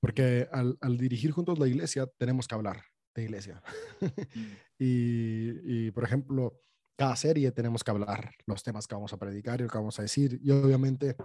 Porque 0.00 0.46
al, 0.52 0.76
al 0.80 0.98
dirigir 0.98 1.30
juntos 1.30 1.58
la 1.58 1.66
iglesia 1.66 2.06
tenemos 2.18 2.46
que 2.46 2.54
hablar 2.54 2.84
de 3.14 3.22
iglesia. 3.22 3.62
Mm. 4.00 4.06
y, 4.78 5.86
y, 5.86 5.90
por 5.90 6.04
ejemplo, 6.04 6.60
cada 6.96 7.16
serie 7.16 7.50
tenemos 7.52 7.82
que 7.82 7.90
hablar 7.90 8.34
los 8.46 8.62
temas 8.62 8.86
que 8.86 8.94
vamos 8.94 9.12
a 9.12 9.18
predicar 9.18 9.60
y 9.60 9.64
lo 9.64 9.70
que 9.70 9.78
vamos 9.78 9.98
a 9.98 10.02
decir. 10.02 10.38
Y 10.42 10.50
obviamente, 10.50 11.16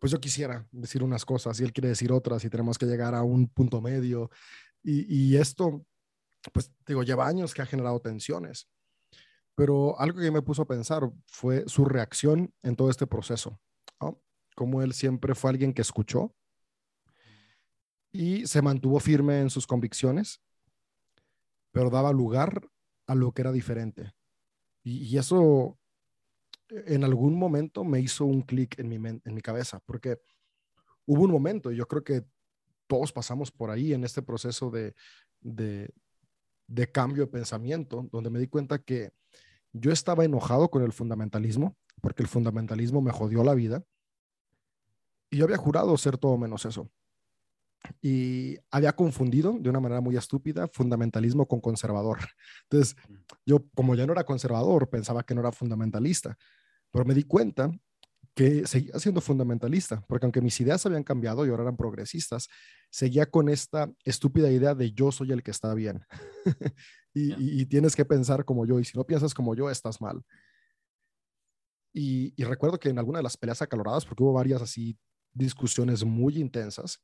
pues 0.00 0.10
yo 0.10 0.18
quisiera 0.18 0.66
decir 0.72 1.02
unas 1.02 1.24
cosas 1.24 1.60
y 1.60 1.64
él 1.64 1.72
quiere 1.72 1.88
decir 1.88 2.10
otras 2.10 2.44
y 2.44 2.50
tenemos 2.50 2.78
que 2.78 2.86
llegar 2.86 3.14
a 3.14 3.22
un 3.22 3.48
punto 3.48 3.80
medio. 3.80 4.30
Y, 4.82 5.36
esto, 5.36 5.84
pues 6.52 6.72
digo, 6.86 7.02
lleva 7.02 7.28
años 7.28 7.52
que 7.52 7.60
ha 7.60 7.66
generado 7.66 8.00
tensiones. 8.00 8.66
Pero 9.54 10.00
algo 10.00 10.20
que 10.20 10.30
me 10.30 10.40
puso 10.40 10.62
a 10.62 10.66
pensar 10.66 11.12
fue 11.26 11.64
su 11.66 11.84
reacción 11.84 12.52
en 12.62 12.76
todo 12.76 12.88
este 12.88 13.06
proceso. 13.06 13.60
Como 14.56 14.82
él 14.82 14.94
siempre 14.94 15.34
fue 15.34 15.50
alguien 15.50 15.74
que 15.74 15.82
escuchó 15.82 16.34
y 18.10 18.46
se 18.46 18.62
mantuvo 18.62 19.00
firme 19.00 19.40
en 19.40 19.50
sus 19.50 19.66
convicciones, 19.66 20.42
pero 21.72 21.90
daba 21.90 22.10
lugar 22.12 22.68
a 23.06 23.14
lo 23.14 23.32
que 23.32 23.42
era 23.42 23.52
diferente. 23.52 24.14
Y, 24.82 25.18
eso 25.18 25.78
en 26.70 27.04
algún 27.04 27.34
momento 27.34 27.84
me 27.84 28.00
hizo 28.00 28.24
un 28.24 28.42
clic 28.42 28.78
en 28.78 28.88
mi, 28.88 28.96
en 28.96 29.34
mi 29.34 29.40
cabeza, 29.40 29.80
porque 29.86 30.18
hubo 31.06 31.24
un 31.24 31.30
momento, 31.30 31.72
y 31.72 31.76
yo 31.76 31.86
creo 31.86 32.04
que 32.04 32.24
todos 32.86 33.12
pasamos 33.12 33.50
por 33.50 33.70
ahí 33.70 33.92
en 33.92 34.04
este 34.04 34.22
proceso 34.22 34.70
de, 34.70 34.94
de, 35.40 35.90
de 36.66 36.90
cambio 36.90 37.24
de 37.24 37.32
pensamiento, 37.32 38.08
donde 38.12 38.30
me 38.30 38.38
di 38.38 38.46
cuenta 38.46 38.78
que 38.78 39.12
yo 39.72 39.92
estaba 39.92 40.24
enojado 40.24 40.70
con 40.70 40.82
el 40.82 40.92
fundamentalismo, 40.92 41.76
porque 42.00 42.22
el 42.22 42.28
fundamentalismo 42.28 43.00
me 43.00 43.12
jodió 43.12 43.44
la 43.44 43.54
vida, 43.54 43.84
y 45.30 45.36
yo 45.36 45.44
había 45.44 45.56
jurado 45.56 45.96
ser 45.96 46.18
todo 46.18 46.36
menos 46.36 46.64
eso. 46.64 46.90
Y 48.02 48.58
había 48.70 48.92
confundido 48.92 49.56
de 49.58 49.70
una 49.70 49.80
manera 49.80 50.00
muy 50.00 50.16
estúpida 50.16 50.68
fundamentalismo 50.68 51.46
con 51.46 51.60
conservador. 51.60 52.18
Entonces, 52.64 52.96
yo 53.46 53.64
como 53.74 53.94
ya 53.94 54.06
no 54.06 54.12
era 54.12 54.24
conservador, 54.24 54.90
pensaba 54.90 55.22
que 55.22 55.34
no 55.34 55.40
era 55.40 55.52
fundamentalista, 55.52 56.36
pero 56.90 57.04
me 57.04 57.14
di 57.14 57.24
cuenta 57.24 57.70
que 58.34 58.66
seguía 58.66 58.98
siendo 58.98 59.20
fundamentalista, 59.20 60.04
porque 60.06 60.26
aunque 60.26 60.40
mis 60.40 60.60
ideas 60.60 60.84
habían 60.86 61.04
cambiado 61.04 61.44
y 61.44 61.50
ahora 61.50 61.64
eran 61.64 61.76
progresistas, 61.76 62.48
seguía 62.90 63.26
con 63.26 63.48
esta 63.48 63.92
estúpida 64.04 64.50
idea 64.50 64.74
de 64.74 64.92
yo 64.92 65.12
soy 65.12 65.32
el 65.32 65.42
que 65.42 65.50
está 65.50 65.74
bien. 65.74 66.04
y, 67.14 67.66
tienes 67.66 67.96
que 67.96 68.04
pensar 68.04 68.44
como 68.44 68.66
yo, 68.66 68.78
y 68.78 68.84
si 68.84 68.96
no 68.96 69.04
piensas 69.04 69.34
como 69.34 69.54
yo, 69.54 69.68
estás 69.68 70.00
mal. 70.00 70.22
Y, 71.92 72.32
y, 72.40 72.44
recuerdo 72.44 72.78
que 72.78 72.88
en 72.88 72.98
alguna 72.98 73.18
de 73.18 73.24
las 73.24 73.36
peleas 73.36 73.62
acaloradas, 73.62 74.06
porque 74.06 74.22
hubo 74.22 74.32
varias 74.32 74.62
así 74.62 74.96
discusiones 75.32 76.04
muy 76.04 76.38
intensas, 76.38 77.00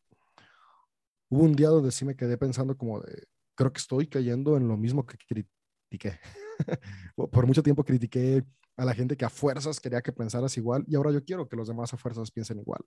hubo 1.28 1.42
un 1.42 1.54
día 1.54 1.68
donde 1.68 1.90
sí 1.90 2.04
me 2.04 2.16
quedé 2.16 2.38
pensando 2.38 2.76
como 2.76 3.00
de, 3.00 3.24
creo 3.56 3.72
que 3.72 3.80
estoy 3.80 4.06
cayendo 4.06 4.56
en 4.56 4.68
lo 4.68 4.76
mismo 4.76 5.04
que 5.04 5.18
critiqué. 5.18 6.20
Por 7.16 7.46
mucho 7.46 7.62
tiempo 7.62 7.84
critiqué 7.84 8.44
a 8.76 8.84
la 8.84 8.94
gente 8.94 9.16
que 9.16 9.24
a 9.24 9.30
fuerzas 9.30 9.80
quería 9.80 10.02
que 10.02 10.12
pensaras 10.12 10.56
igual 10.56 10.84
y 10.86 10.96
ahora 10.96 11.10
yo 11.10 11.24
quiero 11.24 11.48
que 11.48 11.56
los 11.56 11.68
demás 11.68 11.92
a 11.94 11.96
fuerzas 11.96 12.30
piensen 12.30 12.58
igual. 12.58 12.80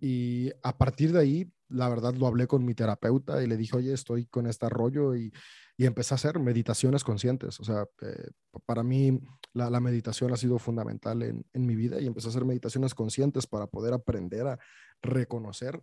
Y 0.00 0.50
a 0.62 0.76
partir 0.76 1.12
de 1.12 1.20
ahí, 1.20 1.52
la 1.68 1.88
verdad, 1.88 2.14
lo 2.14 2.26
hablé 2.26 2.46
con 2.46 2.64
mi 2.64 2.74
terapeuta 2.74 3.42
y 3.42 3.46
le 3.46 3.56
dije, 3.56 3.76
oye, 3.76 3.92
estoy 3.92 4.26
con 4.26 4.46
este 4.46 4.68
rollo 4.68 5.14
y, 5.14 5.32
y 5.76 5.86
empecé 5.86 6.14
a 6.14 6.16
hacer 6.16 6.38
meditaciones 6.38 7.04
conscientes. 7.04 7.58
O 7.60 7.64
sea, 7.64 7.86
eh, 8.02 8.30
para 8.66 8.82
mí 8.82 9.20
la, 9.54 9.70
la, 9.70 9.80
meditación 9.80 10.32
ha 10.32 10.36
sido 10.36 10.58
fundamental 10.58 11.22
en, 11.22 11.46
en, 11.52 11.66
mi 11.66 11.76
vida 11.76 12.00
y 12.00 12.06
empecé 12.06 12.28
a 12.28 12.30
hacer 12.30 12.44
meditaciones 12.44 12.94
conscientes 12.94 13.46
para 13.46 13.66
poder 13.66 13.94
aprender 13.94 14.46
a 14.46 14.58
reconocer 15.00 15.82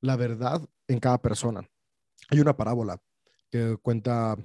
la 0.00 0.16
verdad 0.16 0.66
en 0.88 0.98
cada 0.98 1.20
persona. 1.20 1.68
Hay 2.30 2.40
una 2.40 2.56
parábola 2.56 3.02
que 3.50 3.76
cuenta 3.82 4.36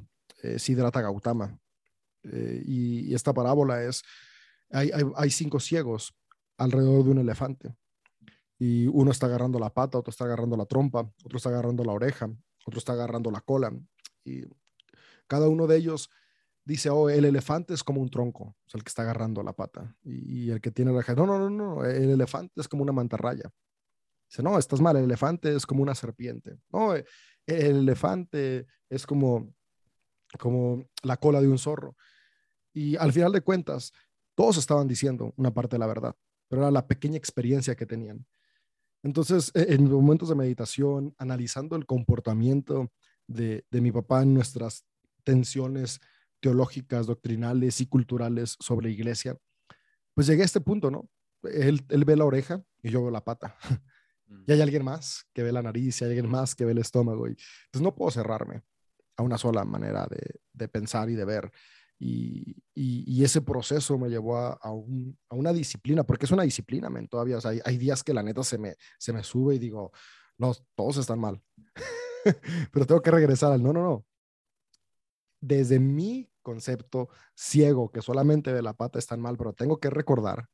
eh, 0.42 0.60
Siddhartha 0.60 1.02
Gautama 1.02 1.60
eh, 2.32 2.64
y, 2.66 3.14
esta 3.14 3.34
parábola 3.34 3.84
es, 3.84 4.04
hay, 4.72 4.92
hay, 5.16 5.30
cinco 5.30 5.60
ciegos 5.60 6.16
alrededor 6.58 7.04
de 7.04 7.12
un 7.12 7.18
elefante 7.20 7.76
y 8.58 8.88
uno 8.88 9.12
está 9.12 9.28
agarrando 9.28 9.60
la 9.60 9.74
pata, 9.74 9.98
otro 9.98 10.12
está 10.12 10.26
agarrando 10.26 10.58
la 10.58 10.66
trompa, 10.66 11.10
otro 11.24 11.38
está 11.38 11.50
agarrando 11.50 11.84
la 11.84 11.94
oreja, 11.94 12.30
otro 12.66 12.80
está 12.80 12.94
agarrando 12.94 13.32
la 13.32 13.42
cola 13.42 13.72
y 14.24 14.44
cada 15.28 15.48
uno 15.50 15.68
de 15.68 15.78
ellos 15.78 16.10
dice, 16.64 16.90
oh, 16.90 17.10
el 17.10 17.26
elefante 17.26 17.74
es 17.74 17.84
como 17.84 18.02
un 18.02 18.10
tronco, 18.10 18.56
es 18.68 18.76
el 18.76 18.84
que 18.84 18.90
está 18.90 19.04
agarrando 19.04 19.44
la 19.44 19.54
pata 19.54 19.96
y, 20.04 20.50
el 20.50 20.62
que 20.62 20.72
tiene 20.72 20.92
la 20.92 21.04
no, 21.16 21.26
no, 21.26 21.38
no, 21.38 21.50
no, 21.50 21.86
el 21.86 22.10
elefante 22.10 22.60
es 22.60 22.68
como 22.68 22.84
una 22.84 22.92
mantarraya. 22.92 23.52
Dice, 24.28 24.42
no, 24.42 24.58
estás 24.58 24.82
mal, 24.82 24.98
el 24.98 25.04
elefante 25.04 25.56
es 25.56 25.66
como 25.66 25.84
una 25.84 25.94
serpiente. 25.94 26.58
No, 26.72 26.96
el 26.96 27.06
elefante 27.46 28.66
es 28.90 29.06
como, 29.06 29.54
como 30.40 30.84
la 31.04 31.18
cola 31.18 31.40
de 31.42 31.48
un 31.48 31.60
zorro. 31.60 31.96
Y 32.76 32.98
al 32.98 33.14
final 33.14 33.32
de 33.32 33.42
cuentas, 33.42 33.94
todos 34.36 34.58
estaban 34.58 34.88
diciendo 34.88 35.34
una 35.38 35.54
parte 35.54 35.76
de 35.76 35.80
la 35.80 35.88
verdad, 35.88 36.14
pero 36.50 36.62
era 36.62 36.72
la 36.72 36.86
pequeña 36.86 37.18
experiencia 37.18 37.74
que 37.76 37.86
tenían. 37.86 38.28
Entonces, 39.02 39.50
e, 39.56 39.74
en 39.74 39.90
momentos 39.90 40.28
de 40.28 40.36
meditación, 40.36 41.16
analizando 41.18 41.78
el 41.78 41.86
comportamiento 41.86 42.92
de, 43.28 43.66
de 43.72 43.82
mi 43.82 43.94
papá 43.94 44.24
en 44.24 44.34
nuestras 44.34 44.86
tensiones 45.24 46.02
teológicas, 46.42 47.08
doctrinales 47.08 47.80
y 47.80 47.88
culturales 47.88 48.58
sobre 48.60 48.88
la 48.88 48.94
iglesia, 48.94 49.38
pues 50.14 50.28
llegué 50.28 50.42
a 50.42 50.46
este 50.46 50.60
punto, 50.60 50.92
¿no? 50.92 51.10
Él, 51.44 51.86
él 51.90 52.04
ve 52.04 52.18
la 52.18 52.26
oreja 52.26 52.62
y 52.84 52.90
yo 52.90 53.02
veo 53.02 53.12
la 53.12 53.24
pata. 53.24 53.56
y 54.48 54.52
hay 54.52 54.62
alguien 54.62 54.84
más 54.84 55.26
que 55.34 55.44
ve 55.44 55.54
la 55.54 55.62
nariz, 55.62 56.02
y 56.02 56.04
hay 56.04 56.12
alguien 56.12 56.30
más 56.30 56.56
que 56.56 56.66
ve 56.66 56.74
el 56.74 56.80
estómago. 56.80 57.28
Y, 57.28 57.32
entonces 57.32 57.82
no 57.82 57.96
puedo 57.96 58.12
cerrarme 58.12 58.64
a 59.16 59.24
una 59.24 59.38
sola 59.38 59.64
manera 59.64 60.08
de, 60.10 60.42
de 60.52 60.68
pensar 60.68 61.10
y 61.10 61.16
de 61.16 61.24
ver. 61.24 61.52
Y, 61.98 63.24
ese 63.24 63.42
proceso 63.42 63.98
me 63.98 64.10
llevó 64.10 64.38
a, 64.38 64.54
a, 64.62 64.72
un, 64.72 65.18
a, 65.30 65.36
una 65.36 65.52
disciplina, 65.52 66.04
porque 66.04 66.26
es 66.26 66.32
una 66.32 66.44
disciplina, 66.44 66.90
men, 66.90 67.08
todavía. 67.08 67.40
Hay, 67.44 67.60
hay, 67.66 67.78
días 67.78 68.04
que 68.04 68.14
la 68.14 68.22
neta 68.22 68.44
se 68.44 68.58
me, 68.58 68.76
se 69.00 69.14
me 69.14 69.24
sube 69.24 69.56
y 69.56 69.60
digo, 69.60 69.92
no, 70.38 70.54
todos 70.76 70.98
están 70.98 71.20
mal. 71.20 71.42
Pero 72.72 72.86
tengo 72.86 73.02
que 73.02 73.12
regresar 73.12 73.52
al 73.52 73.64
no, 73.64 73.74
no, 73.74 73.84
no. 73.84 74.06
Desde 75.42 75.80
mi 75.80 76.30
concepto 76.42 77.10
ciego, 77.36 77.92
que 77.92 78.02
solamente 78.02 78.54
ve 78.54 78.62
la 78.62 78.74
pata, 78.74 79.00
están 79.00 79.20
mal, 79.20 79.36
pero 79.36 79.54
tengo 79.54 79.80
que 79.80 79.90
recordar 79.90 80.48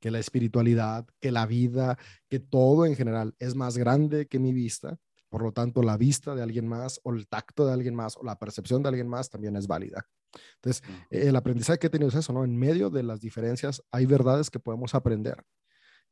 que 0.00 0.10
la 0.10 0.20
espiritualidad, 0.20 1.06
que 1.20 1.32
la 1.32 1.44
vida, 1.44 1.98
que 2.28 2.38
todo 2.38 2.86
en 2.86 2.94
general 2.94 3.34
es 3.38 3.54
más 3.54 3.76
grande 3.76 4.28
que 4.28 4.38
mi 4.38 4.52
vista. 4.52 4.96
Por 5.28 5.42
lo 5.42 5.52
tanto, 5.52 5.82
la 5.82 5.96
vista 5.96 6.34
de 6.34 6.42
alguien 6.42 6.66
más 6.66 7.00
o 7.02 7.12
el 7.12 7.28
tacto 7.28 7.66
de 7.66 7.72
alguien 7.72 7.94
más 7.94 8.16
o 8.16 8.24
la 8.24 8.38
percepción 8.38 8.82
de 8.82 8.88
alguien 8.88 9.08
más 9.08 9.28
también 9.28 9.56
es 9.56 9.66
válida. 9.66 10.06
Entonces, 10.56 10.82
el 11.10 11.34
aprendizaje 11.36 11.78
que 11.78 11.86
he 11.86 11.90
tenido 11.90 12.08
es 12.08 12.14
eso, 12.14 12.32
¿no? 12.32 12.44
En 12.44 12.56
medio 12.56 12.90
de 12.90 13.02
las 13.02 13.20
diferencias 13.20 13.82
hay 13.90 14.06
verdades 14.06 14.50
que 14.50 14.58
podemos 14.58 14.94
aprender. 14.94 15.42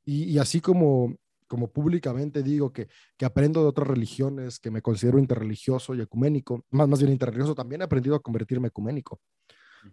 Y, 0.04 0.38
así 0.38 0.60
como, 0.60 1.16
como 1.48 1.72
públicamente 1.72 2.42
digo 2.42 2.72
que, 2.72 2.88
que 3.16 3.24
aprendo 3.24 3.62
de 3.62 3.68
otras 3.68 3.88
religiones, 3.88 4.60
que 4.60 4.70
me 4.70 4.82
considero 4.82 5.18
interreligioso 5.18 5.94
y 5.94 6.00
ecuménico, 6.00 6.64
más, 6.70 6.88
más 6.88 7.00
bien 7.00 7.12
interreligioso, 7.12 7.54
también 7.54 7.80
he 7.80 7.84
aprendido 7.84 8.14
a 8.14 8.20
convertirme 8.20 8.68
ecuménico. 8.68 9.20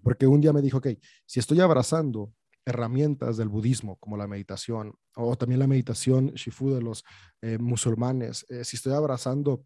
Porque 0.01 0.27
un 0.27 0.41
día 0.41 0.53
me 0.53 0.61
dijo, 0.61 0.77
ok, 0.77 0.87
si 1.25 1.39
estoy 1.39 1.59
abrazando 1.59 2.33
herramientas 2.65 3.37
del 3.37 3.49
budismo, 3.49 3.97
como 3.97 4.17
la 4.17 4.27
meditación, 4.27 4.93
o 5.15 5.35
también 5.35 5.59
la 5.59 5.67
meditación 5.67 6.31
shifu 6.33 6.71
de 6.71 6.81
los 6.81 7.03
eh, 7.41 7.57
musulmanes, 7.57 8.45
eh, 8.49 8.63
si 8.63 8.77
estoy 8.77 8.93
abrazando 8.93 9.65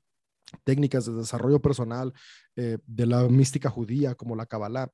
técnicas 0.63 1.05
de 1.05 1.13
desarrollo 1.13 1.61
personal 1.61 2.13
eh, 2.55 2.77
de 2.85 3.05
la 3.05 3.27
mística 3.27 3.69
judía, 3.69 4.15
como 4.15 4.35
la 4.35 4.45
Kabbalah, 4.45 4.91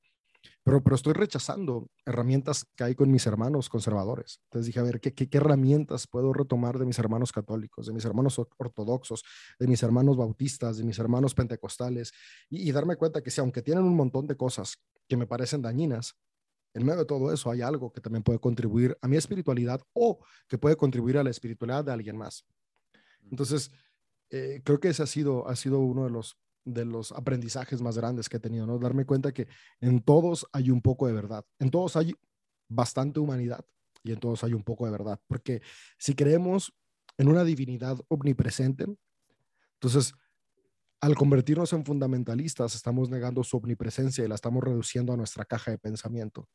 pero, 0.62 0.82
pero 0.82 0.96
estoy 0.96 1.12
rechazando 1.12 1.90
herramientas 2.04 2.66
que 2.76 2.84
hay 2.84 2.94
con 2.94 3.10
mis 3.10 3.26
hermanos 3.26 3.68
conservadores. 3.68 4.40
Entonces 4.44 4.66
dije, 4.66 4.80
a 4.80 4.82
ver, 4.82 5.00
¿qué, 5.00 5.12
qué, 5.14 5.28
herramientas 5.36 6.06
puedo 6.06 6.32
retomar 6.32 6.78
de 6.78 6.86
mis 6.86 6.98
hermanos 6.98 7.32
católicos, 7.32 7.86
de 7.86 7.92
mis 7.92 8.04
hermanos 8.04 8.38
ortodoxos, 8.38 9.22
de 9.58 9.66
mis 9.66 9.82
hermanos 9.82 10.16
bautistas, 10.16 10.78
de 10.78 10.84
mis 10.84 10.98
hermanos 10.98 11.34
pentecostales? 11.34 12.12
Y, 12.48 12.68
y 12.68 12.72
darme 12.72 12.96
cuenta 12.96 13.22
que 13.22 13.30
sí, 13.30 13.40
aunque 13.40 13.62
tienen 13.62 13.84
un 13.84 13.96
montón 13.96 14.26
de 14.26 14.36
cosas 14.36 14.76
que 15.08 15.16
me 15.16 15.26
parecen 15.26 15.62
dañinas, 15.62 16.14
en 16.74 16.84
medio 16.84 17.00
de 17.00 17.04
todo 17.04 17.32
eso 17.32 17.50
hay 17.50 17.62
algo 17.62 17.92
que 17.92 18.00
también 18.00 18.22
puede 18.22 18.40
contribuir 18.40 18.98
a 19.00 19.06
mi 19.06 19.16
espiritualidad 19.16 19.80
o 19.92 20.18
que 20.48 20.58
puede 20.58 20.76
contribuir 20.76 21.18
a 21.18 21.22
la 21.22 21.30
espiritualidad 21.30 21.84
de 21.84 21.92
alguien 21.92 22.16
más. 22.16 22.44
Entonces, 23.30 23.70
eh, 24.36 24.62
creo 24.64 24.80
que 24.80 24.88
ese 24.88 25.02
ha 25.02 25.06
sido, 25.06 25.46
ha 25.48 25.54
sido 25.54 25.78
uno 25.78 26.04
de 26.04 26.10
los, 26.10 26.36
de 26.64 26.84
los 26.84 27.12
aprendizajes 27.12 27.80
más 27.80 27.96
grandes 27.96 28.28
que 28.28 28.38
he 28.38 28.40
tenido, 28.40 28.66
¿no? 28.66 28.78
Darme 28.78 29.06
cuenta 29.06 29.32
que 29.32 29.46
en 29.80 30.02
todos 30.02 30.46
hay 30.52 30.70
un 30.70 30.82
poco 30.82 31.06
de 31.06 31.12
verdad, 31.12 31.44
en 31.60 31.70
todos 31.70 31.96
hay 31.96 32.14
bastante 32.68 33.20
humanidad, 33.20 33.64
y 34.04 34.12
en 34.12 34.20
todos 34.20 34.44
hay 34.44 34.52
un 34.52 34.62
poco 34.62 34.84
de 34.84 34.92
verdad. 34.92 35.20
Porque 35.26 35.62
si 35.98 36.14
creemos 36.14 36.72
en 37.16 37.28
una 37.28 37.44
divinidad 37.44 37.98
omnipresente, 38.08 38.86
entonces 39.74 40.14
al 41.00 41.14
convertirnos 41.14 41.72
en 41.72 41.84
fundamentalistas 41.84 42.74
estamos 42.74 43.10
negando 43.10 43.44
su 43.44 43.56
omnipresencia 43.56 44.24
y 44.24 44.28
la 44.28 44.34
estamos 44.34 44.64
reduciendo 44.64 45.12
a 45.12 45.16
nuestra 45.16 45.44
caja 45.44 45.70
de 45.70 45.78
pensamiento. 45.78 46.48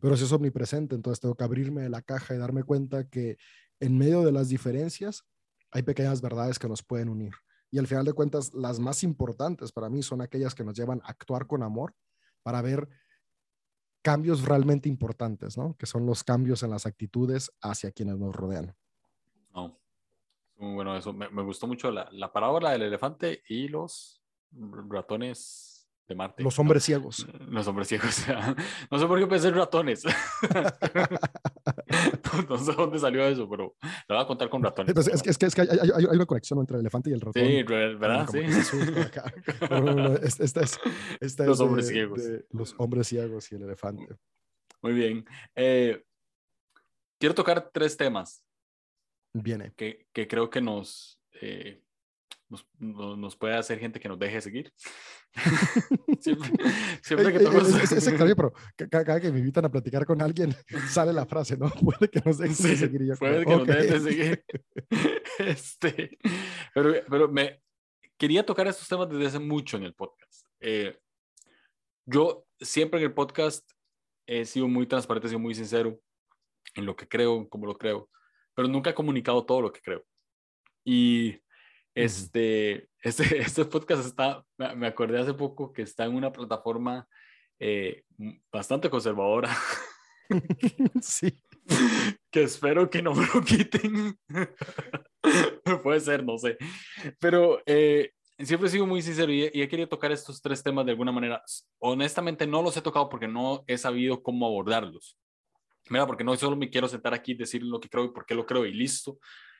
Pero 0.00 0.16
si 0.16 0.24
es 0.24 0.32
omnipresente, 0.32 0.94
entonces 0.94 1.20
tengo 1.20 1.34
que 1.34 1.44
abrirme 1.44 1.88
la 1.88 2.02
caja 2.02 2.34
y 2.34 2.38
darme 2.38 2.62
cuenta 2.62 3.08
que 3.08 3.38
en 3.80 3.96
medio 3.96 4.22
de 4.22 4.32
las 4.32 4.48
diferencias 4.48 5.24
hay 5.70 5.82
pequeñas 5.82 6.20
verdades 6.20 6.58
que 6.58 6.68
nos 6.68 6.82
pueden 6.82 7.08
unir. 7.08 7.34
Y 7.70 7.78
al 7.78 7.86
final 7.86 8.04
de 8.04 8.12
cuentas, 8.12 8.54
las 8.54 8.78
más 8.78 9.02
importantes 9.02 9.72
para 9.72 9.90
mí 9.90 10.02
son 10.02 10.20
aquellas 10.20 10.54
que 10.54 10.64
nos 10.64 10.74
llevan 10.74 11.00
a 11.04 11.10
actuar 11.10 11.46
con 11.46 11.62
amor 11.62 11.94
para 12.42 12.62
ver 12.62 12.88
cambios 14.02 14.44
realmente 14.44 14.88
importantes, 14.88 15.58
¿no? 15.58 15.76
Que 15.76 15.86
son 15.86 16.06
los 16.06 16.24
cambios 16.24 16.62
en 16.62 16.70
las 16.70 16.86
actitudes 16.86 17.52
hacia 17.60 17.92
quienes 17.92 18.16
nos 18.16 18.34
rodean. 18.34 18.74
No. 19.54 19.78
Bueno, 20.56 20.96
eso 20.96 21.12
me, 21.12 21.42
gustó 21.42 21.66
mucho 21.66 21.90
la, 21.90 22.08
la 22.12 22.32
parábola 22.32 22.70
del 22.70 22.82
elefante 22.82 23.42
y 23.48 23.68
los 23.68 24.22
ratones 24.50 25.77
de 26.08 26.14
Marte. 26.14 26.42
Los 26.42 26.58
hombres 26.58 26.82
ciegos. 26.82 27.26
Los 27.48 27.68
hombres 27.68 27.88
ciegos. 27.88 28.24
No 28.90 28.98
sé 28.98 29.06
por 29.06 29.18
qué 29.18 29.26
pensé 29.26 29.48
en 29.48 29.54
ratones. 29.54 30.04
no 32.48 32.58
sé 32.58 32.72
dónde 32.72 32.98
salió 32.98 33.24
eso, 33.26 33.48
pero 33.48 33.76
lo 34.08 34.14
voy 34.14 34.24
a 34.24 34.26
contar 34.26 34.48
con 34.48 34.62
ratones. 34.62 34.94
Pues 34.94 35.08
es, 35.08 35.22
que, 35.22 35.30
es 35.30 35.38
que, 35.38 35.46
es 35.46 35.54
que 35.54 35.62
hay, 35.62 36.04
una 36.04 36.26
conexión 36.26 36.58
entre 36.60 36.76
el 36.76 36.80
elefante 36.80 37.10
y 37.10 37.12
el 37.12 37.20
ratón. 37.20 37.44
Sí, 37.44 37.62
¿verdad? 37.62 38.28
Sí. 38.30 38.38
Esta 40.42 40.62
es, 40.62 40.80
esta 41.20 41.44
los 41.44 41.58
es 41.58 41.60
hombres 41.60 41.86
de, 41.86 41.92
ciegos. 41.92 42.24
De 42.24 42.46
los 42.50 42.74
hombres 42.78 43.08
ciegos 43.08 43.52
y 43.52 43.56
el 43.56 43.62
elefante. 43.62 44.08
Muy 44.80 44.94
bien. 44.94 45.26
Eh, 45.54 46.02
quiero 47.18 47.34
tocar 47.34 47.70
tres 47.72 47.96
temas. 47.96 48.42
Viene. 49.34 49.72
Que, 49.76 50.06
que 50.12 50.26
creo 50.26 50.48
que 50.48 50.62
nos, 50.62 51.20
eh, 51.42 51.82
nos, 52.48 52.66
nos, 52.78 53.36
puede 53.36 53.54
hacer 53.54 53.78
gente 53.78 54.00
que 54.00 54.08
nos 54.08 54.18
deje 54.18 54.40
seguir. 54.40 54.72
siempre, 56.20 56.50
siempre, 57.02 57.32
que 57.32 57.40
todos... 57.40 57.68
es, 57.68 57.92
es, 57.92 58.06
extraño, 58.06 58.34
pero 58.34 58.52
cada, 58.90 59.20
que 59.20 59.30
me 59.30 59.40
invitan 59.40 59.64
a 59.66 59.70
platicar 59.70 60.06
con 60.06 60.22
alguien 60.22 60.54
sale 60.88 61.12
la 61.12 61.26
frase, 61.26 61.56
¿no? 61.56 61.70
Puede 61.84 62.08
que 62.10 62.22
nos 62.24 62.38
dejen 62.38 62.70
de 62.70 62.76
seguir. 62.76 63.04
Yo 63.04 63.16
puede 63.16 63.44
que 63.44 63.56
nos 63.56 63.66
dejen 63.66 63.90
de 63.90 64.00
seguir. 64.00 64.44
este, 65.38 66.18
pero, 66.74 66.94
pero 67.08 67.28
me 67.28 67.62
quería 68.16 68.44
tocar 68.44 68.66
estos 68.66 68.88
temas 68.88 69.08
desde 69.08 69.26
hace 69.26 69.38
mucho 69.38 69.76
en 69.76 69.84
el 69.84 69.94
podcast. 69.94 70.46
Eh, 70.60 70.98
yo 72.06 72.46
siempre 72.60 72.98
en 73.00 73.06
el 73.06 73.14
podcast 73.14 73.70
he 74.26 74.44
sido 74.44 74.68
muy 74.68 74.86
transparente, 74.86 75.26
he 75.26 75.30
sido 75.30 75.40
muy 75.40 75.54
sincero 75.54 76.00
en 76.74 76.86
lo 76.86 76.96
que 76.96 77.06
creo, 77.06 77.48
como 77.48 77.66
lo 77.66 77.76
creo, 77.76 78.10
pero 78.54 78.68
nunca 78.68 78.90
he 78.90 78.94
comunicado 78.94 79.44
todo 79.44 79.60
lo 79.62 79.72
que 79.72 79.80
creo. 79.80 80.04
Y 80.84 81.40
este, 82.04 82.88
este, 83.02 83.38
este 83.38 83.64
podcast 83.64 84.06
está, 84.06 84.44
me 84.56 84.86
acordé 84.86 85.18
hace 85.18 85.34
poco 85.34 85.72
que 85.72 85.82
está 85.82 86.04
en 86.04 86.14
una 86.14 86.32
plataforma 86.32 87.06
eh, 87.58 88.04
bastante 88.52 88.90
conservadora. 88.90 89.56
sí. 91.02 91.32
Que 92.30 92.42
espero 92.42 92.88
que 92.90 93.00
no 93.02 93.14
me 93.14 93.26
lo 93.34 93.42
quiten. 93.42 94.18
Puede 95.82 96.00
ser, 96.00 96.24
no 96.24 96.36
sé. 96.38 96.56
Pero 97.18 97.62
eh, 97.64 98.12
siempre 98.38 98.68
he 98.68 98.70
sido 98.70 98.86
muy 98.86 99.00
sincero 99.00 99.32
y, 99.32 99.50
y, 99.52 99.62
he 99.62 99.68
querido 99.68 99.88
tocar 99.88 100.12
estos 100.12 100.40
tres 100.40 100.62
temas 100.62 100.84
de 100.84 100.92
alguna 100.92 101.12
manera. 101.12 101.42
Honestamente 101.78 102.46
no 102.46 102.62
los 102.62 102.76
he 102.76 102.82
tocado 102.82 103.08
porque 103.08 103.28
no 103.28 103.64
he 103.66 103.78
sabido 103.78 104.22
cómo 104.22 104.46
abordarlos. 104.46 105.18
Mira, 105.90 106.06
porque 106.06 106.24
no 106.24 106.36
solo 106.36 106.56
me 106.56 106.70
quiero 106.70 106.88
sentar 106.88 107.14
aquí 107.14 107.32
y 107.32 107.36
decir 107.36 107.62
lo 107.62 107.80
que 107.80 107.88
creo 107.88 108.04
y 108.04 108.12
por 108.12 108.26
qué 108.26 108.34
lo 108.34 108.46
creo 108.46 108.66
y 108.66 108.72
listo, 108.72 109.18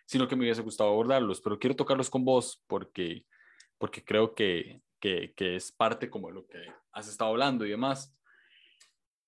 sino 0.09 0.27
que 0.27 0.35
me 0.35 0.45
hubiese 0.45 0.63
gustado 0.63 0.89
abordarlos, 0.89 1.43
pero 1.43 1.59
quiero 1.59 1.77
tocarlos 1.77 2.09
con 2.09 2.25
vos 2.25 2.65
porque, 2.67 3.27
porque 3.77 4.03
creo 4.03 4.35
que, 4.35 4.81
que, 4.99 5.35
que 5.37 5.55
es 5.55 5.71
parte 5.71 6.09
como 6.09 6.29
de 6.29 6.35
lo 6.35 6.47
que 6.47 6.65
has 6.93 7.09
estado 7.09 7.31
hablando 7.31 7.67
y 7.67 7.71
demás. 7.71 8.17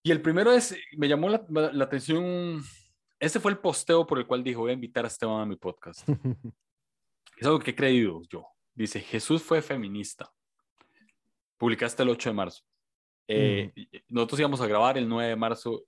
Y 0.02 0.10
el 0.10 0.22
primero 0.22 0.50
es, 0.50 0.74
me 0.96 1.06
llamó 1.06 1.28
la, 1.28 1.44
la 1.50 1.84
atención, 1.84 2.62
ese 3.18 3.40
fue 3.40 3.50
el 3.50 3.58
posteo 3.58 4.06
por 4.06 4.18
el 4.18 4.26
cual 4.26 4.42
dijo, 4.42 4.62
voy 4.62 4.70
a 4.70 4.74
invitar 4.74 5.04
a 5.04 5.08
Esteban 5.08 5.42
a 5.42 5.44
mi 5.44 5.56
podcast. 5.56 6.08
es 7.36 7.46
algo 7.46 7.58
que 7.58 7.72
he 7.72 7.76
creído 7.76 8.22
yo. 8.30 8.46
Dice, 8.72 9.00
Jesús 9.00 9.42
fue 9.42 9.60
feminista. 9.60 10.32
Publicaste 11.58 12.02
el 12.04 12.08
8 12.08 12.30
de 12.30 12.34
marzo. 12.34 12.64
Eh, 13.28 13.70
nosotros 14.08 14.40
íbamos 14.40 14.62
a 14.62 14.66
grabar 14.66 14.96
el 14.96 15.06
9 15.06 15.28
de 15.28 15.36
marzo 15.36 15.84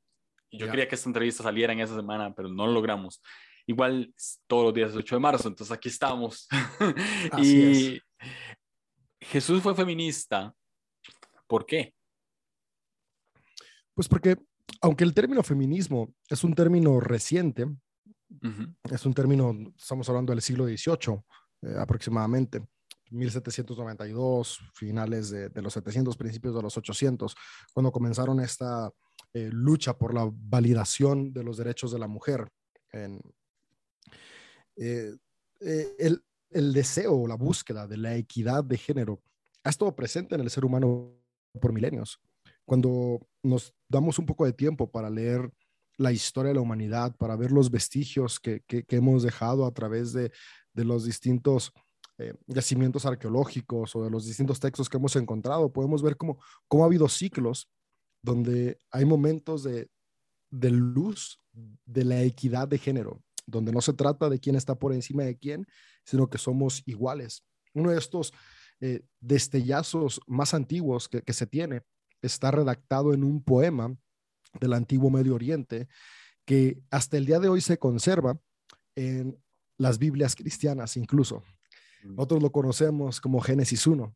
y 0.51 0.59
yo 0.59 0.71
quería 0.71 0.87
que 0.87 0.97
esta 0.97 1.09
entrevista 1.09 1.43
saliera 1.43 1.73
en 1.73 1.81
esa 1.81 1.97
semana, 1.97 2.35
pero 2.35 2.51
no 2.51 2.67
lo 2.67 2.75
logramos. 2.75 3.23
Igual 3.67 4.13
todos 4.47 4.65
los 4.65 4.75
días 4.75 4.91
es 4.91 4.97
8 4.97 5.17
de 5.17 5.21
marzo, 5.21 5.49
entonces 5.49 5.73
aquí 5.73 5.89
estamos. 5.89 6.49
y 7.39 8.01
Jesús 9.21 9.63
fue 9.63 9.75
feminista. 9.75 10.55
¿Por 11.47 11.67
qué? 11.67 11.95
Pues 13.95 14.09
porque, 14.09 14.37
aunque 14.81 15.05
el 15.05 15.15
término 15.15 15.43
feminismo 15.43 16.15
es 16.29 16.45
un 16.45 16.55
término 16.55 16.99
reciente, 16.99 17.67
es 18.91 19.07
un 19.07 19.15
término, 19.15 19.55
estamos 19.77 20.09
hablando 20.09 20.33
del 20.33 20.41
siglo 20.41 20.65
XVIII 20.65 21.23
eh, 21.63 21.77
aproximadamente, 21.79 22.67
1792, 23.11 24.61
finales 24.73 25.31
de, 25.31 25.63
los 25.63 25.75
700, 25.75 26.17
principios 26.17 26.55
de 26.55 26.63
los 26.63 26.77
800, 26.77 27.35
cuando 27.75 27.93
comenzaron 27.93 28.41
esta 28.41 28.91
eh, 29.35 29.51
lucha 29.53 29.97
por 29.97 30.15
la 30.15 30.29
validación 30.33 31.33
de 31.33 31.45
los 31.45 31.59
derechos 31.59 31.93
de 31.93 31.99
la 31.99 32.07
mujer 32.07 32.49
en, 32.93 33.21
eh, 34.83 35.17
eh, 35.61 36.17
el, 36.51 36.73
deseo, 36.73 37.27
la 37.27 37.37
búsqueda 37.37 37.87
de 37.87 37.97
la 37.97 38.17
equidad 38.17 38.65
de 38.65 38.77
género 38.77 39.23
ha 39.63 39.71
estado 39.71 39.95
presente 39.95 40.35
en 40.35 40.41
el 40.41 40.51
ser 40.51 40.65
humano 40.65 41.15
por 41.61 41.73
milenios. 41.73 42.21
Cuando 42.65 43.21
nos 43.43 43.75
damos 43.89 44.19
un 44.19 44.27
poco 44.27 44.45
de 44.45 44.53
tiempo 44.53 44.91
para 44.91 45.09
leer 45.09 45.51
la 45.99 46.11
historia 46.11 46.49
de 46.49 46.57
la 46.57 46.61
humanidad, 46.61 47.15
para 47.17 47.37
ver 47.37 47.53
los 47.53 47.71
vestigios 47.71 48.41
que, 48.41 48.63
hemos 48.69 49.23
dejado 49.23 49.67
a 49.67 49.73
través 49.73 50.13
de, 50.13 50.33
los 50.75 51.05
distintos 51.05 51.73
eh, 52.19 52.35
yacimientos 52.47 53.07
arqueológicos 53.07 53.95
o 53.95 54.03
de 54.03 54.11
los 54.11 54.27
distintos 54.27 54.59
textos 54.59 54.89
que 54.89 54.97
hemos 54.97 55.15
encontrado, 55.17 55.73
podemos 55.73 56.03
ver 56.03 56.17
cómo, 56.17 56.39
ha 56.83 56.85
habido 56.85 57.09
ciclos 57.09 57.69
donde 58.23 58.79
hay 58.91 59.05
momentos 59.05 59.63
de 59.65 60.71
luz 60.71 61.41
de 61.85 62.05
la 62.05 62.23
equidad 62.23 62.69
de 62.69 62.79
género, 62.79 63.23
donde 63.47 63.73
no 63.73 63.81
se 63.81 63.93
trata 63.93 64.29
de 64.29 64.39
quién 64.39 64.57
está 64.57 64.75
por 64.75 64.93
encima 64.93 65.25
de 65.25 65.37
quién, 65.37 65.67
sino 66.05 66.29
que 66.29 66.39
somos 66.39 66.83
iguales. 66.87 67.45
Uno 67.75 67.91
de 67.91 67.99
estos 67.99 68.33
eh, 68.81 69.03
destellazos 69.21 70.21
más 70.27 70.55
antiguos 70.55 71.09
que, 71.09 71.33
se 71.33 71.47
tiene 71.47 71.83
está 72.21 72.51
redactado 72.51 73.15
en 73.15 73.25
un 73.25 73.43
poema 73.43 73.97
del 74.61 74.73
antiguo 74.73 75.11
Medio 75.11 75.35
Oriente 75.35 75.89
que 76.45 76.83
hasta 76.91 77.17
el 77.17 77.27
día 77.27 77.39
de 77.39 77.49
hoy 77.49 77.61
se 77.61 77.79
conserva 77.79 78.39
en 78.95 79.41
las 79.79 79.99
Biblias 79.99 80.35
cristianas 80.35 80.97
incluso. 80.97 81.43
Mm. 82.03 82.17
Nosotros 82.17 82.43
lo 82.43 82.53
conocemos 82.53 83.21
como 83.21 83.41
Génesis 83.41 83.87
1, 83.87 84.15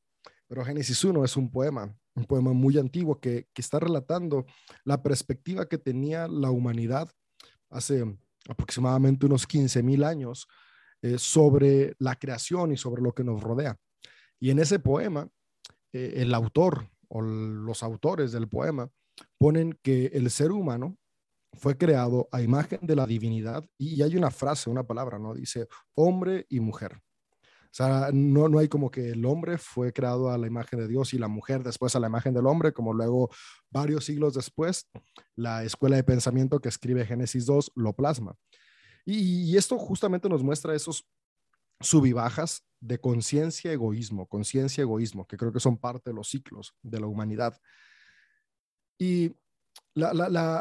pero 0.49 0.65
Génesis 0.65 1.03
1 1.03 1.25
es 1.25 1.37
un 1.37 1.51
poema, 1.51 1.97
un 2.15 2.25
poema 2.25 2.53
muy 2.53 2.77
antiguo 2.79 3.21
que, 3.21 3.49
que 3.53 3.63
está 3.63 3.79
relatando 3.79 4.47
la 4.85 5.03
perspectiva 5.03 5.69
que 5.69 5.79
tenía 5.79 6.29
la 6.29 6.51
humanidad 6.51 7.09
hace 7.71 8.05
aproximadamente 8.49 9.27
unos 9.27 9.47
15 9.47 9.83
mil 9.83 10.05
años 10.05 10.47
eh, 11.03 11.19
sobre 11.19 11.95
la 11.99 12.17
creación 12.17 12.73
y 12.73 12.77
sobre 12.77 13.03
lo 13.03 13.13
que 13.13 13.25
nos 13.25 13.43
rodea. 13.43 13.77
Y 14.41 14.51
en 14.51 14.59
ese 14.59 14.79
poema, 14.79 15.29
eh, 15.93 16.15
el 16.17 16.35
autor 16.35 16.89
o 17.09 17.21
los 17.21 17.83
autores 17.83 18.33
del 18.33 18.49
poema 18.49 18.91
ponen 19.39 19.79
que 19.83 20.07
el 20.07 20.31
ser 20.31 20.53
humano 20.53 20.99
fue 21.53 21.77
creado 21.79 22.29
a 22.33 22.43
imagen 22.43 22.81
de 22.83 22.97
la 22.97 23.07
divinidad 23.07 23.65
y 23.79 24.03
hay 24.03 24.17
una 24.17 24.31
frase, 24.31 24.69
una 24.69 24.87
palabra, 24.87 25.19
¿no? 25.19 25.35
Dice 25.35 25.69
hombre 25.95 26.47
y 26.49 26.61
mujer. 26.61 27.01
Sea, 27.77 28.09
no, 28.11 28.49
no 28.49 28.59
hay 28.59 28.69
como 28.69 28.91
que 28.91 29.11
el 29.11 29.27
hombre 29.27 29.59
fue 29.59 29.93
creado 29.93 30.31
a 30.31 30.39
la 30.39 30.47
imagen 30.47 30.79
de 30.79 30.89
Dios 30.89 31.13
y 31.13 31.19
la 31.19 31.29
mujer 31.29 31.63
después 31.63 31.95
a 31.95 32.01
la 32.01 32.07
imagen 32.07 32.33
del 32.33 32.47
hombre, 32.47 32.73
como 32.73 32.95
luego 32.95 33.29
varios 33.71 34.07
siglos 34.07 34.33
después, 34.33 34.89
la 35.35 35.63
escuela 35.63 35.97
de 35.97 36.03
pensamiento 36.03 36.59
que 36.59 36.71
escribe 36.71 37.05
Génesis 37.05 37.45
2 37.45 37.73
lo 37.75 37.93
plasma. 37.93 38.35
Y, 39.05 39.55
esto 39.59 39.77
justamente 39.79 40.27
nos 40.27 40.43
muestra 40.43 40.75
esos 40.75 41.07
sub 41.81 42.11
bajas 42.15 42.65
de 42.81 42.99
conciencia, 42.99 43.71
egoísmo, 43.71 44.27
conciencia, 44.27 44.81
egoísmo, 44.81 45.27
que 45.27 45.37
creo 45.37 45.53
que 45.53 45.61
son 45.61 45.77
parte 45.77 46.09
de 46.09 46.15
los 46.15 46.31
ciclos 46.31 46.75
de 46.83 46.99
la 46.99 47.09
humanidad. 47.09 47.61
Y 48.99 49.37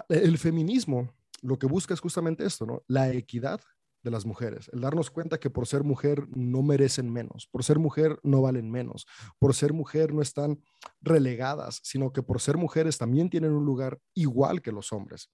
el 0.09 0.37
feminismo 0.37 1.13
lo 1.41 1.57
que 1.57 1.65
busca 1.65 1.93
es 1.93 2.01
justamente 2.01 2.45
esto, 2.45 2.65
¿no? 2.65 2.83
La 2.89 3.09
equidad 3.13 3.61
de 4.05 4.11
las 4.11 4.25
mujeres, 4.25 4.69
el 4.71 4.79
darnos 4.79 5.09
cuenta 5.09 5.39
que 5.39 5.49
por 5.49 5.67
ser 5.67 5.83
mujer 5.83 6.27
no 6.29 6.61
merecen 6.61 7.11
menos, 7.11 7.49
por 7.51 7.63
ser 7.63 7.79
mujer 7.79 8.19
no 8.23 8.41
valen 8.41 8.71
menos, 8.71 9.05
por 9.39 9.53
ser 9.53 9.73
mujer 9.73 10.13
no 10.13 10.21
están 10.21 10.61
relegadas, 11.01 11.81
sino 11.83 12.13
que 12.13 12.21
por 12.21 12.39
ser 12.39 12.55
mujeres 12.55 12.97
también 12.97 13.29
tienen 13.29 13.51
un 13.51 13.65
lugar 13.65 13.99
igual 14.13 14.61
que 14.61 14.71
los 14.71 14.93
hombres. 14.93 15.29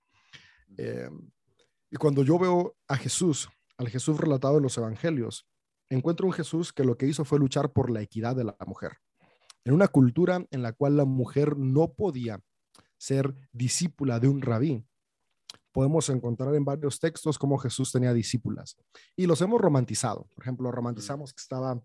Eh, 0.78 1.10
Y 1.94 1.98
cuando 1.98 2.24
yo 2.24 2.40
veo 2.40 2.78
a 2.88 2.96
Jesús, 2.96 3.50
al 3.78 3.90
Jesús 3.90 4.18
relatado 4.18 4.58
en 4.58 4.64
los 4.64 4.78
evangelios, 4.78 5.46
encuentro 5.90 6.26
un 6.26 6.32
Jesús 6.34 6.72
que 6.72 6.86
lo 6.86 6.96
que 6.96 7.06
hizo 7.06 7.26
fue 7.26 7.38
luchar 7.38 7.74
por 7.74 7.92
la 7.92 8.02
equidad 8.02 8.34
de 8.38 8.46
la 8.46 8.56
mujer. 8.66 8.94
En 9.66 9.74
una 9.74 9.90
cultura 9.90 10.46
en 10.52 10.62
la 10.62 10.72
cual 10.72 10.96
la 10.96 11.04
mujer 11.04 11.58
no 11.58 11.94
podía 11.94 12.40
ser 12.98 13.36
discípula 13.52 14.20
de 14.22 14.30
un 14.30 14.42
rabí, 14.42 14.86
podemos 15.72 16.10
encontrar 16.10 16.54
en 16.56 16.66
varios 16.66 17.00
textos 17.00 17.38
cómo 17.38 17.58
Jesús 17.58 17.92
tenía 17.92 18.14
discípulas. 18.14 18.78
Y 19.16 19.26
los 19.26 19.42
hemos 19.42 19.62
romantizado. 19.62 20.28
Por 20.34 20.44
ejemplo, 20.44 20.72
romantizamos 20.72 21.34
que 21.34 21.42
estaba 21.42 21.82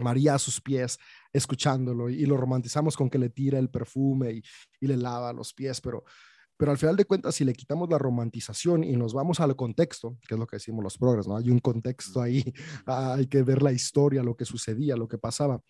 María 0.00 0.34
a 0.34 0.38
sus 0.38 0.60
pies 0.60 0.98
escuchándolo 1.32 2.10
y, 2.10 2.26
lo 2.26 2.36
romantizamos 2.36 2.96
con 2.96 3.08
que 3.08 3.18
le 3.18 3.30
tira 3.30 3.58
el 3.58 3.70
perfume 3.70 4.32
y, 4.32 4.42
y 4.80 4.86
le 4.86 4.96
lava 4.96 5.32
los 5.32 5.52
pies, 5.54 5.80
pero 5.80 6.04
pero 6.56 6.70
al 6.70 6.78
final 6.78 6.96
de 6.96 7.04
cuentas, 7.04 7.34
si 7.34 7.44
le 7.44 7.52
quitamos 7.52 7.88
la 7.90 7.98
romantización 7.98 8.84
y 8.84 8.96
nos 8.96 9.12
vamos 9.12 9.40
al 9.40 9.56
contexto, 9.56 10.16
que 10.28 10.34
es 10.34 10.38
lo 10.38 10.46
que 10.46 10.56
decimos 10.56 10.84
los 10.84 10.98
progres, 10.98 11.26
¿no? 11.26 11.36
Hay 11.36 11.50
un 11.50 11.58
contexto 11.58 12.20
ahí, 12.20 12.44
hay 12.86 13.26
que 13.26 13.42
ver 13.42 13.62
la 13.62 13.72
historia, 13.72 14.22
lo 14.22 14.36
que 14.36 14.44
sucedía, 14.44 14.96
lo 14.96 15.08
que 15.08 15.18
pasaba. 15.18 15.60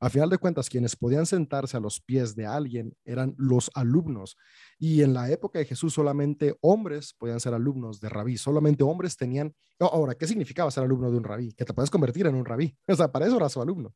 Al 0.00 0.10
final 0.10 0.30
de 0.30 0.38
cuentas, 0.38 0.68
quienes 0.68 0.96
podían 0.96 1.26
sentarse 1.26 1.76
a 1.76 1.80
los 1.80 2.00
pies 2.00 2.34
de 2.34 2.46
alguien 2.46 2.94
eran 3.04 3.34
los 3.38 3.70
alumnos. 3.74 4.36
Y 4.78 5.02
en 5.02 5.14
la 5.14 5.30
época 5.30 5.58
de 5.58 5.64
Jesús 5.64 5.94
solamente 5.94 6.56
hombres 6.60 7.14
podían 7.18 7.40
ser 7.40 7.54
alumnos 7.54 8.00
de 8.00 8.08
rabí, 8.08 8.36
solamente 8.36 8.84
hombres 8.84 9.16
tenían... 9.16 9.54
Ahora, 9.78 10.14
¿qué 10.14 10.26
significaba 10.26 10.70
ser 10.70 10.84
alumno 10.84 11.10
de 11.10 11.16
un 11.16 11.24
rabí? 11.24 11.52
Que 11.54 11.64
te 11.64 11.72
puedes 11.72 11.90
convertir 11.90 12.26
en 12.26 12.34
un 12.34 12.44
rabí. 12.44 12.76
O 12.88 12.94
sea, 12.94 13.10
para 13.10 13.26
eso 13.26 13.36
era 13.36 13.48
su 13.48 13.60
alumno. 13.60 13.94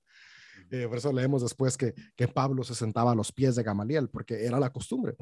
Eh, 0.70 0.86
por 0.88 0.98
eso 0.98 1.12
leemos 1.12 1.42
después 1.42 1.76
que, 1.76 1.94
que 2.16 2.26
Pablo 2.26 2.64
se 2.64 2.74
sentaba 2.74 3.12
a 3.12 3.14
los 3.14 3.30
pies 3.30 3.54
de 3.54 3.62
Gamaliel, 3.62 4.08
porque 4.08 4.44
era 4.44 4.58
la 4.58 4.72
costumbre. 4.72 5.14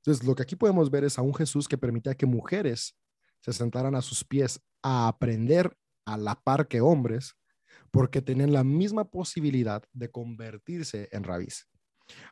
Entonces, 0.00 0.26
lo 0.26 0.34
que 0.34 0.42
aquí 0.42 0.56
podemos 0.56 0.90
ver 0.90 1.04
es 1.04 1.18
a 1.18 1.22
un 1.22 1.34
Jesús 1.34 1.68
que 1.68 1.76
permitía 1.76 2.14
que 2.14 2.26
mujeres 2.26 2.96
se 3.40 3.52
sentaran 3.52 3.94
a 3.94 4.02
sus 4.02 4.24
pies 4.24 4.60
a 4.82 5.08
aprender 5.08 5.76
a 6.06 6.16
la 6.16 6.40
par 6.40 6.68
que 6.68 6.80
hombres, 6.80 7.34
porque 7.90 8.22
tenían 8.22 8.52
la 8.52 8.64
misma 8.64 9.04
posibilidad 9.10 9.82
de 9.92 10.10
convertirse 10.10 11.08
en 11.12 11.24
rabís. 11.24 11.68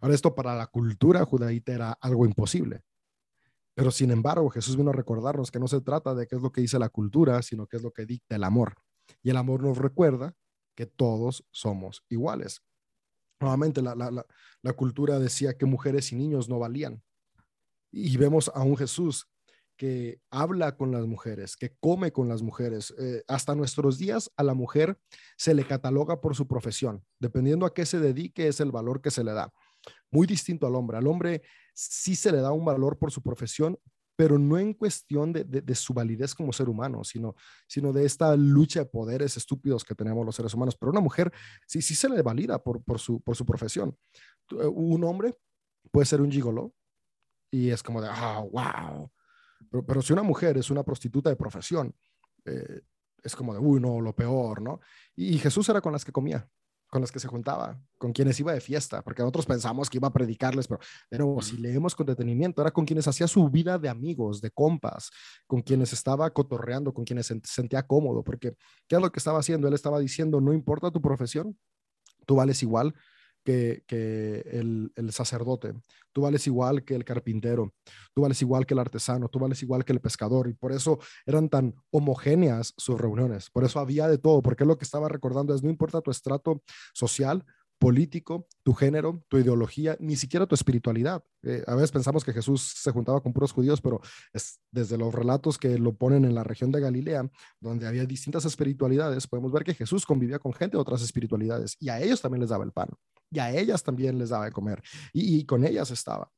Ahora, 0.00 0.14
esto 0.14 0.34
para 0.34 0.54
la 0.56 0.66
cultura 0.66 1.24
judaíta 1.24 1.72
era 1.72 1.92
algo 1.92 2.24
imposible. 2.24 2.82
Pero 3.74 3.90
sin 3.90 4.10
embargo, 4.10 4.50
Jesús 4.50 4.76
vino 4.76 4.90
a 4.90 4.94
recordarnos 4.94 5.50
que 5.50 5.60
no 5.60 5.68
se 5.68 5.80
trata 5.80 6.14
de 6.14 6.26
qué 6.26 6.36
es 6.36 6.42
lo 6.42 6.50
que 6.50 6.62
dice 6.62 6.78
la 6.78 6.88
cultura, 6.88 7.42
sino 7.42 7.66
qué 7.66 7.76
es 7.76 7.82
lo 7.82 7.92
que 7.92 8.06
dicta 8.06 8.34
el 8.34 8.44
amor. 8.44 8.74
Y 9.22 9.30
el 9.30 9.36
amor 9.36 9.62
nos 9.62 9.78
recuerda 9.78 10.34
que 10.74 10.86
todos 10.86 11.46
somos 11.50 12.04
iguales. 12.08 12.62
Nuevamente, 13.40 13.82
la, 13.82 13.94
la 13.94 14.72
cultura 14.72 15.18
decía 15.20 15.56
que 15.56 15.66
mujeres 15.66 16.12
y 16.12 16.16
niños 16.16 16.48
no 16.48 16.58
valían 16.58 17.02
y 17.91 18.16
vemos 18.16 18.51
a 18.55 18.62
un 18.62 18.76
Jesús 18.76 19.28
que 19.78 20.20
habla 20.30 20.76
con 20.76 20.91
las 20.91 21.07
mujeres, 21.07 21.57
que 21.57 21.74
come 21.80 22.12
con 22.12 22.28
las 22.28 22.43
mujeres. 22.43 22.93
Eh, 22.99 23.22
hasta 23.28 23.55
nuestros 23.55 23.97
días 23.97 24.30
a 24.36 24.43
la 24.43 24.53
mujer 24.53 24.99
se 25.36 25.55
le 25.55 25.64
cataloga 25.64 26.20
por 26.20 26.34
su 26.34 26.49
profesión. 26.49 27.05
Dependiendo 27.20 27.64
a 27.64 27.72
qué 27.72 27.86
se 27.86 28.01
dedique 28.01 28.49
es 28.49 28.61
el 28.61 28.72
valor 28.72 29.01
que 29.01 29.12
se 29.12 29.22
le 29.22 29.32
da. 29.32 29.53
Muy 30.11 30.26
distinto 30.26 30.66
al 30.66 30.74
hombre. 30.74 30.99
Al 30.99 31.07
hombre 31.07 31.43
sí 31.72 32.16
se 32.16 32.32
le 32.32 32.39
da 32.39 32.51
un 32.51 32.64
valor 32.64 32.99
por 32.99 33.12
su 33.12 33.22
profesión, 33.22 33.78
pero 34.16 34.36
no 34.36 34.59
en 34.59 34.74
cuestión 34.74 35.32
de, 35.32 35.74
su 35.76 35.95
validez 35.95 36.34
como 36.34 36.53
ser 36.53 36.68
humano, 36.68 37.05
sino, 37.05 37.36
sino 37.68 37.93
de 37.93 38.05
esta 38.05 38.34
lucha 38.34 38.80
de 38.80 38.86
poderes 38.86 39.36
estúpidos 39.36 39.84
que 39.84 39.95
tenemos 39.95 40.26
los 40.26 40.34
seres 40.34 40.53
humanos. 40.55 40.76
Pero 40.76 40.91
una 40.91 41.01
mujer 41.01 41.32
sí, 41.68 41.80
sí 41.82 41.95
se 41.95 42.09
le 42.09 42.20
valida 42.22 42.61
por, 42.61 42.82
por, 42.82 42.99
su, 42.99 43.20
por 43.20 43.36
su 43.36 43.47
profesión. 43.47 43.97
Eh, 44.51 44.66
un 44.66 45.05
hombre 45.05 45.36
puede 45.93 46.07
ser 46.07 46.20
un 46.20 46.32
gigolo, 46.32 46.74
y 47.51 47.70
es 47.70 47.82
como 47.82 48.01
de, 48.01 48.09
ah, 48.11 48.44
wow. 48.51 49.11
Pero, 49.86 50.03
si 50.03 50.12
una 50.12 50.22
mujer 50.22 50.57
es 50.57 50.70
una 50.70 50.82
prostituta 50.82 51.30
de 51.30 51.36
profesión, 51.36 51.94
eh, 52.44 52.80
es 53.22 53.34
como 53.34 53.53
de, 53.53 53.61
uy, 53.61 53.80
no, 53.80 54.01
lo 54.01 54.14
peor, 54.14 54.62
¿no? 54.62 54.80
Y, 55.16 55.38
Jesús 55.38 55.68
era 55.68 55.80
con 55.80 55.92
las 55.92 56.05
que 56.05 56.12
comía, 56.12 56.49
con 56.88 57.01
las 57.01 57.11
que 57.11 57.18
se 57.18 57.28
juntaba, 57.28 57.80
con 57.99 58.12
quienes 58.12 58.38
iba 58.40 58.53
de 58.53 58.61
fiesta, 58.61 59.03
porque 59.03 59.22
nosotros 59.22 59.46
pensamos 59.46 59.90
que 59.90 59.99
iba 59.99 60.09
a 60.09 60.12
predicarles, 60.12 60.68
pero 60.68 60.78
de 61.11 61.42
si 61.42 61.59
leemos 61.59 61.94
con 61.94 62.07
detenimiento, 62.07 62.62
era 62.62 62.70
con 62.70 62.84
quienes 62.86 63.07
hacía 63.09 63.26
su 63.26 63.49
vida 63.51 63.78
de 63.78 63.88
amigos, 63.88 64.40
de 64.40 64.51
compas, 64.51 65.11
con 65.46 65.61
quienes 65.61 65.92
estaba 65.92 66.30
cotorreando, 66.30 66.94
con 66.94 67.05
quienes 67.05 67.26
se 67.26 67.40
sentía 67.44 67.82
cómodo, 67.82 68.22
porque 68.22 68.55
¿qué 68.86 68.96
es 68.96 69.03
lo 69.03 69.11
que 69.11 69.18
estaba 69.18 69.40
haciendo? 69.40 69.68
Él 69.68 69.74
estaba 69.74 69.99
diciendo, 69.99 70.40
no 70.40 70.53
importa 70.53 70.90
tu 70.90 71.03
profesión, 71.03 71.59
tú 72.24 72.36
vales 72.36 72.62
igual, 72.62 72.94
que, 73.45 73.84
el, 74.53 75.12
sacerdote, 75.12 75.74
tú 76.12 76.22
vales 76.22 76.47
igual 76.47 76.84
que 76.84 76.95
el 76.95 77.05
carpintero, 77.05 77.72
tú 78.14 78.22
vales 78.22 78.41
igual 78.43 78.66
que 78.66 78.74
el 78.74 78.80
artesano, 78.80 79.28
tú 79.28 79.39
vales 79.39 79.62
igual 79.62 79.84
que 79.84 79.93
el 79.93 80.01
pescador, 80.01 80.49
y 80.49 80.55
por 80.55 80.72
eso 80.72 80.99
eran 81.26 81.49
tan 81.49 81.74
homogéneas 81.91 82.74
sus 82.76 83.01
reuniones, 83.01 83.51
por 83.51 83.64
eso 83.64 83.80
había 83.80 84.09
de 84.09 84.18
todo, 84.18 84.43
porque 84.43 84.64
lo 84.64 84.76
que 84.76 84.84
estaba 84.84 85.09
recordando 85.09 85.55
es, 85.55 85.62
no 85.62 85.70
importa 85.70 86.01
tu 86.01 86.11
estrato 86.11 86.62
social, 86.93 87.45
político, 87.78 88.47
tu 88.64 88.74
género, 88.74 89.24
tu 89.28 89.39
ideología, 89.39 89.97
ni 90.01 90.16
siquiera 90.16 90.47
tu 90.47 90.55
espiritualidad. 90.55 91.22
Eh, 91.43 91.62
a 91.66 91.74
veces 91.74 91.93
pensamos 91.93 92.24
que 92.24 92.32
Jesús 92.32 92.61
se 92.76 92.91
juntaba 92.91 93.20
con 93.20 93.32
puros 93.32 93.53
judíos, 93.53 93.80
pero 93.80 94.01
es 94.32 94.61
desde 94.72 94.99
los 94.99 95.14
relatos 95.14 95.59
que 95.59 95.78
lo 95.78 95.95
ponen 95.95 96.24
en 96.24 96.34
la 96.34 96.45
región 96.45 96.72
de 96.72 96.80
Galilea, 96.80 97.30
donde 97.61 97.86
había 97.86 98.05
distintas 98.05 98.45
espiritualidades, 98.45 99.26
podemos 99.26 99.53
ver 99.53 99.64
que 99.64 99.74
Jesús 99.74 100.05
convivía 100.05 100.39
con 100.39 100.53
gente 100.53 100.76
de 100.76 100.80
otras 100.80 101.03
espiritualidades 101.03 101.76
y 101.78 101.89
a 101.89 102.01
ellos 102.01 102.20
también 102.20 102.41
les 102.41 102.51
daba 102.51 102.64
el 102.64 102.72
pan 102.72 102.89
y 103.30 103.38
a 103.38 103.50
ellas 103.50 103.82
también 103.82 104.18
les 104.18 104.30
daba 104.30 104.46
de 104.46 104.52
comer 104.52 104.82
y, 105.12 105.38
y 105.38 105.44
con 105.44 105.64
ellas 105.64 105.90
estaba. 105.90 106.30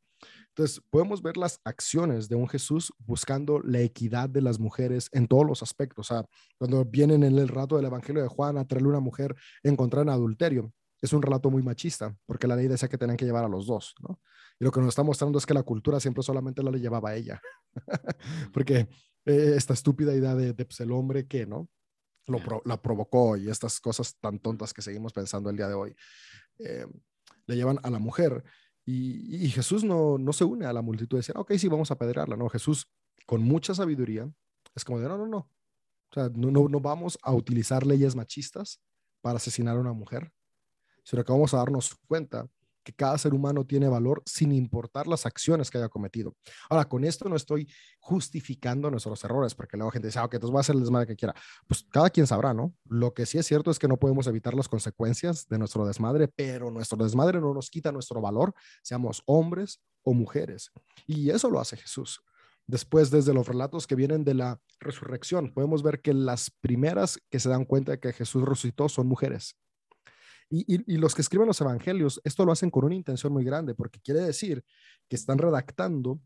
Entonces, 0.49 0.83
podemos 0.91 1.23
ver 1.23 1.37
las 1.37 1.61
acciones 1.65 2.29
de 2.29 2.35
un 2.35 2.49
Jesús 2.49 2.93
buscando 2.99 3.61
la 3.61 3.81
equidad 3.81 4.29
de 4.29 4.43
las 4.43 4.59
mujeres 4.59 5.09
en 5.13 5.29
todos 5.29 5.47
los 5.47 5.63
aspectos. 5.63 6.11
O 6.11 6.15
sea, 6.15 6.27
cuando 6.59 6.85
vienen 6.85 7.23
en 7.23 7.39
el 7.39 7.49
rato 7.49 7.77
del 7.77 7.87
Evangelio 7.87 8.21
de 8.21 8.29
Juan 8.29 8.59
a 8.59 8.67
traerle 8.67 8.89
una 8.89 9.01
mujer 9.01 9.35
encontrada 9.63 10.03
en 10.03 10.09
adulterio, 10.11 10.73
es 11.01 11.13
un 11.13 11.23
relato 11.23 11.51
muy 11.51 11.63
machista, 11.63 12.15
porque 12.27 12.47
la 12.47 12.57
ley 12.57 12.69
decía 12.69 12.89
que 12.89 12.99
tenían 12.99 13.17
que 13.17 13.25
llevar 13.25 13.45
a 13.45 13.49
los 13.49 13.67
dos, 13.67 13.95
¿no? 14.01 14.21
Y 14.59 14.65
lo 14.65 14.71
que 14.71 14.81
nos 14.81 14.91
está 14.91 15.03
mostrando 15.03 15.39
es 15.39 15.47
que 15.47 15.55
la 15.55 15.63
cultura 15.63 15.99
siempre 15.99 16.23
solamente 16.23 16.63
la 16.63 16.71
le 16.71 16.81
llevaba 16.81 17.11
a 17.11 17.17
ella, 17.17 17.41
porque 18.53 18.89
eh, 19.25 19.55
esta 19.57 19.73
estúpida 19.73 20.15
idea 20.15 20.35
de, 20.35 20.53
pues, 20.53 20.81
el 20.81 20.93
hombre 20.93 21.27
que, 21.27 21.47
¿no? 21.47 21.69
Lo 22.27 22.39
la 22.65 22.81
provocó 22.81 23.37
y 23.37 23.49
estas 23.49 23.81
cosas 23.81 24.17
tan 24.21 24.39
tontas 24.39 24.73
que 24.75 24.83
seguimos 24.83 25.13
pensando 25.13 25.51
el 25.51 25.57
día 25.57 25.69
de 25.69 25.75
hoy, 25.75 25.97
eh, 26.65 26.87
le 27.47 27.57
llevan 27.57 27.79
a 27.83 27.91
la 27.91 27.99
mujer. 27.99 28.45
Y, 28.85 29.49
Jesús 29.51 29.85
no, 29.85 30.19
no, 30.19 30.33
se 30.33 30.43
une 30.43 30.67
a 30.67 30.73
la 30.73 30.83
multitud 30.83 31.17
de 31.17 31.21
decir, 31.21 31.37
ok, 31.39 31.53
sí, 31.53 31.69
vamos 31.69 31.91
a 31.91 31.95
apedrearla, 31.95 32.37
¿no? 32.37 32.49
Jesús, 32.49 32.91
con 33.25 33.41
mucha 33.43 33.73
sabiduría, 33.73 34.29
es 34.75 34.85
como 34.85 34.99
de, 34.99 35.07
no, 35.09 35.17
no, 35.17 35.27
no. 35.27 35.39
O 35.39 36.15
sea, 36.15 36.29
no, 36.35 36.51
no, 36.51 36.69
no 36.69 36.81
vamos 36.81 37.17
a 37.23 37.33
utilizar 37.33 37.87
leyes 37.87 38.17
machistas 38.17 38.81
para 39.21 39.37
asesinar 39.37 39.77
a 39.77 39.81
una 39.81 39.93
mujer 39.93 40.33
sino 41.11 41.25
que 41.25 41.33
vamos 41.33 41.53
a 41.55 41.59
darnos 41.59 41.97
cuenta 42.07 42.49
cada 42.93 43.19
ser 43.19 43.35
humano 43.35 43.65
tiene 43.65 43.89
valor 43.89 44.23
sin 44.27 44.53
importar 44.53 45.07
las 45.07 45.27
acciones 45.27 45.71
que 45.71 45.79
haya 45.79 45.89
cometido. 45.89 46.35
Ahora, 46.69 46.87
con 46.87 47.05
esto 47.05 47.29
no 47.29 47.37
estoy 47.37 47.69
justificando 47.99 48.91
nuestros 48.91 49.23
errores, 49.25 49.55
porque 49.55 49.77
luego 49.77 49.91
gente 49.91 50.09
dice, 50.09 50.19
ah, 50.19 50.25
ok, 50.25 50.35
entonces 50.35 50.53
voy 50.53 50.59
a 50.59 50.61
hacer 50.61 50.75
el 50.75 50.81
desmadre 50.81 51.07
que 51.07 51.17
quiera. 51.17 51.35
Pues 51.67 51.87
cada 51.91 52.11
quien 52.11 52.27
sabrá, 52.27 52.55
¿no? 52.55 52.75
Lo 52.85 53.15
que 53.15 53.27
sí 53.27 53.39
es 53.39 53.47
cierto 53.47 53.71
es 53.71 53.79
que 53.79 53.89
no 53.89 53.99
podemos 53.99 54.27
evitar 54.27 54.55
las 54.55 54.69
consecuencias 54.69 55.49
de 55.49 55.59
nuestro 55.59 55.87
desmadre, 55.87 56.29
pero 56.29 56.71
nuestro 56.71 57.03
desmadre 57.03 57.41
no 57.41 57.55
nos 57.55 57.71
quita 57.71 57.93
nuestro 57.93 58.21
valor, 58.21 58.55
seamos 58.83 59.23
hombres 59.27 59.81
o 60.03 60.15
mujeres. 60.15 60.71
Y 61.07 61.31
eso 61.31 61.51
lo 61.51 61.61
hace 61.61 61.77
Jesús. 61.77 62.23
Después, 62.67 63.11
desde 63.11 63.35
los 63.35 63.49
relatos 63.49 63.87
que 63.89 63.97
vienen 63.97 64.23
de 64.25 64.35
la 64.35 64.61
resurrección, 64.79 65.53
podemos 65.53 65.83
ver 65.83 66.01
que 66.01 66.15
las 66.15 66.51
primeras 66.51 67.19
que 67.29 67.41
se 67.41 67.49
dan 67.49 67.65
cuenta 67.65 67.93
de 67.93 67.99
que 67.99 68.13
Jesús 68.13 68.45
resucitó 68.45 68.89
son 68.89 69.09
mujeres. 69.09 69.57
Y, 70.53 70.97
los 70.97 71.15
que 71.15 71.23
escriben 71.23 71.47
los 71.47 71.61
evangelios, 71.61 72.21
esto 72.25 72.45
lo 72.45 72.51
hacen 72.51 72.71
con 72.71 72.85
una 72.85 72.97
intención 72.97 73.33
muy 73.33 73.45
grande, 73.45 73.75
porque 73.75 74.01
quiere 74.01 74.21
decir 74.21 74.65
que 75.09 75.15
están 75.15 75.39
redactando 75.39 76.21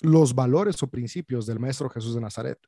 los 0.00 0.34
valores 0.34 0.82
o 0.82 0.88
principios 0.88 1.44
del 1.44 1.58
Maestro 1.58 1.90
Jesús 1.90 2.14
de 2.14 2.22
Nazaret. 2.22 2.58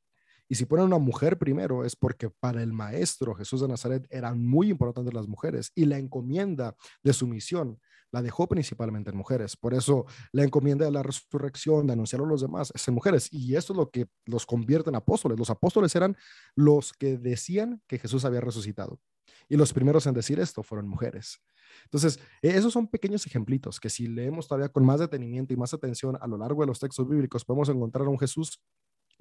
Y 0.49 0.55
si 0.55 0.67
ponen 0.67 0.85
una 0.85 0.99
mujer 0.99 1.39
primero, 1.39 1.83
es 1.87 1.97
porque 1.97 2.29
para 2.29 2.63
el 2.63 2.75
Maestro 2.75 3.35
Jesús 3.35 3.63
de 3.63 3.69
Nazaret 3.69 4.07
eran 4.11 4.45
muy 4.45 4.69
importantes 4.69 5.15
las 5.15 5.27
mujeres 5.27 5.73
y 5.75 5.87
la 5.87 5.97
encomienda 5.97 6.77
de 7.03 7.15
su 7.15 7.27
misión 7.27 7.81
la 8.11 8.21
dejó 8.21 8.47
principalmente 8.47 9.11
en 9.11 9.17
mujeres. 9.17 9.57
Por 9.57 9.73
eso 9.73 10.05
la 10.31 10.45
encomienda 10.45 10.85
de 10.85 10.91
la 10.91 11.03
resurrección, 11.03 11.87
de 11.87 11.95
anunciar 11.95 12.21
a 12.21 12.27
los 12.27 12.43
demás, 12.43 12.71
es 12.75 12.87
en 12.87 12.93
mujeres. 12.93 13.33
Y 13.33 13.57
esto 13.57 13.73
es 13.73 13.79
lo 13.79 13.91
que 13.91 14.09
los 14.27 14.45
convierte 14.45 14.91
en 14.91 14.97
apóstoles. 14.97 15.39
Los 15.39 15.49
apóstoles 15.49 15.97
eran 15.97 16.17
los 16.55 16.93
que 16.93 17.17
decían 17.17 17.83
que 17.89 17.99
Jesús 17.99 18.27
había 18.27 18.43
resucitado. 18.43 19.01
Y 19.49 19.57
los 19.57 19.73
primeros 19.73 20.07
en 20.07 20.15
decir 20.15 20.41
esto 20.41 20.63
fueron 20.63 20.89
mujeres. 20.89 21.41
Entonces, 21.85 22.21
e, 22.43 22.51
esos 22.51 22.73
son 22.73 22.89
pequeños 22.89 23.27
ejemplitos 23.27 23.81
que 23.81 23.91
si 23.91 24.07
leemos 24.07 24.49
todavía 24.49 24.69
con 24.69 24.85
más 24.85 25.01
detenimiento 25.01 25.53
y 25.53 25.57
más 25.57 25.75
atención 25.75 26.17
a 26.21 26.27
lo 26.27 26.39
largo 26.39 26.63
de 26.63 26.67
los 26.67 26.79
textos 26.79 27.09
bíblicos, 27.09 27.45
podemos 27.45 27.69
encontrar 27.69 28.07
a 28.07 28.11
un 28.11 28.19
Jesús 28.19 28.63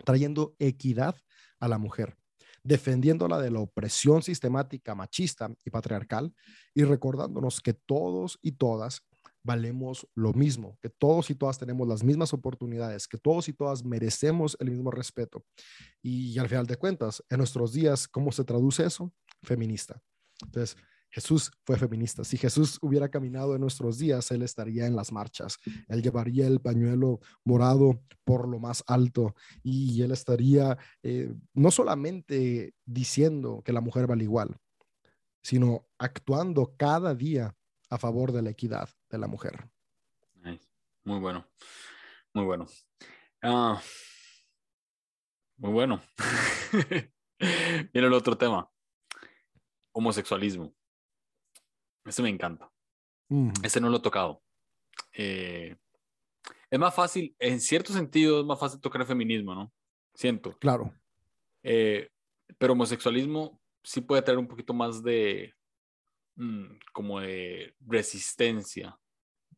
trayendo 0.03 0.55
equidad 0.59 1.15
a 1.59 1.67
la 1.67 1.77
mujer, 1.77 2.17
defendiéndola 2.63 3.39
de 3.39 3.51
la 3.51 3.59
opresión 3.59 4.21
sistemática, 4.23 4.95
machista 4.95 5.53
y 5.63 5.69
patriarcal, 5.69 6.33
y 6.73 6.83
recordándonos 6.83 7.61
que 7.61 7.73
todos 7.73 8.39
y 8.41 8.53
todas 8.53 9.03
valemos 9.43 10.07
lo 10.13 10.33
mismo, 10.33 10.77
que 10.81 10.89
todos 10.89 11.29
y 11.29 11.35
todas 11.35 11.57
tenemos 11.57 11.87
las 11.87 12.03
mismas 12.03 12.33
oportunidades, 12.33 13.07
que 13.07 13.17
todos 13.17 13.47
y 13.49 13.53
todas 13.53 13.83
merecemos 13.83 14.55
el 14.59 14.71
mismo 14.71 14.91
respeto. 14.91 15.43
Y, 16.01 16.37
al 16.37 16.47
final 16.47 16.67
de 16.67 16.77
cuentas, 16.77 17.23
en 17.29 17.39
nuestros 17.39 17.73
días, 17.73 18.07
¿cómo 18.07 18.31
se 18.31 18.43
traduce 18.43 18.85
eso? 18.85 19.11
Feminista. 19.41 20.01
Entonces, 20.43 20.77
Jesús 21.11 21.51
fue 21.65 21.77
feminista. 21.77 22.23
Si 22.23 22.37
Jesús 22.37 22.79
hubiera 22.81 23.09
caminado 23.09 23.53
en 23.53 23.61
nuestros 23.61 23.97
días, 23.97 24.31
él 24.31 24.43
estaría 24.43 24.87
en 24.87 24.95
las 24.95 25.11
marchas. 25.11 25.57
Él 25.89 26.01
llevaría 26.01 26.47
el 26.47 26.61
pañuelo 26.61 27.19
morado 27.43 28.01
por 28.23 28.47
lo 28.47 28.59
más 28.59 28.83
alto 28.87 29.35
y 29.61 30.01
él 30.01 30.11
estaría 30.11 30.77
eh, 31.03 31.33
no 31.53 31.69
solamente 31.69 32.73
diciendo 32.85 33.61
que 33.65 33.73
la 33.73 33.81
mujer 33.81 34.07
vale 34.07 34.23
igual, 34.23 34.57
sino 35.43 35.85
actuando 35.97 36.75
cada 36.77 37.13
día 37.13 37.53
a 37.89 37.97
favor 37.97 38.31
de 38.31 38.41
la 38.41 38.51
equidad 38.51 38.89
de 39.09 39.17
la 39.17 39.27
mujer. 39.27 39.69
Muy 41.03 41.19
bueno, 41.19 41.45
muy 42.33 42.45
bueno. 42.45 42.67
Ah, 43.41 43.81
muy 45.57 45.71
bueno. 45.71 46.01
Viene 47.39 48.07
el 48.07 48.13
otro 48.13 48.37
tema, 48.37 48.70
homosexualismo. 49.91 50.73
Ese 52.05 52.21
me 52.21 52.29
encanta. 52.29 52.71
Ese 53.63 53.79
no 53.79 53.89
lo 53.89 53.97
he 53.97 54.01
tocado. 54.01 54.41
Eh, 55.13 55.77
es 56.69 56.79
más 56.79 56.93
fácil, 56.93 57.35
en 57.39 57.61
cierto 57.61 57.93
sentido, 57.93 58.41
es 58.41 58.45
más 58.45 58.59
fácil 58.59 58.81
tocar 58.81 59.01
el 59.01 59.07
feminismo, 59.07 59.55
¿no? 59.55 59.71
Siento. 60.13 60.57
Claro. 60.57 60.93
Eh, 61.63 62.09
pero 62.57 62.73
homosexualismo 62.73 63.59
sí 63.83 64.01
puede 64.01 64.21
tener 64.21 64.37
un 64.37 64.47
poquito 64.47 64.73
más 64.73 65.01
de, 65.01 65.53
Mm, 66.35 66.79
como 66.93 67.19
de 67.19 67.75
resistencia 67.85 68.97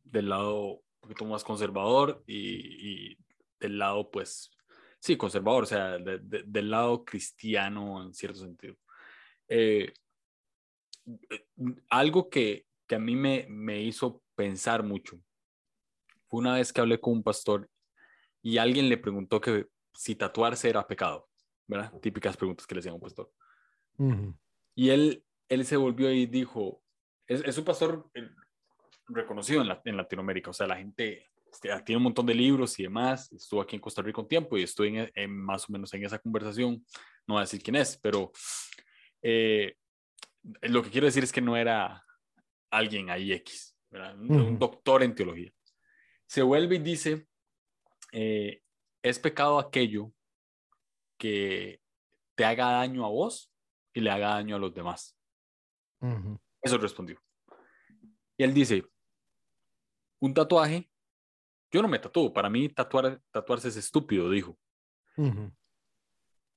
del 0.02 0.28
lado 0.28 0.72
un 0.72 1.00
poquito 1.00 1.24
más 1.24 1.44
conservador 1.44 2.22
y, 2.26 3.16
del 3.60 3.78
lado, 3.78 4.10
pues, 4.10 4.50
sí, 4.98 5.16
conservador, 5.16 5.62
o 5.64 5.66
sea, 5.66 5.98
del 5.98 6.70
lado 6.70 7.04
cristiano 7.04 8.02
en 8.02 8.12
cierto 8.12 8.40
sentido. 8.40 8.76
Eh, 9.48 9.92
algo 11.88 12.28
que, 12.30 12.66
que, 12.86 12.94
a 12.94 12.98
mí 12.98 13.16
me, 13.16 13.46
me 13.48 13.82
hizo 13.82 14.22
pensar 14.34 14.82
mucho 14.82 15.18
fue 16.28 16.40
una 16.40 16.54
vez 16.54 16.72
que 16.72 16.80
hablé 16.80 17.00
con 17.00 17.12
un 17.12 17.22
pastor 17.22 17.68
y 18.42 18.58
alguien 18.58 18.88
le 18.88 18.98
preguntó 18.98 19.40
que 19.40 19.68
si 19.92 20.16
tatuarse 20.16 20.68
era 20.68 20.86
pecado, 20.86 21.28
¿verdad? 21.66 21.92
Típicas 22.00 22.36
preguntas 22.36 22.66
que 22.66 22.74
le 22.74 22.80
hacían 22.80 22.92
a 22.92 22.96
un 22.96 23.00
pastor. 23.00 23.30
Y 24.74 24.90
él 24.90 25.24
él 25.48 25.64
se 25.64 25.76
volvió 25.76 26.10
y 26.10 26.26
dijo, 26.26 26.82
es, 27.26 27.56
un 27.58 27.64
pastor 27.64 28.10
eh, 28.14 28.28
reconocido 29.08 29.62
en, 29.62 29.96
Latinoamérica, 29.96 30.50
o 30.50 30.54
sea, 30.54 30.66
la 30.66 30.76
gente 30.76 31.30
este, 31.50 31.68
tiene 31.82 31.98
un 31.98 32.04
montón 32.04 32.26
de 32.26 32.34
libros 32.34 32.78
y 32.78 32.84
demás, 32.84 33.32
estuvo 33.32 33.60
aquí 33.60 33.76
en 33.76 33.82
Costa 33.82 34.02
Rica 34.02 34.20
un 34.20 34.28
tiempo 34.28 34.56
y 34.56 34.62
estoy 34.62 35.10
en, 35.14 35.36
más 35.36 35.68
o 35.68 35.72
menos 35.72 35.92
en 35.94 36.04
esa 36.04 36.18
conversación, 36.18 36.84
no 37.26 37.34
voy 37.34 37.38
a 37.38 37.42
decir 37.42 37.62
quién 37.62 37.76
es, 37.76 37.96
pero 37.96 38.32
eh, 39.22 39.76
lo 40.62 40.82
que 40.82 40.90
quiero 40.90 41.06
decir 41.06 41.24
es 41.24 41.32
que 41.32 41.40
no 41.40 41.56
era 41.56 42.04
alguien 42.70 43.10
ahí 43.10 43.32
X, 43.32 43.76
un, 44.18 44.58
doctor 44.58 45.02
en 45.02 45.14
teología. 45.14 45.52
Se 46.26 46.42
vuelve 46.42 46.76
y 46.76 46.80
dice, 46.80 47.28
eh, 48.12 48.62
es 49.02 49.18
pecado 49.18 49.58
aquello 49.58 50.12
que 51.18 51.80
te 52.34 52.44
haga 52.44 52.72
daño 52.72 53.04
a 53.04 53.08
vos 53.08 53.52
y 53.92 54.00
le 54.00 54.10
haga 54.10 54.30
daño 54.30 54.56
a 54.56 54.58
los 54.58 54.74
demás. 54.74 55.16
Eso 56.60 56.78
respondió. 56.78 57.20
Y 58.36 58.44
él 58.44 58.52
dice, 58.52 58.84
un 60.20 60.34
tatuaje, 60.34 60.90
yo 61.70 61.82
no 61.82 61.88
me 61.88 61.98
tatúo, 61.98 62.32
para 62.32 62.50
mí 62.50 62.68
tatuar, 62.68 63.20
tatuarse 63.30 63.68
es 63.68 63.76
estúpido, 63.76 64.28
dijo. 64.30 64.58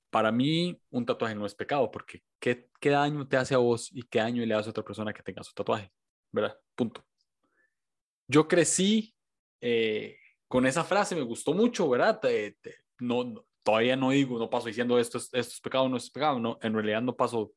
Para 0.10 0.32
mí 0.32 0.80
un 0.90 1.06
tatuaje 1.06 1.36
no 1.36 1.46
es 1.46 1.54
pecado, 1.54 1.92
porque 1.92 2.24
¿qué, 2.40 2.70
¿qué, 2.80 2.90
daño 2.90 3.28
te 3.28 3.38
hace 3.38 3.56
a 3.56 3.60
vos 3.60 3.90
y 3.92 4.04
qué 4.04 4.20
daño 4.20 4.46
le 4.46 4.54
hace 4.54 4.70
a 4.70 4.72
otra 4.72 4.84
persona 4.84 5.14
que 5.14 5.24
tenga 5.24 5.44
su 5.44 5.54
tatuaje? 5.54 5.92
¿Verdad? 6.32 6.58
Punto. 6.76 7.06
Yo 8.28 8.48
crecí 8.48 9.16
eh, 9.62 10.18
con 10.48 10.66
esa 10.66 10.84
frase, 10.84 11.16
me 11.16 11.22
gustó 11.22 11.54
mucho, 11.54 11.90
¿verdad? 11.90 12.22
no, 13.00 13.46
todavía 13.64 13.96
no 13.96 14.12
digo, 14.12 14.40
no 14.40 14.50
paso 14.50 14.68
diciendo 14.68 14.98
esto, 15.00 15.18
esto 15.18 15.38
es 15.38 15.60
pecado, 15.60 15.90
no 15.90 15.98
es 15.98 16.10
pecado, 16.10 16.40
no, 16.40 16.58
en 16.62 16.74
realidad 16.74 17.02
no 17.02 17.16
paso 17.16 17.54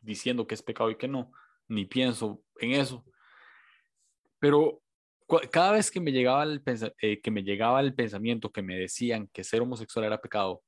diciendo 0.00 0.46
que 0.46 0.54
es 0.54 0.62
pecado 0.62 0.90
y 0.90 0.96
que 0.96 1.08
no, 1.08 1.32
ni 1.66 1.84
pienso 1.84 2.42
en 2.60 2.72
eso. 2.72 3.04
Pero 4.38 4.82
cada 5.50 5.72
vez 5.72 5.90
que 5.90 6.00
me, 6.00 6.12
llegaba 6.12 6.44
el 6.44 6.62
eh, 7.00 7.20
que 7.20 7.30
me 7.30 7.42
llegaba 7.42 7.80
el 7.80 7.94
pensamiento 7.94 8.50
que 8.50 8.62
me 8.62 8.76
decían 8.76 9.28
que 9.32 9.44
ser 9.44 9.60
homosexual 9.60 10.06
era 10.06 10.20
pecado, 10.20 10.62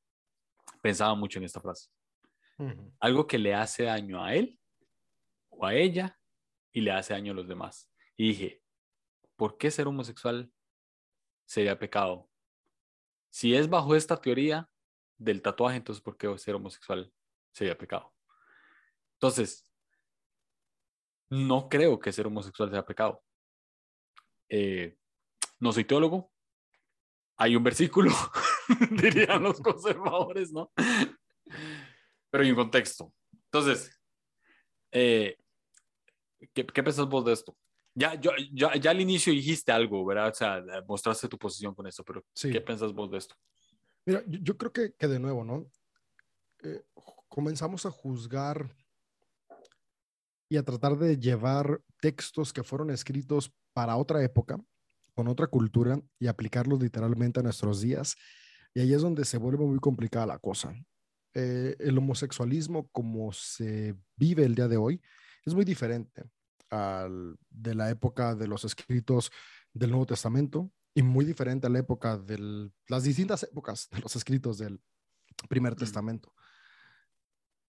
pensaba 0.81 1.15
mucho 1.15 1.39
en 1.39 1.45
esta 1.45 1.61
frase. 1.61 1.91
Algo 2.99 3.27
que 3.27 3.39
le 3.39 3.55
hace 3.55 3.85
daño 3.85 4.23
a 4.23 4.35
él 4.35 4.59
o 5.49 5.65
a 5.65 5.75
ella 5.75 6.19
y 6.73 6.83
le 6.83 6.93
hace 6.93 7.15
daño 7.15 7.33
a 7.33 7.35
los 7.35 7.49
demás. 7.49 7.91
Y 8.17 8.29
dije, 8.29 8.63
¿por 9.37 9.57
qué 9.57 9.71
ser 9.71 9.87
homosexual 9.87 10.53
sería 11.47 11.79
pecado? 11.79 12.29
Si 13.31 13.55
es 13.55 13.69
bajo 13.69 13.95
esta 13.95 14.21
teoría 14.21 14.69
del 15.17 15.41
tatuaje, 15.41 15.79
entonces 15.79 16.03
¿por 16.03 16.19
qué 16.19 16.37
ser 16.37 16.55
homosexual 16.55 17.11
sería 17.53 17.79
pecado? 17.79 18.13
Entonces, 19.15 19.67
no 21.31 21.69
creo 21.69 21.99
que 21.99 22.13
ser 22.13 22.27
homosexual 22.27 22.71
sea 22.71 22.85
pecado. 22.85 23.23
Eh, 24.49 24.99
no 25.61 25.73
soy 25.73 25.85
teólogo. 25.85 26.33
Hay 27.37 27.57
un 27.57 27.63
versículo, 27.63 28.11
dirían 28.91 29.43
los 29.43 29.61
conservadores, 29.61 30.53
¿no? 30.53 30.73
Pero 32.31 32.45
un 32.45 32.55
contexto. 32.55 33.13
Entonces, 33.45 33.91
eh, 34.93 35.37
¿qué, 36.53 36.67
¿qué, 36.67 36.83
pensás 36.83 37.07
vos 37.07 37.25
de 37.25 37.33
esto? 37.33 37.57
Ya, 37.95 38.15
yo, 38.15 38.31
ya, 38.53 38.75
ya, 38.77 38.91
al 38.93 39.01
inicio 39.01 39.33
dijiste 39.33 39.73
algo, 39.73 40.05
¿verdad? 40.05 40.29
O 40.29 40.35
sea, 40.35 40.63
mostraste 40.87 41.29
tu 41.29 41.39
posición 41.39 41.75
con 41.75 41.87
esto, 41.87 42.05
pero 42.05 42.25
¿qué 42.41 42.61
pensás 42.61 42.93
vos 42.93 43.11
de 43.11 43.19
esto? 43.19 43.35
Mira, 44.07 44.23
yo, 44.27 44.57
creo 44.57 44.73
que, 44.73 44.93
que, 44.95 45.09
de 45.09 45.19
nuevo, 45.19 45.45
¿no? 45.45 45.67
Eh, 46.63 46.83
comenzamos 47.29 47.85
a 47.87 47.91
juzgar 47.91 48.75
y 50.49 50.57
a 50.57 50.63
tratar 50.63 50.97
de 50.99 51.19
llevar 51.19 51.81
textos 52.01 52.53
que 52.53 52.63
fueron 52.63 52.91
escritos 52.91 53.53
para 53.73 53.97
otra 53.97 54.23
época, 54.23 54.59
con 55.15 55.29
otra 55.29 55.47
cultura, 55.47 56.01
y 56.19 56.27
aplicarlos 56.27 56.81
literalmente 56.81 57.41
a 57.41 57.43
nuestros 57.43 57.81
días. 57.81 58.17
Y 58.75 58.81
ahí 58.81 58.95
es 58.95 59.03
donde 59.03 59.25
se 59.25 59.39
vuelve 59.39 59.65
muy 59.65 59.79
complicada 59.79 60.27
la 60.27 60.39
cosa. 60.39 60.75
Eh, 61.35 61.77
el 61.79 61.99
homosexualismo 61.99 62.89
como 62.89 63.33
se 63.33 63.95
vive 64.17 64.45
el 64.45 64.55
día 64.55 64.69
de 64.69 64.77
hoy 64.77 65.01
es 65.45 65.55
muy 65.55 65.65
diferente 65.65 66.25
al 66.71 67.37
de 67.49 67.75
la 67.75 67.91
época 67.91 68.35
de 68.35 68.49
los 68.49 68.65
escritos 68.65 69.31
del 69.73 69.91
Nuevo 69.91 70.07
Testamento 70.07 70.71
y 70.95 71.03
muy 71.03 71.25
diferente 71.25 71.67
a 71.67 71.71
la 71.71 71.79
época 71.79 72.19
de 72.19 72.71
las 72.89 73.05
distintas 73.05 73.45
épocas 73.45 73.89
de 73.91 74.01
los 74.01 74.17
escritos 74.17 74.59
del 74.59 74.81
Primer 75.49 75.75
Testamento. 75.77 76.35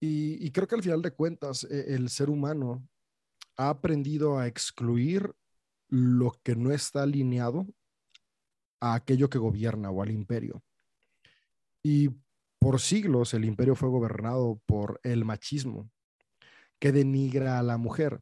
Y, 0.03 0.49
creo 0.51 0.67
que 0.67 0.73
al 0.73 0.81
final 0.81 1.03
de 1.03 1.11
cuentas, 1.11 1.63
e, 1.63 1.93
el 1.93 2.09
ser 2.09 2.31
humano 2.31 2.87
ha 3.55 3.69
aprendido 3.69 4.39
a 4.39 4.47
excluir 4.47 5.31
lo 5.89 6.31
que 6.43 6.55
no 6.55 6.71
está 6.71 7.03
alineado 7.03 7.67
a 8.79 8.95
aquello 8.95 9.29
que 9.29 9.37
gobierna 9.37 9.91
o 9.91 10.01
al 10.01 10.09
imperio. 10.09 10.63
Y 11.83 12.09
por 12.59 12.79
siglos 12.79 13.33
el 13.33 13.45
imperio 13.45 13.75
fue 13.75 13.89
gobernado 13.89 14.61
por 14.65 14.99
el 15.03 15.25
machismo, 15.25 15.89
que 16.79 16.91
denigra 16.91 17.59
a 17.59 17.63
la 17.63 17.77
mujer. 17.77 18.21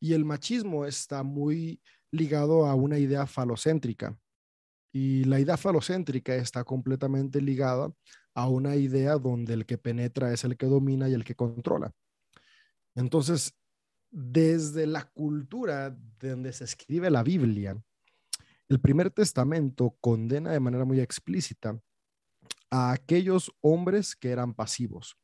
Y 0.00 0.14
el 0.14 0.24
machismo 0.24 0.86
está 0.86 1.22
muy 1.22 1.80
ligado 2.10 2.66
a 2.66 2.74
una 2.74 2.98
idea 2.98 3.26
falocéntrica. 3.26 4.18
Y 4.92 5.24
la 5.24 5.38
idea 5.38 5.56
falocéntrica 5.56 6.34
está 6.34 6.64
completamente 6.64 7.40
ligada 7.40 7.92
a 8.34 8.48
una 8.48 8.76
idea 8.76 9.18
donde 9.18 9.54
el 9.54 9.66
que 9.66 9.78
penetra 9.78 10.32
es 10.32 10.44
el 10.44 10.56
que 10.56 10.66
domina 10.66 11.08
y 11.08 11.12
el 11.12 11.24
que 11.24 11.34
controla. 11.34 11.92
Entonces, 12.94 13.54
desde 14.10 14.86
la 14.86 15.04
cultura 15.04 15.90
de 15.90 16.30
donde 16.30 16.52
se 16.52 16.64
escribe 16.64 17.10
la 17.10 17.22
Biblia, 17.22 17.80
el 18.68 18.80
primer 18.80 19.10
testamento 19.10 19.96
condena 20.00 20.52
de 20.52 20.60
manera 20.60 20.84
muy 20.84 21.00
explícita 21.00 21.80
a 22.70 22.92
aquellos 22.92 23.52
hombres 23.60 24.14
que 24.16 24.30
eran 24.30 24.54
pasivos. 24.54 25.16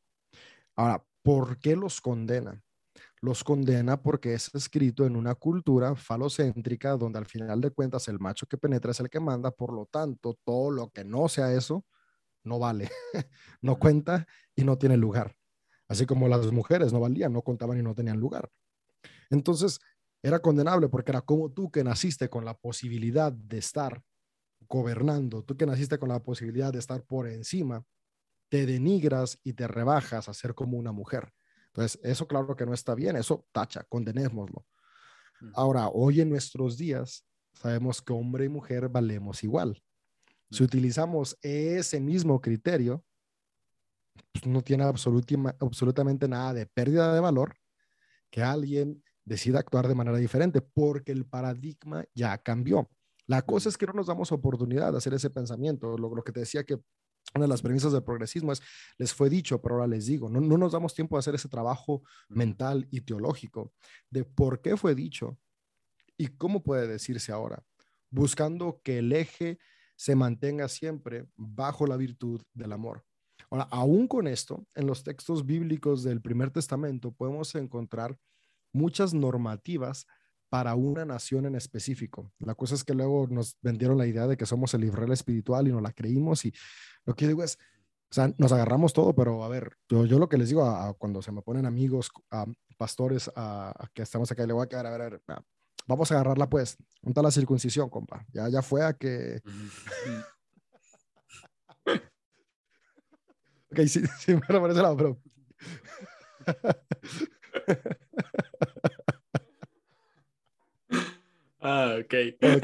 Ahora, 0.75 1.03
¿por 1.23 1.59
qué 1.59 1.75
los 1.75 2.01
condena? 2.01 2.63
Los 3.21 3.43
condena 3.43 4.01
porque 4.01 4.33
es 4.33 4.53
escrito 4.53 5.05
en 5.05 5.15
una 5.15 5.35
cultura 5.35 5.95
falocéntrica 5.95 6.97
donde 6.97 7.19
al 7.19 7.25
final 7.25 7.61
de 7.61 7.71
cuentas 7.71 8.07
el 8.07 8.19
macho 8.19 8.45
que 8.45 8.57
penetra 8.57 8.91
es 8.91 8.99
el 8.99 9.09
que 9.09 9.19
manda, 9.19 9.51
por 9.51 9.73
lo 9.73 9.85
tanto, 9.85 10.37
todo 10.43 10.71
lo 10.71 10.89
que 10.89 11.03
no 11.03 11.27
sea 11.27 11.51
eso 11.53 11.85
no 12.43 12.59
vale, 12.59 12.89
no 13.61 13.77
cuenta 13.77 14.25
y 14.55 14.63
no 14.63 14.77
tiene 14.77 14.97
lugar. 14.97 15.35
Así 15.87 16.05
como 16.05 16.27
las 16.27 16.51
mujeres 16.51 16.91
no 16.91 16.99
valían, 16.99 17.33
no 17.33 17.41
contaban 17.41 17.77
y 17.79 17.81
no 17.81 17.95
tenían 17.95 18.19
lugar. 18.19 18.49
Entonces, 19.29 19.79
era 20.23 20.39
condenable 20.39 20.89
porque 20.89 21.11
era 21.11 21.21
como 21.21 21.51
tú 21.51 21.71
que 21.71 21.83
naciste 21.83 22.29
con 22.29 22.45
la 22.45 22.55
posibilidad 22.55 23.31
de 23.31 23.59
estar 23.59 24.01
gobernando, 24.67 25.43
tú 25.43 25.55
que 25.57 25.65
naciste 25.65 25.97
con 25.97 26.09
la 26.09 26.21
posibilidad 26.21 26.71
de 26.71 26.79
estar 26.79 27.03
por 27.03 27.27
encima, 27.27 27.83
te 28.49 28.65
denigras 28.65 29.39
y 29.43 29.53
te 29.53 29.67
rebajas 29.67 30.29
a 30.29 30.33
ser 30.33 30.53
como 30.53 30.77
una 30.77 30.91
mujer. 30.91 31.33
Entonces, 31.67 31.99
eso 32.03 32.27
claro 32.27 32.55
que 32.55 32.65
no 32.65 32.73
está 32.73 32.95
bien, 32.95 33.15
eso 33.15 33.45
tacha, 33.51 33.83
condenémoslo. 33.83 34.65
Ahora, 35.53 35.89
hoy 35.89 36.21
en 36.21 36.29
nuestros 36.29 36.77
días, 36.77 37.25
sabemos 37.53 38.01
que 38.01 38.13
hombre 38.13 38.45
y 38.45 38.49
mujer 38.49 38.89
valemos 38.89 39.43
igual. 39.43 39.81
Si 40.49 40.63
utilizamos 40.63 41.37
ese 41.41 41.99
mismo 41.99 42.41
criterio, 42.41 43.03
pues 44.31 44.47
no 44.47 44.61
tiene 44.63 44.85
absolutamente 44.85 46.27
nada 46.27 46.53
de 46.53 46.65
pérdida 46.65 47.13
de 47.13 47.19
valor 47.19 47.55
que 48.29 48.41
alguien 48.41 49.03
decida 49.25 49.59
actuar 49.59 49.87
de 49.87 49.95
manera 49.95 50.17
diferente, 50.17 50.61
porque 50.61 51.11
el 51.11 51.25
paradigma 51.25 52.05
ya 52.15 52.37
cambió. 52.37 52.89
La 53.27 53.41
cosa 53.41 53.69
es 53.69 53.77
que 53.77 53.85
no 53.85 53.93
nos 53.93 54.07
damos 54.07 54.31
oportunidad 54.31 54.91
de 54.91 54.97
hacer 54.97 55.13
ese 55.13 55.29
pensamiento. 55.29 55.97
Lo, 55.97 56.23
que 56.23 56.31
te 56.31 56.39
decía 56.39 56.63
que 56.63 56.75
una 57.35 57.43
de 57.43 57.49
las 57.49 57.61
premisas 57.61 57.91
del 57.91 58.03
progresismo 58.03 58.53
es, 58.53 58.61
les 58.97 59.13
fue 59.13 59.29
dicho, 59.29 59.61
pero 59.61 59.75
ahora 59.75 59.87
les 59.87 60.05
digo, 60.05 60.29
no, 60.29 60.39
no 60.39 60.57
nos 60.57 60.71
damos 60.71 60.93
tiempo 60.93 61.17
de 61.17 61.19
hacer 61.19 61.35
ese 61.35 61.49
trabajo 61.49 62.03
mental 62.29 62.87
y 62.89 63.01
teológico 63.01 63.73
de 64.09 64.23
por 64.23 64.61
qué 64.61 64.77
fue 64.77 64.95
dicho 64.95 65.37
y 66.17 66.27
cómo 66.27 66.63
puede 66.63 66.87
decirse 66.87 67.31
ahora, 67.31 67.63
buscando 68.09 68.81
que 68.83 68.99
el 68.99 69.11
eje 69.11 69.59
se 69.97 70.15
mantenga 70.15 70.69
siempre 70.69 71.27
bajo 71.35 71.85
la 71.85 71.97
virtud 71.97 72.41
del 72.53 72.71
amor. 72.71 73.03
Ahora, 73.49 73.67
aún 73.71 74.07
con 74.07 74.27
esto, 74.27 74.65
en 74.75 74.87
los 74.87 75.03
textos 75.03 75.45
bíblicos 75.45 76.03
del 76.03 76.21
primer 76.21 76.51
testamento 76.51 77.11
podemos 77.11 77.53
encontrar 77.55 78.17
muchas 78.73 79.13
normativas 79.13 80.05
para 80.49 80.75
una 80.75 81.05
nación 81.05 81.45
en 81.45 81.55
específico. 81.55 82.31
La 82.39 82.55
cosa 82.55 82.75
es 82.75 82.83
que 82.83 82.93
luego 82.93 83.27
nos 83.27 83.57
vendieron 83.61 83.97
la 83.97 84.07
idea 84.07 84.27
de 84.27 84.37
que 84.37 84.45
somos 84.45 84.73
el 84.73 84.83
Israel 84.83 85.11
espiritual 85.11 85.67
y 85.67 85.71
no 85.71 85.81
la 85.81 85.91
creímos 85.91 86.45
y 86.45 86.53
lo 87.05 87.15
que 87.15 87.27
digo 87.27 87.43
es, 87.43 87.57
o 88.09 88.13
sea, 88.13 88.33
nos 88.37 88.51
agarramos 88.53 88.93
todo, 88.93 89.13
pero 89.13 89.43
a 89.43 89.49
ver, 89.49 89.75
yo, 89.89 90.05
yo 90.05 90.17
lo 90.19 90.29
que 90.29 90.37
les 90.37 90.47
digo 90.49 90.63
a, 90.63 90.93
cuando 90.93 91.21
se 91.21 91.31
me 91.31 91.41
ponen 91.41 91.65
amigos, 91.65 92.09
a 92.31 92.45
pastores, 92.77 93.29
a, 93.35 93.73
que 93.93 94.03
estamos 94.03 94.31
acá, 94.31 94.45
le 94.45 94.53
voy 94.53 94.63
a 94.63 94.69
quedar, 94.69 94.85
a 94.85 94.91
ver, 94.91 95.01
a 95.01 95.09
ver, 95.09 95.21
vamos 95.87 96.11
a 96.11 96.15
agarrarla 96.15 96.49
pues, 96.49 96.77
junta 97.01 97.21
la 97.21 97.31
circuncisión, 97.31 97.89
compa. 97.89 98.25
Ya, 98.31 98.47
ya 98.49 98.61
fue 98.61 98.85
a 98.85 98.93
que... 98.93 99.41
ok, 103.71 103.79
sí, 103.87 104.01
sí, 104.19 104.35
me 104.35 104.41
parece 104.41 104.81
la 104.81 104.95
pero... 104.95 105.19
Ah, 111.69 111.97
ok. 111.99 112.05
okay. 112.05 112.61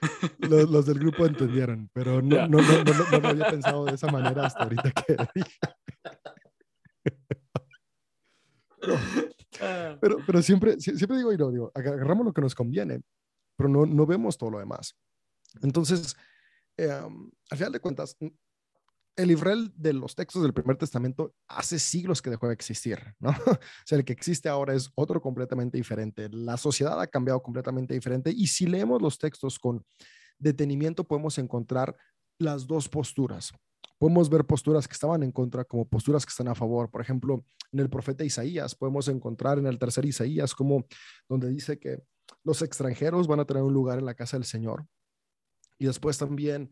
Los, 0.70 0.86
del 0.86 1.00
grupo 1.00 1.26
entendieron, 1.26 1.90
pero 1.92 2.22
no, 2.22 2.46
no, 2.46 2.58
no, 2.58 2.84
no, 2.84 3.18
lo 3.18 3.28
había 3.28 3.50
pensado 3.50 3.84
de 3.84 3.94
esa 3.94 4.06
manera 4.06 4.46
hasta 4.46 4.62
ahorita 4.62 4.92
que 4.92 5.16
dije. 5.34 5.58
Ah. 9.60 9.98
Pero, 10.00 10.18
pero 10.24 10.40
siempre, 10.40 10.78
siempre 10.78 11.16
digo, 11.16 11.32
y 11.32 11.36
no, 11.36 11.50
digo, 11.50 11.72
agarramos 11.74 12.24
lo 12.24 12.32
que 12.32 12.40
nos 12.40 12.54
conviene, 12.54 13.00
pero 13.56 13.68
no, 13.68 13.86
no 13.86 14.06
vemos 14.06 14.38
todo 14.38 14.52
lo 14.52 14.60
demás. 14.60 14.96
Entonces, 15.62 16.16
eh, 16.76 16.88
al 16.88 17.58
final 17.58 17.72
de 17.72 17.80
cuentas, 17.80 18.16
el 19.18 19.32
Israel 19.32 19.72
de 19.76 19.92
los 19.92 20.14
textos 20.14 20.42
del 20.42 20.54
primer 20.54 20.76
testamento 20.76 21.34
hace 21.48 21.78
siglos 21.78 22.22
que 22.22 22.30
dejó 22.30 22.46
de 22.46 22.54
existir, 22.54 22.98
¿no? 23.18 23.30
o 23.46 23.58
sea, 23.84 23.98
el 23.98 24.04
que 24.04 24.12
existe 24.12 24.48
ahora 24.48 24.74
es 24.74 24.90
otro 24.94 25.20
completamente 25.20 25.76
diferente. 25.76 26.28
La 26.30 26.56
sociedad 26.56 27.00
ha 27.00 27.06
cambiado 27.08 27.42
completamente 27.42 27.94
diferente 27.94 28.30
y 28.30 28.46
si 28.46 28.66
leemos 28.66 29.02
los 29.02 29.18
textos 29.18 29.58
con 29.58 29.84
detenimiento 30.38 31.04
podemos 31.04 31.36
encontrar 31.38 31.96
las 32.38 32.66
dos 32.66 32.88
posturas. 32.88 33.52
Podemos 33.98 34.30
ver 34.30 34.44
posturas 34.44 34.86
que 34.86 34.92
estaban 34.92 35.24
en 35.24 35.32
contra 35.32 35.64
como 35.64 35.84
posturas 35.84 36.24
que 36.24 36.30
están 36.30 36.46
a 36.46 36.54
favor. 36.54 36.88
Por 36.88 37.00
ejemplo, 37.00 37.44
en 37.72 37.80
el 37.80 37.90
profeta 37.90 38.24
Isaías 38.24 38.76
podemos 38.76 39.08
encontrar 39.08 39.58
en 39.58 39.66
el 39.66 39.80
tercer 39.80 40.04
Isaías 40.04 40.54
como 40.54 40.86
donde 41.28 41.50
dice 41.50 41.80
que 41.80 42.04
los 42.44 42.62
extranjeros 42.62 43.26
van 43.26 43.40
a 43.40 43.44
tener 43.44 43.64
un 43.64 43.74
lugar 43.74 43.98
en 43.98 44.04
la 44.04 44.14
casa 44.14 44.36
del 44.36 44.44
Señor. 44.44 44.86
Y 45.76 45.86
después 45.86 46.16
también, 46.18 46.70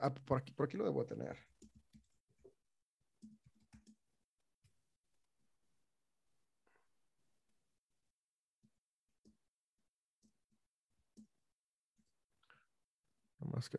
ah, 0.00 0.14
por, 0.14 0.38
aquí, 0.38 0.52
por 0.52 0.66
aquí 0.66 0.76
lo 0.76 0.84
debo 0.84 1.04
tener. 1.04 1.36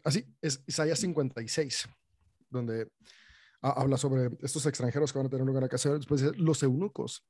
Así, 0.03 0.25
es 0.41 0.63
Isaías 0.67 0.99
56, 0.99 1.87
donde 2.49 2.91
habla 3.61 3.97
sobre 3.97 4.29
estos 4.41 4.65
extranjeros 4.65 5.11
que 5.11 5.19
van 5.19 5.27
a 5.27 5.29
tener 5.29 5.45
lugar 5.45 5.61
en 5.61 5.65
la 5.65 5.69
casa. 5.69 5.93
Después 5.93 6.21
los 6.37 6.63
eunucos 6.63 7.25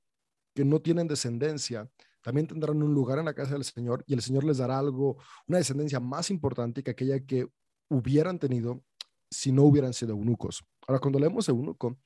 que 0.53 0.65
no 0.65 0.81
tienen 0.81 1.07
descendencia 1.07 1.89
también 2.21 2.47
tendrán 2.47 2.81
un 2.81 2.93
lugar 2.93 3.19
en 3.19 3.25
la 3.25 3.33
casa 3.33 3.53
del 3.53 3.63
Señor 3.63 4.03
y 4.07 4.13
el 4.13 4.21
Señor 4.21 4.43
les 4.43 4.57
dará 4.57 4.79
algo, 4.79 5.17
una 5.47 5.59
descendencia 5.59 5.99
más 5.99 6.29
importante 6.29 6.83
que 6.83 6.91
aquella 6.91 7.19
que 7.25 7.47
hubieran 7.89 8.39
tenido 8.39 8.83
si 9.29 9.51
no 9.51 9.63
hubieran 9.63 9.93
sido 9.93 10.11
eunucos. 10.11 10.65
Ahora, 10.87 10.99
cuando 10.99 11.19
leemos 11.19 11.47
eunuco, 11.47 11.99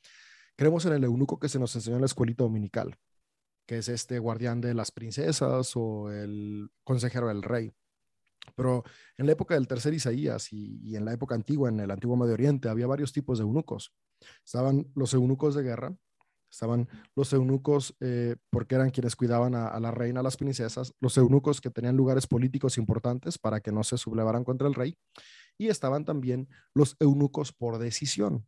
creemos 0.55 0.85
en 0.85 0.93
el 0.93 1.03
eunuco 1.03 1.39
que 1.39 1.49
se 1.49 1.59
nos 1.59 1.75
enseñó 1.75 1.95
en 1.95 2.01
la 2.01 2.07
escuelita 2.07 2.43
dominical, 2.43 2.95
que 3.65 3.77
es 3.77 3.89
este 3.89 4.19
guardián 4.19 4.61
de 4.61 4.73
las 4.73 4.91
princesas 4.91 5.71
o 5.75 6.11
el 6.11 6.69
consejero 6.83 7.27
del 7.27 7.41
rey. 7.41 7.71
Pero 8.55 8.83
en 9.17 9.25
la 9.25 9.33
época 9.33 9.55
del 9.55 9.67
tercer 9.67 9.93
Isaías 9.93 10.51
y, 10.51 10.95
en 10.95 11.05
la 11.05 11.13
época 11.13 11.35
antigua, 11.35 11.69
en 11.69 11.79
el 11.79 11.91
antiguo 11.91 12.17
Medio 12.17 12.33
Oriente, 12.33 12.69
había 12.69 12.87
varios 12.87 13.11
tipos 13.11 13.37
de 13.37 13.43
eunucos. 13.43 13.93
Estaban 14.45 14.87
los 14.95 15.13
eunucos 15.13 15.55
de 15.55 15.63
guerra, 15.63 15.95
estaban 16.49 16.87
los 17.15 17.31
eunucos 17.33 17.95
eh, 17.99 18.35
porque 18.49 18.75
eran 18.75 18.91
quienes 18.91 19.15
cuidaban 19.15 19.55
a, 19.55 19.79
la 19.79 19.91
reina, 19.91 20.19
a 20.19 20.23
las 20.23 20.37
princesas, 20.37 20.93
los 20.99 21.17
eunucos 21.17 21.61
que 21.61 21.69
tenían 21.69 21.95
lugares 21.95 22.27
políticos 22.27 22.77
importantes 22.77 23.37
para 23.37 23.61
que 23.61 23.71
no 23.71 23.83
se 23.83 23.97
sublevaran 23.97 24.43
contra 24.43 24.67
el 24.67 24.75
rey, 24.75 24.97
y 25.57 25.69
estaban 25.69 26.05
también 26.05 26.49
los 26.73 26.97
eunucos 26.99 27.53
por 27.53 27.77
decisión, 27.77 28.47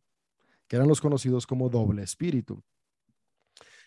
que 0.68 0.76
eran 0.76 0.88
los 0.88 1.00
conocidos 1.00 1.46
como 1.46 1.70
doble 1.70 2.02
espíritu. 2.02 2.62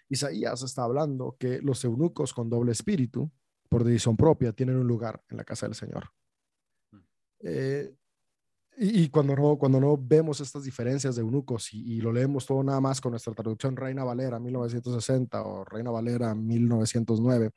Isaías 0.09 0.61
está 0.63 0.83
hablando 0.83 1.35
que 1.37 1.61
los 1.61 1.83
eunucos 1.83 2.33
con 2.33 2.49
doble 2.49 2.71
espíritu 2.71 3.31
por 3.67 3.83
decisión 3.83 4.17
propia 4.17 4.53
tienen 4.53 4.77
un 4.77 4.87
lugar 4.87 5.23
en 5.29 5.37
la 5.37 5.43
casa 5.43 5.65
del 5.65 5.75
Señor. 5.75 6.09
Mm. 6.91 6.97
Eh, 7.41 7.93
y, 8.79 9.09
cuando, 9.09 9.35
no, 9.35 9.57
cuando 9.57 9.79
no 9.79 9.97
vemos 9.97 10.39
estas 10.39 10.63
diferencias 10.63 11.15
de 11.15 11.21
eunucos 11.21 11.73
y, 11.73 11.99
lo 11.99 12.13
leemos 12.13 12.45
todo 12.45 12.63
nada 12.63 12.79
más 12.79 13.01
con 13.01 13.11
nuestra 13.11 13.33
traducción 13.33 13.75
Reina 13.75 14.03
Valera 14.03 14.39
1960 14.39 15.41
o 15.41 15.65
Reina 15.65 15.89
Valera 15.89 16.35
1909, 16.35 17.51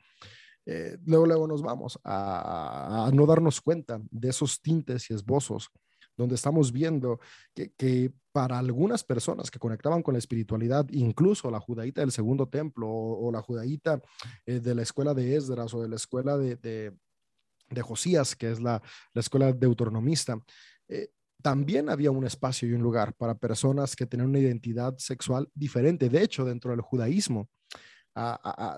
eh, 0.65 0.97
luego, 1.05 1.27
luego 1.27 1.47
nos 1.47 1.61
vamos 1.61 1.99
a, 2.03 3.11
no 3.13 3.25
darnos 3.27 3.61
cuenta 3.61 4.01
de 4.09 4.29
esos 4.29 4.61
tintes 4.61 5.11
y 5.11 5.13
esbozos 5.13 5.69
donde 6.17 6.35
estamos 6.35 6.71
viendo 6.71 7.19
que, 7.53 8.11
para 8.31 8.57
algunas 8.57 9.03
personas 9.03 9.51
que 9.51 9.59
conectaban 9.59 10.01
con 10.01 10.13
la 10.13 10.19
espiritualidad, 10.19 10.87
incluso 10.91 11.51
la 11.51 11.59
judaíta 11.59 12.01
del 12.01 12.11
segundo 12.11 12.47
templo 12.47 12.87
o, 12.89 13.31
la 13.31 13.41
judaíta 13.41 14.01
eh, 14.45 14.59
de 14.59 14.73
la 14.73 14.83
escuela 14.83 15.13
de 15.13 15.35
Esdras 15.35 15.73
o 15.73 15.81
de 15.81 15.89
la 15.89 15.97
escuela 15.97 16.37
de, 16.37 16.55
de, 16.55 17.81
Josías, 17.81 18.35
que 18.35 18.51
es 18.51 18.61
la, 18.61 18.81
la 19.13 19.19
escuela 19.19 19.51
deuteronomista, 19.51 20.39
eh, 20.87 21.09
también 21.41 21.89
había 21.89 22.11
un 22.11 22.25
espacio 22.25 22.69
y 22.69 22.73
un 22.73 22.81
lugar 22.81 23.13
para 23.15 23.35
personas 23.35 23.95
que 23.95 24.05
tenían 24.05 24.29
una 24.29 24.39
identidad 24.39 24.97
sexual 24.97 25.49
diferente. 25.53 26.07
De 26.07 26.21
hecho, 26.21 26.45
dentro 26.45 26.71
del 26.71 26.81
judaísmo, 26.81 27.49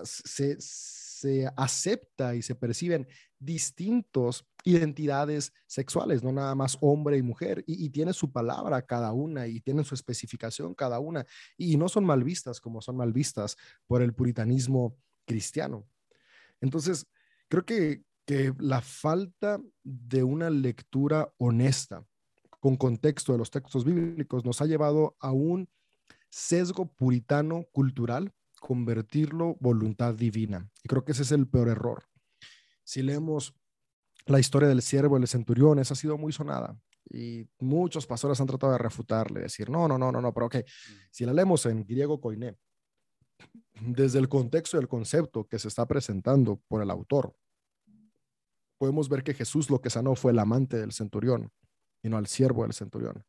se, 0.04 0.56
se 1.14 1.48
acepta 1.56 2.34
y 2.34 2.42
se 2.42 2.54
perciben 2.56 3.06
distintos 3.38 4.44
identidades 4.64 5.52
sexuales, 5.66 6.24
no 6.24 6.32
nada 6.32 6.54
más 6.54 6.76
hombre 6.80 7.16
y 7.16 7.22
mujer, 7.22 7.62
y, 7.66 7.88
tiene 7.90 8.12
su 8.12 8.32
palabra 8.32 8.82
cada 8.82 9.12
una 9.12 9.46
y 9.46 9.60
tiene 9.60 9.84
su 9.84 9.94
especificación 9.94 10.74
cada 10.74 10.98
una, 10.98 11.24
y 11.56 11.76
no 11.76 11.88
son 11.88 12.04
mal 12.04 12.24
vistas 12.24 12.60
como 12.60 12.80
son 12.80 12.96
mal 12.96 13.12
vistas 13.12 13.56
por 13.86 14.02
el 14.02 14.12
puritanismo 14.12 14.96
cristiano. 15.24 15.86
Entonces, 16.60 17.06
creo 17.48 17.64
que, 17.64 18.02
que 18.26 18.52
la 18.58 18.80
falta 18.80 19.60
de 19.84 20.24
una 20.24 20.50
lectura 20.50 21.32
honesta 21.36 22.04
con 22.58 22.76
contexto 22.76 23.32
de 23.32 23.38
los 23.38 23.50
textos 23.50 23.84
bíblicos 23.84 24.44
nos 24.44 24.60
ha 24.62 24.66
llevado 24.66 25.16
a 25.20 25.30
un 25.30 25.68
sesgo 26.30 26.86
puritano 26.86 27.66
cultural 27.70 28.32
convertirlo 28.64 29.58
voluntad 29.60 30.14
divina. 30.14 30.70
Y 30.82 30.88
creo 30.88 31.04
que 31.04 31.12
ese 31.12 31.22
es 31.22 31.32
el 31.32 31.46
peor 31.46 31.68
error. 31.68 32.04
Si 32.82 33.02
leemos 33.02 33.54
la 34.24 34.40
historia 34.40 34.70
del 34.70 34.80
siervo, 34.80 35.18
el 35.18 35.28
centurión, 35.28 35.78
esa 35.78 35.92
ha 35.92 35.96
sido 35.98 36.16
muy 36.16 36.32
sonada. 36.32 36.74
Y 37.10 37.46
muchos 37.58 38.06
pastores 38.06 38.40
han 38.40 38.46
tratado 38.46 38.72
de 38.72 38.78
refutarle, 38.78 39.40
decir, 39.40 39.68
no, 39.68 39.86
no, 39.86 39.98
no, 39.98 40.10
no, 40.10 40.22
no, 40.22 40.32
pero 40.32 40.46
ok, 40.46 40.56
si 41.10 41.26
la 41.26 41.34
leemos 41.34 41.66
en 41.66 41.84
griego 41.84 42.22
koiné, 42.22 42.56
desde 43.82 44.18
el 44.18 44.30
contexto 44.30 44.78
y 44.78 44.80
el 44.80 44.88
concepto 44.88 45.46
que 45.46 45.58
se 45.58 45.68
está 45.68 45.84
presentando 45.84 46.62
por 46.66 46.80
el 46.80 46.90
autor, 46.90 47.36
podemos 48.78 49.10
ver 49.10 49.22
que 49.22 49.34
Jesús 49.34 49.68
lo 49.68 49.82
que 49.82 49.90
sanó 49.90 50.14
fue 50.14 50.32
el 50.32 50.38
amante 50.38 50.78
del 50.78 50.92
centurión 50.92 51.52
y 52.02 52.08
no 52.08 52.16
al 52.16 52.28
siervo 52.28 52.62
del 52.62 52.72
centurión. 52.72 53.26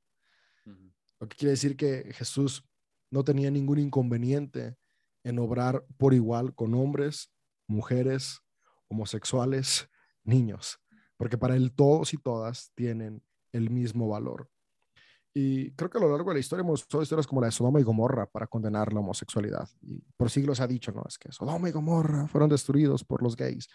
Lo 1.20 1.28
que 1.28 1.36
quiere 1.36 1.52
decir 1.52 1.76
que 1.76 2.14
Jesús 2.14 2.64
no 3.12 3.26
tenía 3.26 3.52
ningún 3.52 3.80
inconveniente 3.80 4.78
en 5.26 5.40
obrar 5.40 5.84
por 5.98 6.14
igual 6.14 6.54
con 6.54 6.76
hombres, 6.76 7.34
mujeres, 7.68 8.40
homosexuales, 8.88 9.90
niños, 10.24 10.80
porque 11.18 11.38
para 11.38 11.56
él 11.56 11.74
todos 11.74 12.14
y 12.14 12.18
todas 12.18 12.72
tienen 12.76 13.24
el 13.52 13.72
mismo 13.72 14.08
valor. 14.08 14.50
Y 15.34 15.72
creo 15.72 15.90
que 15.90 15.98
a 15.98 16.02
lo 16.02 16.12
largo 16.12 16.30
de 16.30 16.36
la 16.36 16.40
historia 16.40 16.62
hemos 16.62 16.82
visto 16.82 17.02
historias 17.02 17.28
como 17.28 17.42
la 17.42 17.48
de 17.48 17.52
Sodoma 17.52 17.82
y 17.82 17.84
Gomorra 17.84 18.26
para 18.26 18.48
condenar 18.48 18.94
la 18.94 19.02
homosexualidad. 19.02 19.68
Y 19.82 20.00
por 20.16 20.30
siglos 20.30 20.62
ha 20.62 20.68
dicho, 20.68 20.92
¿no? 20.94 21.04
Es 21.08 21.18
que 21.18 21.32
Sodoma 21.32 21.68
y 21.68 21.72
Gomorra 21.74 22.28
fueron 22.28 22.50
destruidos 22.50 23.04
por 23.04 23.22
los 23.22 23.36
gays. 23.36 23.68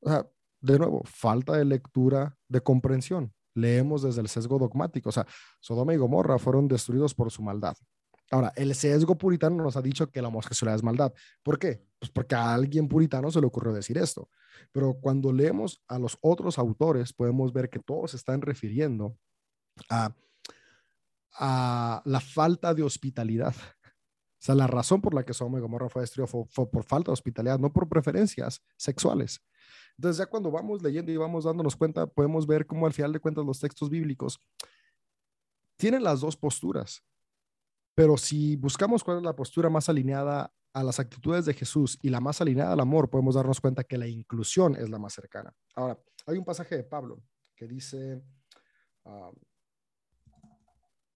O 0.00 0.08
sea, 0.08 0.26
de 0.60 0.78
nuevo, 0.78 1.02
falta 1.04 1.54
de 1.54 1.64
lectura, 1.66 2.38
de 2.48 2.62
comprensión. 2.62 3.34
Leemos 3.54 4.02
desde 4.02 4.22
el 4.22 4.28
sesgo 4.28 4.58
dogmático. 4.58 5.10
O 5.10 5.12
sea, 5.12 5.26
Sodoma 5.60 5.92
y 5.92 5.98
Gomorra 5.98 6.38
fueron 6.38 6.66
destruidos 6.68 7.14
por 7.14 7.30
su 7.30 7.42
maldad. 7.42 7.76
Ahora, 8.30 8.52
el 8.56 8.74
sesgo 8.74 9.16
puritano 9.16 9.62
nos 9.62 9.76
ha 9.76 9.82
dicho 9.82 10.10
que 10.10 10.22
la 10.22 10.28
homosexualidad 10.28 10.76
es 10.76 10.82
maldad. 10.82 11.12
¿Por 11.42 11.58
qué? 11.58 11.84
Pues 11.98 12.10
porque 12.10 12.34
a 12.34 12.54
alguien 12.54 12.88
puritano 12.88 13.30
se 13.30 13.40
le 13.40 13.46
ocurrió 13.46 13.72
decir 13.72 13.98
esto. 13.98 14.28
Pero 14.72 14.94
cuando 15.00 15.32
leemos 15.32 15.82
a 15.88 15.98
los 15.98 16.18
otros 16.20 16.58
autores, 16.58 17.12
podemos 17.12 17.52
ver 17.52 17.68
que 17.68 17.78
todos 17.78 18.14
están 18.14 18.40
refiriendo 18.40 19.16
a, 19.90 20.14
la 22.04 22.20
falta 22.20 22.74
de 22.74 22.82
hospitalidad. 22.82 23.54
O 23.56 24.46
sea, 24.46 24.54
la 24.54 24.66
razón 24.66 25.00
por 25.00 25.14
la 25.14 25.24
que 25.24 25.34
Sodoma 25.34 25.58
y 25.58 25.62
Gomorra 25.62 25.88
fue 25.88 26.02
destruido 26.02 26.26
fue, 26.26 26.44
fue, 26.50 26.70
por 26.70 26.84
falta 26.84 27.10
de 27.10 27.14
hospitalidad, 27.14 27.58
no 27.58 27.72
por 27.72 27.88
preferencias 27.88 28.62
sexuales. 28.76 29.40
Entonces, 29.96 30.18
ya 30.18 30.26
cuando 30.26 30.50
vamos 30.50 30.82
leyendo 30.82 31.10
y 31.10 31.16
vamos 31.16 31.44
dándonos 31.44 31.76
cuenta, 31.76 32.06
podemos 32.06 32.46
ver 32.46 32.66
cómo 32.66 32.86
al 32.86 32.92
final 32.92 33.12
de 33.12 33.20
cuentas 33.20 33.44
los 33.44 33.58
textos 33.58 33.90
bíblicos 33.90 34.38
tienen 35.76 36.02
las 36.02 36.20
dos 36.20 36.36
posturas. 36.36 37.02
Pero 37.94 38.16
si 38.16 38.56
buscamos 38.56 39.04
cuál 39.04 39.18
es 39.18 39.22
la 39.22 39.36
postura 39.36 39.70
más 39.70 39.88
alineada 39.88 40.52
a 40.72 40.82
las 40.82 40.98
actitudes 40.98 41.44
de 41.44 41.54
Jesús 41.54 41.98
y 42.02 42.08
la 42.08 42.20
más 42.20 42.40
alineada 42.40 42.72
al 42.72 42.80
amor, 42.80 43.08
podemos 43.08 43.36
darnos 43.36 43.60
cuenta 43.60 43.84
que 43.84 43.96
la 43.96 44.08
inclusión 44.08 44.74
es 44.74 44.90
la 44.90 44.98
más 44.98 45.14
cercana. 45.14 45.54
Ahora, 45.74 45.98
hay 46.26 46.36
un 46.36 46.44
pasaje 46.44 46.76
de 46.76 46.84
Pablo 46.84 47.22
que 47.54 47.68
dice, 47.68 48.20
ah, 49.04 49.30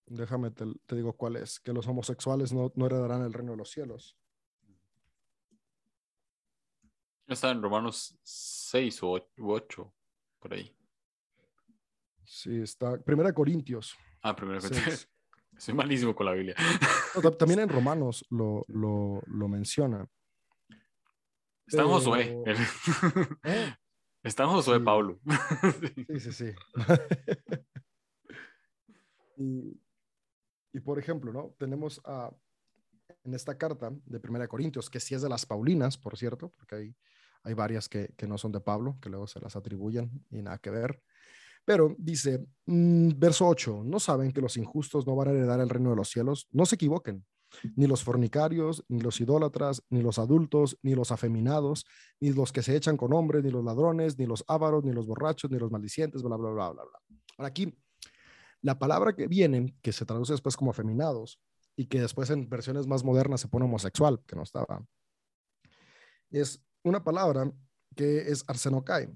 déjame 0.06 0.52
te, 0.52 0.66
digo 0.94 1.12
cuál 1.14 1.36
es, 1.36 1.58
que 1.58 1.72
los 1.72 1.86
homosexuales 1.88 2.52
no, 2.52 2.72
no 2.76 2.86
heredarán 2.86 3.22
el 3.22 3.32
reino 3.32 3.52
de 3.52 3.58
los 3.58 3.70
cielos. 3.70 4.16
Está 7.26 7.50
en 7.50 7.60
Romanos 7.60 8.18
6 8.22 9.02
o 9.02 9.20
8, 9.36 9.94
por 10.38 10.54
ahí. 10.54 10.74
Sí, 12.24 12.60
está. 12.60 12.98
Primera 13.02 13.32
Corintios. 13.32 13.96
Ah, 14.22 14.34
Primera 14.34 14.60
Corintios. 14.60 15.08
Soy 15.58 15.74
malísimo 15.74 16.14
con 16.14 16.26
la 16.26 16.32
Biblia. 16.32 16.54
también 17.38 17.60
en 17.60 17.68
Romanos 17.68 18.24
lo, 18.30 18.64
lo, 18.68 19.20
lo 19.26 19.48
menciona. 19.48 20.06
Está 21.66 21.82
en 21.82 21.88
Josué. 21.88 22.42
¿Eh? 23.44 23.74
Está 24.22 24.44
en 24.44 24.50
Josué 24.50 24.80
Pablo. 24.80 25.20
Sí, 26.08 26.20
sí, 26.20 26.32
sí. 26.32 26.52
y, 29.36 29.80
y, 30.72 30.80
por 30.80 30.98
ejemplo, 30.98 31.32
¿no? 31.32 31.54
Tenemos 31.58 32.00
a, 32.04 32.30
en 33.24 33.34
esta 33.34 33.58
carta 33.58 33.90
de 34.06 34.20
Primera 34.20 34.48
Corintios, 34.48 34.88
que 34.88 35.00
sí 35.00 35.14
es 35.14 35.22
de 35.22 35.28
las 35.28 35.44
Paulinas, 35.44 35.98
por 35.98 36.16
cierto, 36.16 36.52
porque 36.56 36.74
hay, 36.76 36.96
hay 37.42 37.54
varias 37.54 37.88
que, 37.88 38.14
que 38.16 38.26
no 38.26 38.38
son 38.38 38.52
de 38.52 38.60
Pablo, 38.60 38.96
que 39.02 39.10
luego 39.10 39.26
se 39.26 39.40
las 39.40 39.56
atribuyen 39.56 40.24
y 40.30 40.40
nada 40.40 40.58
que 40.58 40.70
ver. 40.70 41.02
Pero 41.64 41.94
dice, 41.98 42.46
mm, 42.66 43.10
verso 43.16 43.46
8, 43.46 43.82
¿no 43.84 44.00
saben 44.00 44.32
que 44.32 44.40
los 44.40 44.56
injustos 44.56 45.06
no 45.06 45.16
van 45.16 45.28
a 45.28 45.30
heredar 45.32 45.60
el 45.60 45.68
reino 45.68 45.90
de 45.90 45.96
los 45.96 46.08
cielos? 46.08 46.48
No 46.52 46.66
se 46.66 46.76
equivoquen. 46.76 47.24
Ni 47.76 47.86
los 47.86 48.04
fornicarios, 48.04 48.84
ni 48.88 49.00
los 49.00 49.20
idólatras, 49.20 49.82
ni 49.88 50.02
los 50.02 50.18
adultos, 50.18 50.78
ni 50.82 50.94
los 50.94 51.10
afeminados, 51.12 51.86
ni 52.20 52.30
los 52.32 52.52
que 52.52 52.62
se 52.62 52.76
echan 52.76 52.96
con 52.96 53.14
hombres, 53.14 53.42
ni 53.42 53.50
los 53.50 53.64
ladrones, 53.64 54.18
ni 54.18 54.26
los 54.26 54.44
ávaros, 54.48 54.84
ni 54.84 54.92
los 54.92 55.06
borrachos, 55.06 55.50
ni 55.50 55.58
los 55.58 55.70
maldicientes, 55.70 56.22
bla, 56.22 56.36
bla, 56.36 56.50
bla, 56.50 56.70
bla, 56.70 56.82
bla. 56.84 57.18
Ahora 57.38 57.48
aquí, 57.48 57.74
la 58.60 58.78
palabra 58.78 59.14
que 59.14 59.28
viene, 59.28 59.74
que 59.80 59.92
se 59.92 60.04
traduce 60.04 60.34
después 60.34 60.56
como 60.56 60.72
afeminados, 60.72 61.40
y 61.78 61.86
que 61.86 62.00
después 62.00 62.28
en 62.30 62.48
versiones 62.48 62.88
más 62.88 63.04
modernas 63.04 63.40
se 63.40 63.48
pone 63.48 63.64
homosexual, 63.64 64.20
que 64.26 64.34
no 64.34 64.42
estaba, 64.42 64.84
es 66.30 66.60
una 66.82 67.02
palabra 67.04 67.52
que 67.94 68.18
es 68.30 68.44
arsenokai, 68.48 69.08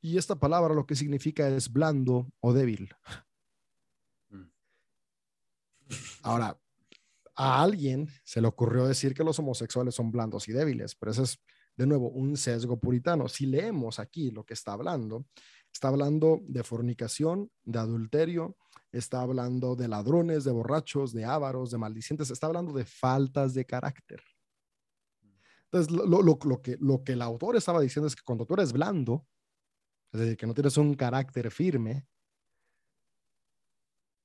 y 0.00 0.16
esta 0.16 0.36
palabra 0.36 0.74
lo 0.74 0.86
que 0.86 0.96
significa 0.96 1.48
es 1.48 1.70
blando 1.70 2.30
o 2.40 2.52
débil. 2.52 2.94
Mm. 4.30 4.46
Ahora, 6.22 6.58
a 7.36 7.62
alguien 7.62 8.08
se 8.24 8.40
le 8.40 8.48
ocurrió 8.48 8.86
decir 8.86 9.14
que 9.14 9.24
los 9.24 9.38
homosexuales 9.38 9.94
son 9.94 10.10
blandos 10.10 10.48
y 10.48 10.52
débiles, 10.52 10.94
pero 10.94 11.12
eso 11.12 11.22
es, 11.22 11.38
de 11.76 11.86
nuevo, 11.86 12.10
un 12.10 12.36
sesgo 12.36 12.78
puritano. 12.78 13.28
Si 13.28 13.46
leemos 13.46 13.98
aquí 13.98 14.30
lo 14.30 14.44
que 14.44 14.54
está 14.54 14.72
hablando, 14.72 15.26
está 15.72 15.88
hablando 15.88 16.40
de 16.42 16.62
fornicación, 16.62 17.50
de 17.64 17.78
adulterio, 17.78 18.56
está 18.92 19.22
hablando 19.22 19.76
de 19.76 19.88
ladrones, 19.88 20.44
de 20.44 20.50
borrachos, 20.50 21.12
de 21.12 21.24
ávaros, 21.24 21.70
de 21.70 21.78
maldicientes, 21.78 22.30
está 22.30 22.46
hablando 22.46 22.72
de 22.72 22.84
faltas 22.84 23.54
de 23.54 23.64
carácter. 23.64 24.22
Entonces, 25.64 25.92
lo, 25.92 26.22
lo, 26.22 26.60
que, 26.60 26.76
lo 26.80 27.04
que 27.04 27.12
el 27.12 27.22
autor 27.22 27.56
estaba 27.56 27.80
diciendo 27.80 28.08
es 28.08 28.16
que 28.16 28.24
cuando 28.24 28.44
tú 28.44 28.54
eres 28.54 28.72
blando, 28.72 29.24
es 30.12 30.20
decir, 30.20 30.36
que 30.36 30.46
no 30.46 30.54
tienes 30.54 30.76
un 30.76 30.94
carácter 30.94 31.50
firme, 31.50 32.06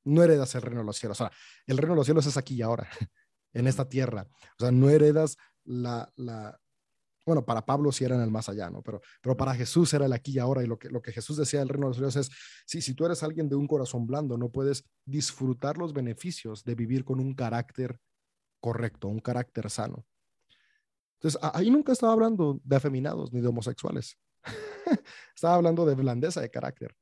no 0.03 0.23
heredas 0.23 0.53
el 0.55 0.61
reino 0.61 0.81
de 0.81 0.86
los 0.86 0.97
cielos. 0.97 1.19
O 1.19 1.23
sea, 1.25 1.31
el 1.65 1.77
reino 1.77 1.93
de 1.93 1.97
los 1.97 2.05
cielos 2.05 2.25
es 2.25 2.38
aquí 2.38 2.55
y 2.55 2.61
ahora, 2.61 2.88
en 3.53 3.67
esta 3.67 3.88
tierra. 3.88 4.27
O 4.59 4.63
sea, 4.63 4.71
no 4.71 4.89
heredas 4.89 5.38
la, 5.63 6.11
la, 6.15 6.59
bueno, 7.25 7.43
para 7.43 7.65
Pablo 7.65 7.91
sí 7.91 8.05
era 8.05 8.15
en 8.15 8.21
el 8.21 8.29
más 8.29 8.49
allá, 8.49 8.69
¿no? 8.69 8.83
Pero, 8.83 9.01
pero 9.21 9.36
para 9.36 9.55
Jesús 9.55 9.91
era 9.93 10.05
el 10.05 10.13
aquí 10.13 10.33
y 10.33 10.39
ahora. 10.39 10.63
Y 10.63 10.67
lo 10.67 10.77
que, 10.77 10.89
lo 10.89 11.01
que 11.01 11.11
Jesús 11.11 11.38
decía 11.38 11.59
del 11.59 11.69
reino 11.69 11.88
de 11.88 11.89
los 11.89 11.97
cielos 11.97 12.15
es, 12.15 12.29
sí, 12.65 12.81
si 12.81 12.93
tú 12.93 13.05
eres 13.05 13.23
alguien 13.23 13.49
de 13.49 13.55
un 13.55 13.67
corazón 13.67 14.05
blando, 14.05 14.38
no 14.38 14.49
puedes 14.49 14.86
disfrutar 15.05 15.77
los 15.77 15.91
beneficios 15.91 16.63
de 16.63 16.75
vivir 16.75 17.03
con 17.03 17.19
un 17.19 17.33
carácter 17.33 17.99
correcto, 18.59 19.07
un 19.07 19.19
carácter 19.19 19.69
sano. 19.71 20.05
Entonces, 21.19 21.39
ahí 21.53 21.71
nunca 21.71 21.93
estaba 21.93 22.13
hablando 22.13 22.59
de 22.63 22.75
afeminados 22.75 23.33
ni 23.33 23.41
de 23.41 23.47
homosexuales. 23.47 24.19
Estaba 25.36 25.55
hablando 25.55 25.86
de 25.86 25.95
blandeza 25.95 26.41
de 26.41 26.49
carácter. 26.49 26.95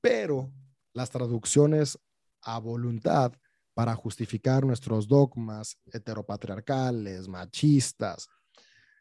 Pero 0.00 0.52
las 0.92 1.10
traducciones 1.10 1.98
a 2.42 2.58
voluntad 2.58 3.32
para 3.74 3.94
justificar 3.94 4.64
nuestros 4.64 5.08
dogmas 5.08 5.78
heteropatriarcales, 5.92 7.28
machistas, 7.28 8.28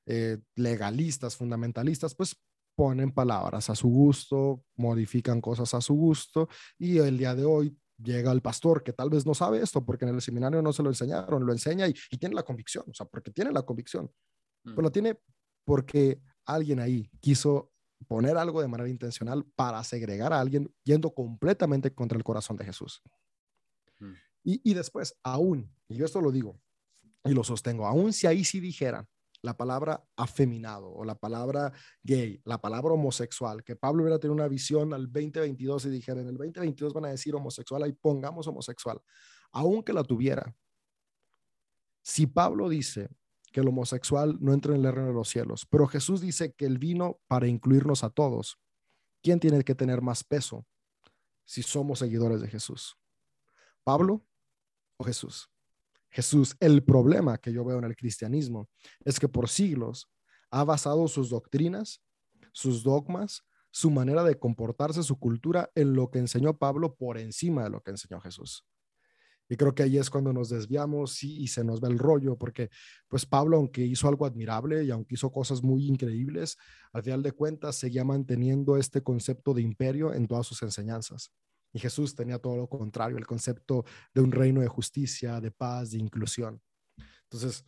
eh, 0.05 0.39
legalistas, 0.55 1.37
fundamentalistas, 1.37 2.15
pues 2.15 2.35
ponen 2.75 3.11
palabras 3.11 3.69
a 3.69 3.75
su 3.75 3.87
gusto, 3.87 4.65
modifican 4.75 5.39
cosas 5.39 5.73
a 5.75 5.81
su 5.81 5.93
gusto 5.93 6.49
y 6.79 6.97
el 6.97 7.17
día 7.17 7.35
de 7.35 7.45
hoy 7.45 7.77
llega 7.97 8.31
el 8.31 8.41
pastor 8.41 8.83
que 8.83 8.93
tal 8.93 9.11
vez 9.11 9.25
no 9.25 9.35
sabe 9.35 9.61
esto 9.61 9.85
porque 9.85 10.05
en 10.05 10.15
el 10.15 10.21
seminario 10.21 10.61
no 10.61 10.73
se 10.73 10.81
lo 10.81 10.89
enseñaron, 10.89 11.45
lo 11.45 11.51
enseña 11.51 11.87
y, 11.87 11.93
tiene 12.17 12.33
la 12.33 12.43
convicción, 12.43 12.85
o 12.89 12.93
sea, 12.93 13.05
porque 13.05 13.31
tiene 13.31 13.51
la 13.51 13.61
convicción, 13.61 14.11
pero 14.63 14.81
lo 14.81 14.91
tiene 14.91 15.19
porque 15.65 16.19
alguien 16.45 16.79
ahí 16.79 17.09
quiso 17.19 17.72
poner 18.03 18.37
algo 18.37 18.61
de 18.61 18.67
manera 18.67 18.89
intencional 18.89 19.45
para 19.55 19.83
segregar 19.83 20.33
a 20.33 20.39
alguien 20.39 20.73
yendo 20.83 21.13
completamente 21.13 21.93
contra 21.93 22.17
el 22.17 22.23
corazón 22.23 22.57
de 22.57 22.65
Jesús. 22.65 23.01
Mm. 23.99 24.13
Y, 24.43 24.71
y, 24.71 24.73
después, 24.73 25.17
aún, 25.23 25.73
y 25.87 25.95
yo 25.95 26.05
esto 26.05 26.21
lo 26.21 26.31
digo 26.31 26.59
y 27.23 27.33
lo 27.33 27.43
sostengo, 27.43 27.87
aún 27.87 28.11
si 28.11 28.27
ahí 28.27 28.43
sí 28.43 28.59
dijera 28.59 29.07
la 29.43 29.57
palabra 29.57 30.03
afeminado 30.15 30.89
o 30.89 31.03
la 31.03 31.15
palabra 31.15 31.71
gay, 32.01 32.41
la 32.45 32.59
palabra 32.61 32.93
homosexual, 32.93 33.63
que 33.63 33.75
Pablo 33.75 34.03
hubiera 34.03 34.17
tenido 34.17 34.33
una 34.33 34.47
visión 34.47 34.93
al 34.93 35.11
2022 35.11 35.85
y 35.85 35.89
dijera, 35.89 36.21
en 36.21 36.29
el 36.29 36.37
2022 36.37 36.93
van 36.93 37.05
a 37.05 37.09
decir 37.09 37.35
homosexual, 37.35 37.83
ahí 37.83 37.91
pongamos 37.91 38.47
homosexual, 38.47 39.01
aunque 39.51 39.91
la 39.91 40.03
tuviera. 40.03 40.55
Si 42.01 42.25
Pablo 42.25 42.69
dice 42.69 43.09
que 43.53 43.61
el 43.61 43.69
homosexual 43.69 44.37
no 44.41 44.51
entre 44.51 44.75
en 44.75 44.83
el 44.83 44.91
reino 44.91 45.07
de 45.07 45.13
los 45.13 45.29
cielos. 45.29 45.65
Pero 45.69 45.87
Jesús 45.87 46.19
dice 46.19 46.53
que 46.53 46.65
él 46.65 46.79
vino 46.79 47.21
para 47.27 47.47
incluirnos 47.47 48.03
a 48.03 48.09
todos. 48.09 48.59
¿Quién 49.21 49.39
tiene 49.39 49.63
que 49.63 49.75
tener 49.75 50.01
más 50.01 50.25
peso 50.25 50.65
si 51.45 51.63
somos 51.63 51.99
seguidores 51.99 52.41
de 52.41 52.49
Jesús? 52.49 52.97
¿Pablo 53.85 54.25
o 54.97 55.05
Jesús? 55.05 55.49
Jesús, 56.09 56.57
el 56.59 56.83
problema 56.83 57.37
que 57.37 57.53
yo 57.53 57.63
veo 57.63 57.77
en 57.77 57.85
el 57.85 57.95
cristianismo 57.95 58.69
es 59.05 59.19
que 59.19 59.29
por 59.29 59.47
siglos 59.47 60.09
ha 60.51 60.63
basado 60.63 61.07
sus 61.07 61.29
doctrinas, 61.29 62.03
sus 62.51 62.83
dogmas, 62.83 63.43
su 63.71 63.89
manera 63.89 64.23
de 64.23 64.37
comportarse, 64.37 65.01
su 65.03 65.17
cultura 65.17 65.71
en 65.75 65.93
lo 65.93 66.11
que 66.11 66.19
enseñó 66.19 66.57
Pablo 66.57 66.95
por 66.95 67.17
encima 67.17 67.63
de 67.63 67.69
lo 67.69 67.81
que 67.81 67.91
enseñó 67.91 68.19
Jesús. 68.19 68.65
Y 69.49 69.57
creo 69.57 69.75
que 69.75 69.83
ahí 69.83 69.97
es 69.97 70.09
cuando 70.09 70.31
nos 70.31 70.49
desviamos 70.49 71.23
y, 71.23 71.47
se 71.47 71.63
nos 71.63 71.81
ve 71.81 71.89
el 71.89 71.99
rollo, 71.99 72.37
porque 72.37 72.69
pues 73.07 73.25
Pablo, 73.25 73.57
aunque 73.57 73.81
hizo 73.81 74.07
algo 74.07 74.25
admirable 74.25 74.83
y 74.83 74.91
aunque 74.91 75.15
hizo 75.15 75.31
cosas 75.31 75.61
muy 75.61 75.85
increíbles, 75.85 76.57
al 76.91 77.03
final 77.03 77.21
de 77.21 77.33
cuentas 77.33 77.75
seguía 77.75 78.03
manteniendo 78.03 78.77
este 78.77 79.03
concepto 79.03 79.53
de 79.53 79.61
imperio 79.61 80.13
en 80.13 80.27
todas 80.27 80.47
sus 80.47 80.61
enseñanzas. 80.63 81.31
Y 81.73 81.79
Jesús 81.79 82.15
tenía 82.15 82.39
todo 82.39 82.55
lo 82.55 82.67
contrario, 82.67 83.17
el 83.17 83.27
concepto 83.27 83.83
de 84.13 84.21
un 84.21 84.31
reino 84.31 84.61
de 84.61 84.67
justicia, 84.67 85.41
de 85.41 85.51
paz, 85.51 85.91
de 85.91 85.97
inclusión. 85.97 86.61
Entonces, 87.23 87.65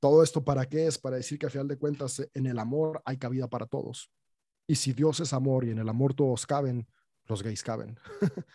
todo 0.00 0.22
esto 0.22 0.44
para 0.44 0.66
qué 0.66 0.86
es? 0.86 0.98
Para 0.98 1.16
decir 1.16 1.38
que 1.38 1.46
al 1.46 1.52
final 1.52 1.68
de 1.68 1.78
cuentas 1.78 2.26
en 2.32 2.46
el 2.46 2.58
amor 2.58 3.02
hay 3.04 3.18
cabida 3.18 3.48
para 3.48 3.66
todos. 3.66 4.10
Y 4.66 4.74
si 4.74 4.92
Dios 4.92 5.20
es 5.20 5.32
amor 5.32 5.64
y 5.64 5.70
en 5.70 5.78
el 5.78 5.88
amor 5.88 6.14
todos 6.14 6.46
caben, 6.46 6.86
los 7.26 7.42
gays 7.42 7.62
caben. 7.62 7.98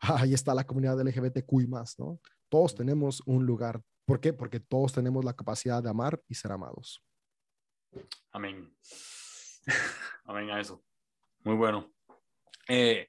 ahí 0.00 0.34
está 0.34 0.54
la 0.54 0.66
comunidad 0.66 1.00
LGBTQI 1.00 1.66
más, 1.66 1.98
¿no? 1.98 2.20
Todos 2.48 2.74
tenemos 2.74 3.22
un 3.26 3.44
lugar. 3.44 3.82
¿Por 4.04 4.20
qué? 4.20 4.32
Porque 4.32 4.60
todos 4.60 4.92
tenemos 4.92 5.24
la 5.24 5.34
capacidad 5.34 5.82
de 5.82 5.90
amar 5.90 6.20
y 6.28 6.34
ser 6.34 6.52
amados. 6.52 7.02
Amén. 8.30 8.76
Amén 10.24 10.50
a 10.50 10.60
eso. 10.60 10.84
Muy 11.44 11.56
bueno. 11.56 11.92
Eh, 12.68 13.08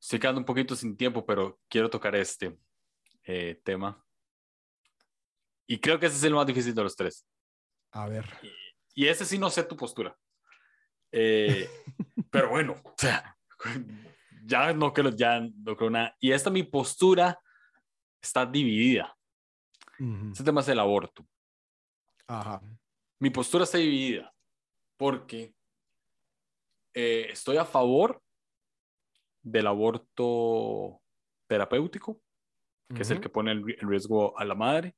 estoy 0.00 0.18
quedando 0.18 0.40
un 0.40 0.44
poquito 0.46 0.74
sin 0.76 0.96
tiempo, 0.96 1.24
pero 1.24 1.60
quiero 1.68 1.88
tocar 1.88 2.14
este 2.16 2.58
eh, 3.24 3.60
tema. 3.64 4.02
Y 5.66 5.78
creo 5.78 5.98
que 5.98 6.06
ese 6.06 6.16
es 6.16 6.24
el 6.24 6.34
más 6.34 6.46
difícil 6.46 6.74
de 6.74 6.82
los 6.82 6.94
tres. 6.94 7.26
A 7.92 8.08
ver. 8.08 8.24
Y, 8.42 9.04
y 9.04 9.08
ese 9.08 9.24
sí 9.24 9.38
no 9.38 9.50
sé 9.50 9.62
tu 9.64 9.76
postura. 9.76 10.16
Eh, 11.18 11.70
pero 12.30 12.50
bueno, 12.50 12.74
o 12.84 12.94
sea, 12.98 13.38
ya 14.46 14.72
no 14.72 14.92
creo, 14.92 15.10
ya 15.10 15.40
no 15.40 15.76
creo 15.76 15.90
nada. 15.90 16.16
Y 16.20 16.32
esta 16.32 16.50
mi 16.50 16.62
postura 16.62 17.38
está 18.20 18.46
dividida. 18.46 19.14
Este 20.30 20.44
tema 20.44 20.60
es 20.60 20.68
el 20.68 20.78
aborto. 20.78 21.26
Ajá. 22.26 22.60
Mi 23.18 23.30
postura 23.30 23.64
está 23.64 23.78
dividida 23.78 24.32
porque 24.98 25.54
eh, 26.94 27.28
estoy 27.30 27.56
a 27.56 27.64
favor 27.64 28.22
del 29.42 29.66
aborto 29.66 31.00
terapéutico, 31.46 32.20
que 32.94 33.02
es 33.02 33.10
el 33.10 33.20
que 33.20 33.28
pone 33.28 33.52
el, 33.52 33.64
riesgo 33.80 34.38
a 34.38 34.44
la 34.44 34.54
madre. 34.54 34.96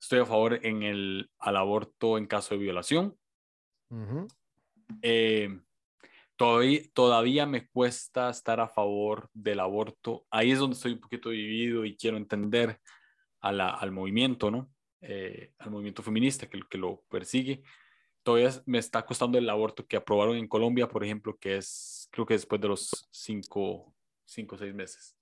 Estoy 0.00 0.20
a 0.20 0.26
favor 0.26 0.64
en 0.64 0.82
el, 0.82 1.30
al 1.38 1.56
aborto 1.56 2.18
en 2.18 2.26
caso 2.26 2.54
de 2.54 2.60
violación. 2.60 3.18
eh, 5.02 5.60
Todavía, 6.38 6.82
todavía 6.94 7.46
me 7.46 7.66
cuesta 7.66 8.30
estar 8.30 8.60
a 8.60 8.68
favor 8.68 9.28
del 9.34 9.58
aborto. 9.58 10.24
Ahí 10.30 10.52
es 10.52 10.60
donde 10.60 10.76
estoy 10.76 10.92
un 10.92 11.00
poquito 11.00 11.30
dividido 11.30 11.84
y 11.84 11.96
quiero 11.96 12.16
entender 12.16 12.80
a 13.40 13.50
la, 13.50 13.70
al 13.70 13.90
movimiento, 13.90 14.48
¿no? 14.48 14.70
Eh, 15.00 15.52
al 15.58 15.72
movimiento 15.72 16.00
feminista 16.00 16.48
que, 16.48 16.60
que 16.70 16.78
lo 16.78 17.02
persigue. 17.08 17.64
Todavía 18.22 18.50
me 18.66 18.78
está 18.78 19.04
costando 19.04 19.36
el 19.36 19.50
aborto 19.50 19.84
que 19.84 19.96
aprobaron 19.96 20.36
en 20.36 20.46
Colombia, 20.46 20.88
por 20.88 21.02
ejemplo, 21.02 21.36
que 21.36 21.56
es, 21.56 22.08
creo 22.12 22.24
que 22.24 22.34
después 22.34 22.60
de 22.60 22.68
los 22.68 23.08
cinco, 23.10 23.92
cinco 24.24 24.54
o 24.54 24.58
seis 24.58 24.72
meses. 24.72 25.16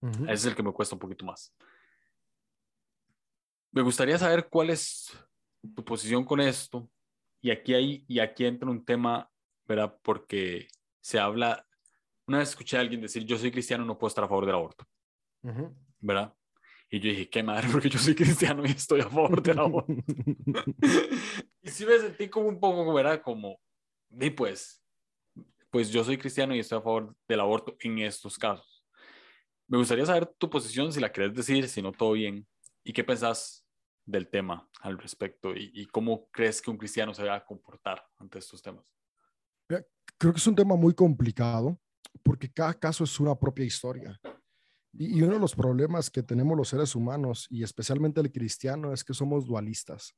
Ese 0.00 0.32
es 0.32 0.44
el 0.46 0.54
que 0.54 0.62
me 0.62 0.72
cuesta 0.72 0.94
un 0.94 1.00
poquito 1.00 1.24
más. 1.24 1.52
Me 3.72 3.82
gustaría 3.82 4.16
saber 4.18 4.48
cuál 4.48 4.70
es 4.70 5.12
tu 5.74 5.84
posición 5.84 6.24
con 6.24 6.40
esto. 6.40 6.88
Y 7.40 7.50
aquí, 7.50 7.74
hay, 7.74 8.04
y 8.06 8.20
aquí 8.20 8.44
entra 8.44 8.70
un 8.70 8.84
tema 8.84 9.28
¿verdad? 9.68 9.96
Porque 10.02 10.66
se 11.00 11.20
habla, 11.20 11.66
una 12.26 12.38
vez 12.38 12.48
escuché 12.48 12.78
a 12.78 12.80
alguien 12.80 13.02
decir, 13.02 13.24
yo 13.24 13.36
soy 13.36 13.50
cristiano, 13.50 13.84
no 13.84 13.98
puedo 13.98 14.08
estar 14.08 14.24
a 14.24 14.28
favor 14.28 14.46
del 14.46 14.54
aborto, 14.54 14.86
¿verdad? 16.00 16.34
Y 16.90 17.00
yo 17.00 17.10
dije, 17.10 17.28
qué 17.28 17.42
madre, 17.42 17.68
porque 17.72 17.90
yo 17.90 17.98
soy 17.98 18.14
cristiano 18.14 18.64
y 18.64 18.70
estoy 18.70 19.02
a 19.02 19.08
favor 19.10 19.42
del 19.42 19.58
aborto. 19.58 19.92
y 21.62 21.68
sí 21.68 21.84
me 21.84 21.98
sentí 21.98 22.28
como 22.28 22.48
un 22.48 22.58
poco, 22.58 22.92
¿verdad? 22.94 23.20
Como, 23.20 23.60
y 24.10 24.30
pues, 24.30 24.82
pues 25.70 25.90
yo 25.90 26.02
soy 26.02 26.16
cristiano 26.16 26.54
y 26.54 26.60
estoy 26.60 26.78
a 26.78 26.82
favor 26.82 27.14
del 27.28 27.40
aborto 27.40 27.76
en 27.80 27.98
estos 27.98 28.38
casos. 28.38 28.86
Me 29.66 29.76
gustaría 29.76 30.06
saber 30.06 30.26
tu 30.38 30.48
posición, 30.48 30.90
si 30.90 30.98
la 30.98 31.12
querés 31.12 31.34
decir, 31.34 31.68
si 31.68 31.82
no, 31.82 31.92
todo 31.92 32.12
bien. 32.12 32.46
¿Y 32.82 32.94
qué 32.94 33.04
pensás 33.04 33.66
del 34.06 34.30
tema 34.30 34.66
al 34.80 34.96
respecto? 34.96 35.54
¿Y, 35.54 35.70
y 35.74 35.84
cómo 35.86 36.30
crees 36.30 36.62
que 36.62 36.70
un 36.70 36.78
cristiano 36.78 37.12
se 37.12 37.24
va 37.24 37.34
a 37.34 37.44
comportar 37.44 38.02
ante 38.16 38.38
estos 38.38 38.62
temas? 38.62 38.97
Creo 40.18 40.32
que 40.32 40.38
es 40.38 40.46
un 40.46 40.56
tema 40.56 40.74
muy 40.74 40.94
complicado 40.94 41.78
porque 42.24 42.50
cada 42.50 42.74
caso 42.74 43.04
es 43.04 43.20
una 43.20 43.34
propia 43.36 43.64
historia. 43.64 44.18
Y, 44.92 45.22
uno 45.22 45.34
de 45.34 45.40
los 45.40 45.54
problemas 45.54 46.10
que 46.10 46.22
tenemos 46.22 46.56
los 46.56 46.68
seres 46.68 46.96
humanos, 46.96 47.46
y 47.50 47.62
especialmente 47.62 48.20
el 48.20 48.32
cristiano, 48.32 48.92
es 48.92 49.04
que 49.04 49.14
somos 49.14 49.46
dualistas. 49.46 50.14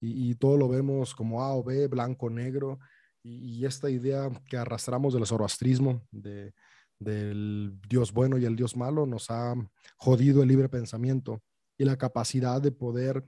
Y, 0.00 0.34
todo 0.36 0.56
lo 0.56 0.68
vemos 0.68 1.14
como 1.14 1.42
A 1.42 1.54
o 1.54 1.64
B, 1.64 1.88
blanco, 1.88 2.30
negro. 2.30 2.78
Y, 3.24 3.64
esta 3.64 3.90
idea 3.90 4.30
que 4.48 4.56
arrastramos 4.56 5.14
del 5.14 5.26
zoroastrismo, 5.26 6.06
de, 6.12 6.54
del 6.98 7.80
Dios 7.88 8.12
bueno 8.12 8.38
y 8.38 8.44
el 8.44 8.54
Dios 8.54 8.76
malo, 8.76 9.04
nos 9.04 9.30
ha 9.30 9.54
jodido 9.96 10.42
el 10.42 10.48
libre 10.48 10.68
pensamiento 10.68 11.42
y 11.76 11.84
la 11.84 11.96
capacidad 11.96 12.62
de 12.62 12.70
poder 12.70 13.24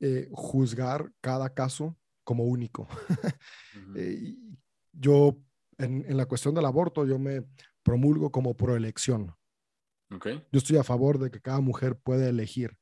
eh, 0.00 0.28
juzgar 0.32 1.12
cada 1.20 1.54
caso 1.54 1.96
como 2.24 2.44
único. 2.44 2.88
Eh, 3.96 4.34
yo, 4.92 5.38
en, 5.78 6.04
en, 6.08 6.16
la 6.16 6.26
cuestión 6.26 6.54
del 6.54 6.66
aborto, 6.66 7.06
yo 7.06 7.18
me 7.18 7.44
promulgo 7.82 8.30
como 8.30 8.56
proelección. 8.56 9.34
Okay. 10.10 10.42
Yo 10.52 10.58
estoy 10.58 10.76
a 10.76 10.84
favor 10.84 11.18
de 11.18 11.30
que 11.30 11.40
cada 11.40 11.60
mujer 11.60 11.96
puede 11.96 12.28
elegir. 12.28 12.76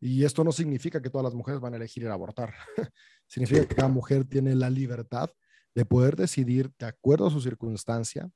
Y 0.00 0.24
esto 0.24 0.44
no 0.44 0.52
significa 0.52 1.02
que 1.02 1.10
todas 1.10 1.24
las 1.24 1.34
mujeres 1.34 1.60
van 1.60 1.74
a 1.74 1.76
elegir 1.76 2.04
ir 2.04 2.08
a 2.08 2.14
abortar. 2.14 2.54
significa 3.26 3.66
que 3.66 3.74
cada 3.74 3.88
mujer 3.88 4.24
tiene 4.24 4.54
la 4.54 4.70
libertad 4.70 5.30
de 5.74 5.84
poder 5.84 6.16
decidir, 6.16 6.70
de 6.78 6.86
acuerdo 6.86 7.26
a 7.26 7.30
su 7.30 7.40
circunstancia, 7.40 8.30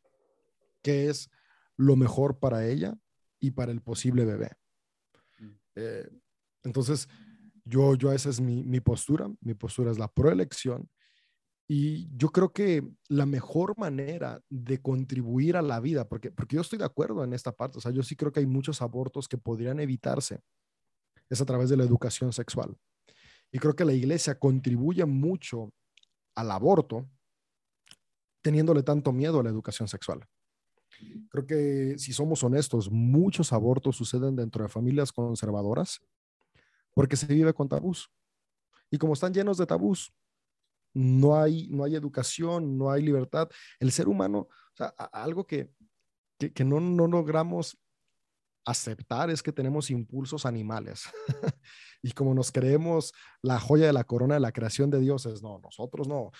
qué 0.83 1.09
es 1.09 1.31
lo 1.77 1.97
mejor 1.97 2.39
para 2.39 2.67
ella 2.67 2.95
y 3.41 3.53
para 3.53 3.73
el 3.73 3.81
posible 3.81 4.25
bebé. 4.25 4.53
Mm. 5.39 5.51
Eh, 5.77 6.09
entonces, 6.65 7.09
yo, 7.65 7.95
yo 7.95 8.13
esa 8.13 8.29
es 8.29 8.41
mi, 8.41 8.65
mi, 8.65 8.81
postura. 8.81 9.31
Mi 9.41 9.55
postura 9.55 9.91
es 9.91 9.99
la 9.99 10.09
proelección 10.09 10.89
y 11.75 12.07
yo 12.19 12.29
creo 12.29 12.53
que 12.53 12.87
la 13.09 13.25
mejor 13.25 13.79
manera 13.79 14.43
de 14.51 14.83
contribuir 14.83 15.57
a 15.57 15.63
la 15.63 15.81
vida, 15.81 16.07
porque, 16.07 16.31
porque 16.31 16.57
yo 16.57 16.61
estoy 16.61 16.79
de 16.79 16.85
acuerdo 16.85 17.25
en 17.25 17.33
esta 17.33 17.51
parte, 17.51 17.79
o 17.79 17.81
sea, 17.81 17.91
yo 17.93 18.03
sí 18.03 18.15
creo 18.15 18.31
que 18.31 18.41
hay 18.41 18.47
muchos 18.47 18.83
abortos 18.83 19.27
que 19.27 19.39
podrían 19.39 19.81
evitarse, 19.81 20.43
es 21.31 21.41
a 21.41 21.47
través 21.47 21.71
de 21.71 21.79
la 21.79 21.85
educación 21.85 22.31
sexual. 22.35 22.77
Y 23.51 23.59
creo 23.59 23.75
que 23.75 23.87
la 23.87 23.95
iglesia 23.95 24.39
contribuye 24.39 25.07
mucho 25.07 25.73
al 26.35 26.51
aborto 26.51 27.09
teniéndole 28.43 28.83
tanto 28.83 29.11
miedo 29.11 29.41
a 29.41 29.43
la 29.43 29.49
educación 29.49 29.89
sexual. 29.89 30.27
Creo 31.31 31.47
que 31.47 31.95
si 31.97 32.13
somos 32.13 32.45
honestos, 32.45 32.91
muchos 32.91 33.51
abortos 33.51 33.97
suceden 33.97 34.37
dentro 34.37 34.63
de 34.63 34.69
familias 34.69 35.11
conservadoras 35.11 36.03
porque 36.93 37.17
se 37.17 37.27
vive 37.29 37.55
con 37.55 37.71
tabús. 37.71 38.11
Y 38.91 38.99
como 38.99 39.15
están 39.15 39.33
llenos 39.33 39.57
de 39.57 39.65
tabús, 39.65 40.13
no 40.95 41.41
hay, 41.41 41.69
no 41.69 41.85
hay 41.85 41.95
educación, 41.95 42.77
no 42.77 42.91
hay 42.91 43.03
libertad. 43.03 43.49
El 43.81 43.93
ser 43.93 44.09
humano, 44.09 44.49
algo 45.13 45.47
que, 45.47 45.71
que, 46.39 46.65
no, 46.65 46.81
no 46.81 47.07
logramos 47.07 47.79
aceptar 48.65 49.31
es 49.31 49.43
que 49.43 49.53
tenemos 49.53 49.91
impulsos 49.91 50.47
animales. 50.47 51.05
y 52.03 52.13
como 52.13 52.35
nos 52.35 52.53
creemos 52.53 53.13
la 53.43 53.59
joya 53.59 53.87
de 53.87 53.93
la 53.93 54.05
corona 54.05 54.35
de 54.35 54.41
la 54.41 54.53
creación 54.53 54.91
de 54.91 55.01
dioses, 55.01 55.43
no, 55.43 55.59
nosotros 55.59 56.09
no. 56.09 56.31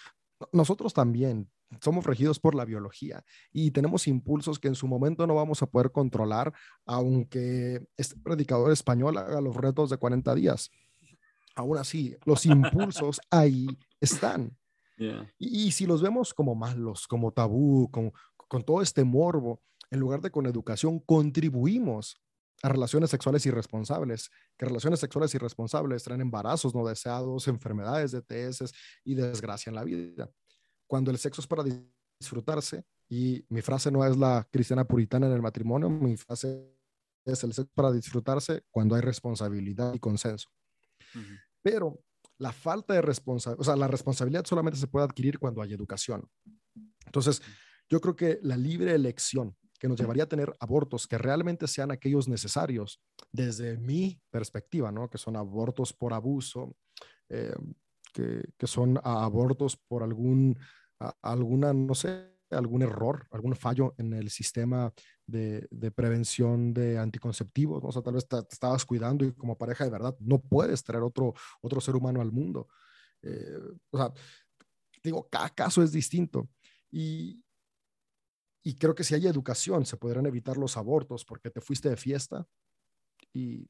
Nosotros 0.53 0.93
también 0.93 1.49
somos 1.81 2.05
regidos 2.05 2.39
por 2.39 2.55
la 2.55 2.65
biología 2.65 3.25
y 3.53 3.71
tenemos 3.71 4.07
impulsos 4.07 4.59
que 4.59 4.69
en 4.69 4.75
su 4.75 4.87
momento 4.87 5.27
no 5.27 5.35
vamos 5.35 5.63
a 5.63 5.67
poder 5.67 5.93
controlar, 5.93 6.53
aunque 6.85 7.87
este 7.97 8.17
predicador 8.19 8.73
español 8.73 9.17
haga 9.17 9.41
los 9.41 9.57
retos 9.57 9.91
de 9.91 9.97
40 9.97 10.35
días. 10.35 10.71
Aún 11.55 11.79
así, 11.79 12.17
los 12.25 12.47
impulsos 12.47 13.21
ahí 13.31 13.67
están. 14.01 14.57
Y, 15.39 15.73
si 15.73 15.85
los 15.85 16.01
vemos 16.01 16.33
como 16.33 16.55
malos, 16.55 17.09
como 17.09 17.33
tabú, 17.33 17.91
con, 17.91 18.13
con 18.37 18.63
todo 18.63 18.83
este 18.83 19.03
morbo, 19.03 19.61
en 19.91 19.99
lugar 20.01 20.21
de 20.21 20.31
con 20.31 20.47
educación, 20.47 21.01
contribuimos 21.01 22.17
a 22.63 22.69
relaciones 22.69 23.11
sexuales 23.11 23.45
irresponsables, 23.45 24.31
que 24.57 24.67
relaciones 24.67 25.01
sexuales 25.01 25.35
irresponsables 25.35 26.05
traen 26.05 26.21
embarazos 26.21 26.75
no 26.75 26.87
deseados, 26.87 27.49
enfermedades, 27.49 28.13
DTS 28.13 28.73
y 29.05 29.15
desgracia 29.15 29.71
en 29.71 29.77
la 29.77 29.85
vida. 29.85 30.31
Cuando 30.87 31.11
el 31.11 31.19
sexo 31.19 31.41
es 31.41 31.47
para 31.47 31.65
disfrutarse, 32.21 32.85
y 33.09 33.45
mi 33.49 33.61
frase 33.61 33.91
no 33.91 34.05
es 34.07 34.17
la 34.17 34.47
cristiana 34.51 34.85
puritana 34.85 35.27
en 35.27 35.33
el 35.33 35.43
matrimonio, 35.43 35.91
mi 35.91 36.17
frase 36.17 36.73
es 37.25 37.43
el 37.45 37.53
sexo 37.53 37.71
para 37.75 37.91
disfrutarse 37.91 38.63
cuando 38.71 38.95
hay 38.95 39.03
responsabilidad 39.03 39.93
y 39.93 39.99
consenso. 39.99 40.49
Pero 41.63 42.01
la 42.39 42.53
falta 42.53 42.95
de 42.95 43.03
responsabilidad, 43.03 43.61
o 43.61 43.65
sea, 43.65 43.77
la 43.77 43.89
responsabilidad 43.89 44.45
solamente 44.45 44.79
se 44.79 44.89
puede 44.89 45.05
adquirir 45.05 45.39
cuando 45.39 45.63
hay 45.63 45.73
educación. 45.73 46.29
Entonces, 47.07 47.43
yo 47.89 48.01
creo 48.01 48.17
que 48.17 48.39
la 48.43 48.57
libre 48.57 48.95
elección 48.95 49.57
que 49.79 49.89
nos 49.89 49.99
llevaría 49.99 50.25
a 50.25 50.29
tener 50.29 50.55
abortos 50.61 51.09
que 51.09 51.19
realmente 51.19 51.67
sean 51.67 51.91
aquellos 51.91 52.29
necesarios 52.29 53.03
desde 53.33 53.77
mi 53.79 54.21
perspectiva, 54.31 54.93
¿no? 54.93 55.11
Que 55.11 55.19
son 55.19 55.37
abortos 55.37 55.93
por 55.93 56.13
abuso, 56.13 56.77
eh, 57.29 57.55
que, 58.13 58.43
que, 58.57 58.67
son 58.69 59.01
abortos 59.03 59.77
por 59.77 60.05
algún, 60.05 60.57
alguna, 61.21 61.73
no 61.73 61.95
sé, 61.97 62.33
algún 62.55 62.83
error, 62.83 63.27
algún 63.31 63.55
fallo 63.55 63.95
en 63.99 64.13
el 64.13 64.31
sistema 64.31 64.93
de, 65.27 65.69
prevención 65.95 66.73
de 66.73 66.99
anticonceptivos, 66.99 67.83
¿no? 67.83 67.89
o 67.89 67.93
sea, 67.93 68.03
tal 68.03 68.15
vez 68.15 68.29
te, 68.29 68.39
estabas 68.51 68.85
cuidando 68.85 69.25
y 69.25 69.33
como 69.33 69.57
pareja 69.57 69.85
de 69.85 69.91
verdad 69.91 70.17
no 70.21 70.41
puedes 70.41 70.83
traer 70.83 71.03
otro, 71.03 71.35
otro 71.61 71.81
ser 71.81 71.97
humano 71.97 72.21
al 72.21 72.33
mundo. 72.33 72.69
Eh, 73.23 73.59
o 73.91 73.99
sea, 73.99 74.13
digo, 75.03 75.29
cada 75.31 75.49
caso 75.51 75.83
es 75.83 75.93
distinto. 75.93 76.49
Y, 76.91 77.43
y 78.65 78.75
creo 78.77 78.95
que 78.95 79.05
si 79.05 79.15
hay 79.15 79.27
educación, 79.27 79.87
se 79.87 79.97
podrán 79.97 80.27
evitar 80.27 80.57
los 80.57 80.77
abortos 80.77 81.25
porque 81.25 81.51
te 81.51 81.61
fuiste 81.61 81.89
de 81.89 81.97
fiesta 81.97 82.47
y 83.33 83.69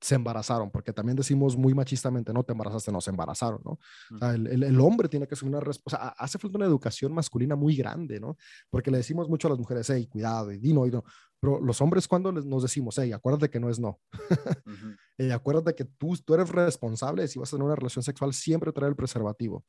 se 0.00 0.14
embarazaron, 0.14 0.70
porque 0.70 0.92
también 0.92 1.16
decimos 1.16 1.56
muy 1.56 1.74
machistamente, 1.74 2.32
no 2.32 2.44
te 2.44 2.52
embarazaste, 2.52 2.92
no, 2.92 3.00
se 3.00 3.10
embarazaron, 3.10 3.60
¿no? 3.64 3.78
O 4.14 4.18
sea, 4.18 4.34
el, 4.34 4.62
el, 4.62 4.80
hombre 4.80 5.08
tiene 5.08 5.26
que 5.26 5.34
ser 5.34 5.48
una 5.48 5.60
respuesta, 5.60 6.14
hace 6.16 6.38
falta 6.38 6.56
una 6.56 6.66
educación 6.66 7.12
masculina 7.12 7.56
muy 7.56 7.74
grande, 7.74 8.20
¿no? 8.20 8.36
Porque 8.70 8.90
le 8.90 8.98
decimos 8.98 9.28
mucho 9.28 9.48
a 9.48 9.50
las 9.50 9.58
mujeres, 9.58 9.90
hey, 9.90 10.06
cuidado, 10.06 10.52
y 10.52 10.58
di 10.58 10.72
no, 10.72 10.86
y 10.86 10.90
no. 10.90 11.04
Pero 11.40 11.60
los 11.60 11.80
hombres 11.80 12.06
cuando 12.06 12.30
les, 12.32 12.44
nos 12.44 12.62
decimos, 12.62 12.96
hey, 12.98 13.12
acuérdate 13.12 13.50
que 13.50 13.60
no 13.60 13.70
es 13.70 13.78
no. 13.78 14.00
uh 14.66 15.32
acuérdate 15.32 15.74
que 15.74 15.84
tú, 15.84 16.16
tú 16.24 16.34
eres 16.34 16.48
responsable 16.48 17.26
si 17.26 17.40
vas 17.40 17.48
a 17.48 17.56
tener 17.56 17.66
una 17.66 17.74
relación 17.74 18.04
sexual, 18.04 18.32
siempre 18.32 18.72
traer 18.72 18.90
el 18.90 18.96
preservativo. 18.96 19.64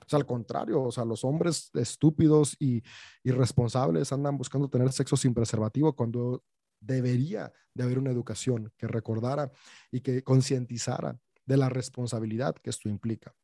O 0.00 0.08
sea, 0.08 0.18
al 0.18 0.26
contrario, 0.26 0.82
o 0.82 0.92
sea, 0.92 1.04
los 1.04 1.24
hombres 1.24 1.70
estúpidos 1.74 2.56
y 2.58 2.82
irresponsables 3.22 4.12
andan 4.12 4.38
buscando 4.38 4.68
tener 4.68 4.92
sexo 4.92 5.16
sin 5.16 5.34
preservativo 5.34 5.94
cuando 5.94 6.42
debería 6.80 7.52
de 7.74 7.84
haber 7.84 7.98
una 7.98 8.10
educación 8.10 8.72
que 8.76 8.86
recordara 8.86 9.50
y 9.90 10.00
que 10.00 10.22
concientizara 10.22 11.18
de 11.46 11.56
la 11.56 11.68
responsabilidad 11.68 12.56
que 12.56 12.70
esto 12.70 12.88
implica. 12.88 13.34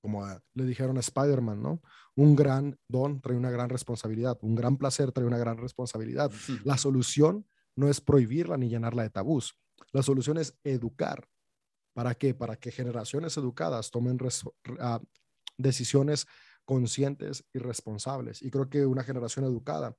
Como 0.00 0.24
le 0.54 0.64
dijeron 0.64 0.98
a 0.98 1.00
Spider-Man, 1.00 1.62
¿no? 1.62 1.80
Un 2.14 2.36
gran 2.36 2.78
don 2.88 3.20
trae 3.20 3.36
una 3.36 3.50
gran 3.50 3.68
responsabilidad, 3.68 4.38
un 4.42 4.54
gran 4.54 4.76
placer 4.76 5.10
trae 5.12 5.26
una 5.26 5.38
gran 5.38 5.56
responsabilidad. 5.58 6.30
La 6.64 6.76
solución 6.76 7.46
no 7.74 7.88
es 7.88 8.00
prohibirla 8.00 8.56
ni 8.56 8.68
llenarla 8.68 9.02
de 9.02 9.10
tabús. 9.10 9.58
La 9.92 10.02
solución 10.02 10.38
es 10.38 10.54
educar. 10.64 11.28
¿Para 11.92 12.14
qué? 12.14 12.34
Para 12.34 12.56
que 12.56 12.70
generaciones 12.70 13.36
educadas 13.36 13.90
tomen 13.90 14.18
uh, 14.20 14.98
decisiones 15.56 16.26
conscientes 16.64 17.44
y 17.54 17.58
responsables. 17.58 18.42
Y 18.42 18.50
creo 18.50 18.68
que 18.68 18.84
una 18.84 19.02
generación 19.02 19.44
educada 19.44 19.96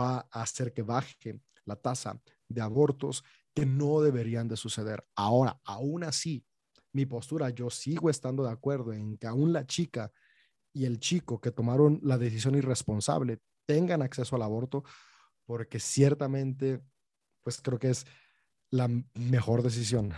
va 0.00 0.26
a 0.30 0.42
hacer 0.42 0.72
que 0.72 0.82
baje 0.82 1.40
la 1.66 1.76
tasa 1.76 2.20
de 2.48 2.60
abortos 2.60 3.24
que 3.54 3.66
no 3.66 4.00
deberían 4.00 4.48
de 4.48 4.56
suceder. 4.56 5.06
Ahora, 5.14 5.60
aún 5.64 6.04
así, 6.04 6.44
mi 6.92 7.06
postura, 7.06 7.50
yo 7.50 7.70
sigo 7.70 8.10
estando 8.10 8.44
de 8.44 8.50
acuerdo 8.50 8.92
en 8.92 9.16
que 9.16 9.26
aún 9.26 9.52
la 9.52 9.66
chica 9.66 10.12
y 10.72 10.84
el 10.84 10.98
chico 10.98 11.40
que 11.40 11.52
tomaron 11.52 12.00
la 12.02 12.18
decisión 12.18 12.56
irresponsable 12.56 13.40
tengan 13.66 14.02
acceso 14.02 14.36
al 14.36 14.42
aborto, 14.42 14.84
porque 15.46 15.78
ciertamente, 15.78 16.80
pues 17.42 17.60
creo 17.62 17.78
que 17.78 17.90
es 17.90 18.06
la 18.70 18.88
mejor 19.14 19.62
decisión. 19.62 20.12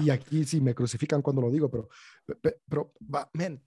y 0.00 0.10
aquí 0.10 0.44
sí 0.44 0.60
me 0.60 0.74
crucifican 0.74 1.22
cuando 1.22 1.42
lo 1.42 1.50
digo, 1.50 1.70
pero, 1.70 1.88
pero, 2.68 2.92
men, 3.32 3.62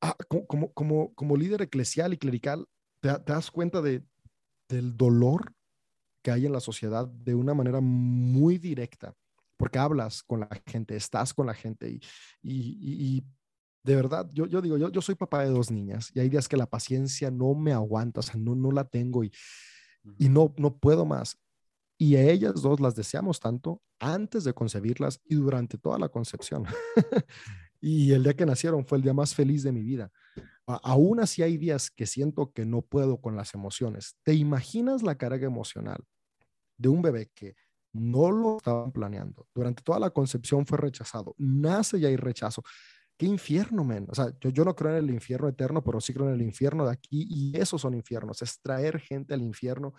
ah, 0.00 0.16
como, 0.28 0.72
como, 0.72 1.14
como 1.14 1.36
líder 1.36 1.62
eclesial 1.62 2.12
y 2.12 2.18
clerical, 2.18 2.66
te, 3.00 3.12
te 3.12 3.32
das 3.32 3.50
cuenta 3.50 3.82
de, 3.82 4.04
del 4.68 4.96
dolor 4.96 5.52
que 6.22 6.30
hay 6.30 6.46
en 6.46 6.52
la 6.52 6.60
sociedad 6.60 7.06
de 7.06 7.34
una 7.34 7.54
manera 7.54 7.80
muy 7.80 8.58
directa, 8.58 9.14
porque 9.56 9.78
hablas 9.78 10.22
con 10.22 10.40
la 10.40 10.48
gente, 10.66 10.96
estás 10.96 11.34
con 11.34 11.46
la 11.46 11.54
gente 11.54 11.90
y, 11.90 12.00
y, 12.42 13.24
de 13.84 13.96
verdad, 13.96 14.30
yo, 14.32 14.46
yo 14.46 14.62
digo, 14.62 14.78
yo, 14.78 14.90
yo 14.90 15.02
soy 15.02 15.16
papá 15.16 15.42
de 15.42 15.50
dos 15.50 15.70
niñas 15.70 16.12
y 16.14 16.20
hay 16.20 16.28
días 16.28 16.48
que 16.48 16.56
la 16.56 16.66
paciencia 16.66 17.30
no 17.30 17.54
me 17.54 17.72
aguanta, 17.72 18.20
o 18.20 18.22
sea, 18.22 18.36
no, 18.36 18.54
no 18.54 18.70
la 18.70 18.84
tengo 18.84 19.24
y, 19.24 19.32
y 20.18 20.28
no, 20.28 20.54
no 20.56 20.76
puedo 20.76 21.04
más. 21.04 21.36
Y 21.98 22.16
a 22.16 22.28
ellas 22.28 22.62
dos 22.62 22.80
las 22.80 22.94
deseamos 22.94 23.38
tanto 23.40 23.80
antes 23.98 24.44
de 24.44 24.52
concebirlas 24.52 25.20
y 25.24 25.34
durante 25.36 25.78
toda 25.78 25.98
la 25.98 26.08
concepción. 26.08 26.64
y 27.80 28.12
el 28.12 28.22
día 28.22 28.34
que 28.34 28.46
nacieron 28.46 28.84
fue 28.84 28.98
el 28.98 29.02
día 29.02 29.14
más 29.14 29.34
feliz 29.34 29.62
de 29.62 29.72
mi 29.72 29.82
vida. 29.82 30.10
aún 30.66 31.20
así 31.20 31.42
hay 31.42 31.56
días 31.58 31.90
que 31.90 32.06
siento 32.06 32.52
que 32.52 32.64
no 32.64 32.82
puedo 32.82 33.20
con 33.20 33.36
las 33.36 33.54
emociones. 33.54 34.16
¿Te 34.24 34.34
imaginas 34.34 35.02
la 35.02 35.16
carga 35.16 35.46
emocional 35.46 36.04
de 36.76 36.88
un 36.88 37.02
bebé 37.02 37.30
que 37.34 37.56
no 37.92 38.30
lo 38.30 38.56
estaban 38.56 38.92
planeando. 38.92 39.46
Durante 39.54 39.82
toda 39.82 39.98
la 39.98 40.10
concepción 40.10 40.66
fue 40.66 40.78
rechazado. 40.78 41.34
Nace 41.38 41.98
y 41.98 42.06
hay 42.06 42.16
rechazo. 42.16 42.62
Qué 43.18 43.26
infierno, 43.26 43.84
men. 43.84 44.06
O 44.08 44.14
sea, 44.14 44.32
yo, 44.40 44.50
yo 44.50 44.64
no 44.64 44.74
creo 44.74 44.92
en 44.92 45.04
el 45.04 45.10
infierno 45.10 45.48
eterno, 45.48 45.82
pero 45.84 46.00
sí 46.00 46.12
creo 46.12 46.28
en 46.28 46.34
el 46.34 46.42
infierno 46.42 46.86
de 46.86 46.92
aquí 46.92 47.26
y 47.28 47.56
esos 47.58 47.82
son 47.82 47.94
infiernos. 47.94 48.40
Es 48.42 48.60
traer 48.60 48.98
gente 48.98 49.34
al 49.34 49.42
infierno. 49.42 49.94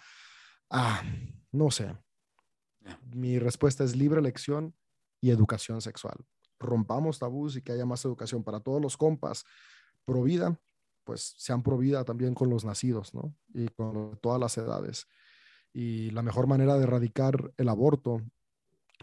Ah, 0.69 1.03
no 1.51 1.69
sé. 1.71 1.95
Mi 3.13 3.39
respuesta 3.39 3.83
es 3.83 3.95
libre 3.95 4.19
elección 4.19 4.75
y 5.21 5.29
educación 5.29 5.81
sexual. 5.81 6.17
Rompamos 6.59 7.19
tabús 7.19 7.55
y 7.55 7.61
que 7.61 7.71
haya 7.71 7.85
más 7.85 8.03
educación 8.05 8.43
para 8.43 8.59
todos 8.59 8.81
los 8.81 8.97
compas. 8.97 9.45
Pro 10.05 10.23
vida, 10.23 10.59
pues 11.03 11.33
sean 11.37 11.63
pro 11.63 11.77
vida 11.77 12.03
también 12.03 12.33
con 12.33 12.49
los 12.49 12.65
nacidos, 12.65 13.13
¿no? 13.13 13.35
Y 13.53 13.67
con 13.69 14.17
todas 14.21 14.39
las 14.39 14.57
edades. 14.57 15.07
Y 15.73 16.11
la 16.11 16.21
mejor 16.21 16.47
manera 16.47 16.77
de 16.77 16.83
erradicar 16.83 17.51
el 17.57 17.67
aborto 17.67 18.21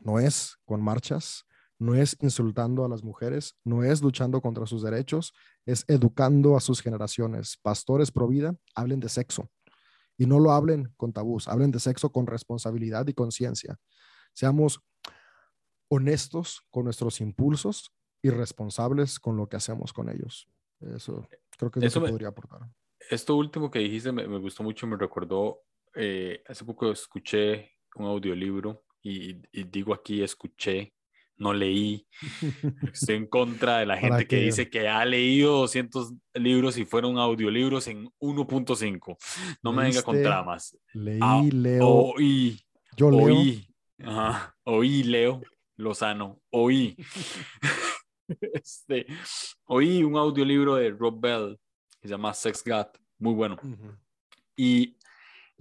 no 0.02 0.18
es 0.20 0.56
con 0.64 0.82
marchas, 0.82 1.44
no 1.78 1.94
es 1.94 2.16
insultando 2.20 2.84
a 2.84 2.88
las 2.88 3.02
mujeres, 3.02 3.56
no 3.64 3.82
es 3.82 4.02
luchando 4.02 4.40
contra 4.40 4.66
sus 4.66 4.82
derechos, 4.82 5.32
es 5.66 5.84
educando 5.88 6.56
a 6.56 6.60
sus 6.60 6.80
generaciones. 6.80 7.56
Pastores 7.56 8.10
pro 8.12 8.28
vida, 8.28 8.54
hablen 8.74 9.00
de 9.00 9.08
sexo 9.08 9.50
y 10.16 10.26
no 10.26 10.38
lo 10.38 10.52
hablen 10.52 10.92
con 10.96 11.12
tabús, 11.12 11.48
hablen 11.48 11.70
de 11.70 11.80
sexo 11.80 12.12
con 12.12 12.26
responsabilidad 12.26 13.08
y 13.08 13.14
conciencia. 13.14 13.78
Seamos 14.34 14.80
honestos 15.88 16.62
con 16.70 16.84
nuestros 16.84 17.20
impulsos 17.20 17.92
y 18.22 18.28
responsables 18.28 19.18
con 19.18 19.38
lo 19.38 19.48
que 19.48 19.56
hacemos 19.56 19.92
con 19.94 20.10
ellos. 20.10 20.46
Eso 20.80 21.26
creo 21.56 21.70
que 21.70 21.84
es 21.84 21.94
lo 21.94 22.04
que 22.04 22.10
podría 22.10 22.28
aportar. 22.28 22.68
Esto 23.10 23.34
último 23.34 23.70
que 23.70 23.78
dijiste 23.78 24.12
me, 24.12 24.28
me, 24.28 24.38
gustó 24.38 24.62
mucho, 24.62 24.86
me 24.86 24.96
recordó 24.96 25.62
eh, 25.95 26.43
hace 26.47 26.64
poco 26.64 26.91
escuché 26.93 27.72
un 27.97 28.07
audiolibro 28.07 28.84
y, 29.03 29.34
digo 29.64 29.95
aquí 29.95 30.22
escuché, 30.22 30.93
no 31.36 31.53
leí. 31.53 32.07
Estoy 32.93 33.16
en 33.16 33.26
contra 33.26 33.78
de 33.78 33.86
la 33.86 33.97
gente 33.97 34.26
que 34.26 34.36
dice 34.36 34.68
que 34.68 34.88
ha 34.88 35.05
leído 35.05 35.59
200 35.59 36.12
libros 36.34 36.76
y 36.76 36.84
fueron 36.84 37.18
audiolibros 37.18 37.86
en 37.88 38.11
1.5. 38.20 39.16
No 39.62 39.72
me 39.72 39.84
venga 39.84 40.03
con 40.03 40.22
tramas. 40.22 40.76
Leí, 40.93 41.18
ah, 41.22 41.43
leo. 41.51 41.86
Oí. 41.86 42.60
Yo 42.97 43.09
oí. 43.09 43.66
oí, 44.64 45.02
leo. 45.05 45.40
Lozano. 45.77 46.40
Oí. 46.51 46.97
este, 48.52 49.06
oí 49.64 50.02
un 50.05 50.16
audiolibro 50.16 50.74
de 50.74 50.90
Rob 50.90 51.20
Bell 51.20 51.59
que 52.01 52.09
se 52.09 52.14
llama 52.14 52.35
Sex 52.35 52.62
God. 52.64 52.86
Muy 53.19 53.35
bueno. 53.35 53.59
Y 54.56 54.97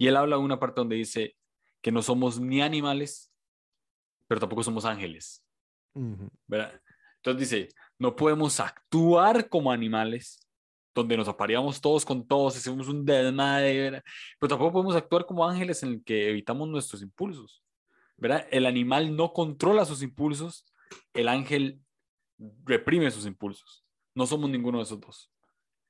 y 0.00 0.06
él 0.06 0.16
habla 0.16 0.36
de 0.36 0.42
una 0.42 0.58
parte 0.58 0.80
donde 0.80 0.96
dice 0.96 1.36
que 1.82 1.92
no 1.92 2.00
somos 2.00 2.40
ni 2.40 2.62
animales, 2.62 3.30
pero 4.26 4.40
tampoco 4.40 4.62
somos 4.62 4.86
ángeles. 4.86 5.44
Entonces 5.94 7.38
dice, 7.38 7.68
no 7.98 8.16
podemos 8.16 8.60
actuar 8.60 9.50
como 9.50 9.70
animales, 9.70 10.40
donde 10.94 11.18
nos 11.18 11.28
apareamos 11.28 11.82
todos 11.82 12.06
con 12.06 12.26
todos, 12.26 12.56
hacemos 12.56 12.88
un 12.88 13.04
desmadre, 13.04 14.02
pero 14.38 14.48
tampoco 14.48 14.72
podemos 14.72 14.96
actuar 14.96 15.26
como 15.26 15.46
ángeles 15.46 15.82
en 15.82 15.90
el 15.90 16.02
que 16.02 16.30
evitamos 16.30 16.66
nuestros 16.66 17.02
impulsos. 17.02 17.62
¿verdad? 18.16 18.46
El 18.50 18.64
animal 18.64 19.14
no 19.14 19.34
controla 19.34 19.84
sus 19.84 20.02
impulsos, 20.02 20.64
el 21.12 21.28
ángel 21.28 21.78
reprime 22.64 23.10
sus 23.10 23.26
impulsos. 23.26 23.84
No 24.14 24.26
somos 24.26 24.48
ninguno 24.48 24.78
de 24.78 24.84
esos 24.84 24.98
dos. 24.98 25.30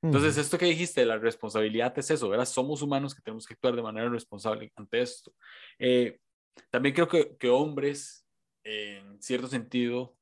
Entonces, 0.03 0.37
esto 0.37 0.57
que 0.57 0.65
dijiste, 0.65 1.05
la 1.05 1.19
responsabilidad 1.19 1.97
es 1.99 2.09
eso, 2.09 2.27
¿verdad? 2.27 2.45
Somos 2.45 2.81
humanos 2.81 3.13
que 3.13 3.21
tenemos 3.21 3.45
que 3.45 3.53
actuar 3.53 3.75
de 3.75 3.83
manera 3.83 4.09
responsable 4.09 4.71
ante 4.75 5.01
esto. 5.01 5.31
Eh, 5.77 6.19
también 6.71 6.95
creo 6.95 7.07
que, 7.07 7.35
que 7.37 7.49
hombres, 7.49 8.25
en 8.63 9.21
cierto 9.21 9.47
sentido, 9.47 10.15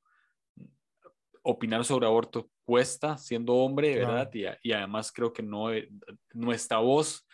opinar 1.43 1.85
sobre 1.85 2.05
aborto 2.05 2.49
cuesta 2.65 3.17
siendo 3.17 3.55
hombre, 3.55 3.95
¿verdad? 3.95 4.29
Y, 4.33 4.43
y, 4.61 4.71
además 4.73 5.11
creo 5.11 5.33
que 5.33 5.41
no, 5.41 5.73
eh, 5.73 5.89
nuestra 6.33 6.77
voz, 6.77 7.27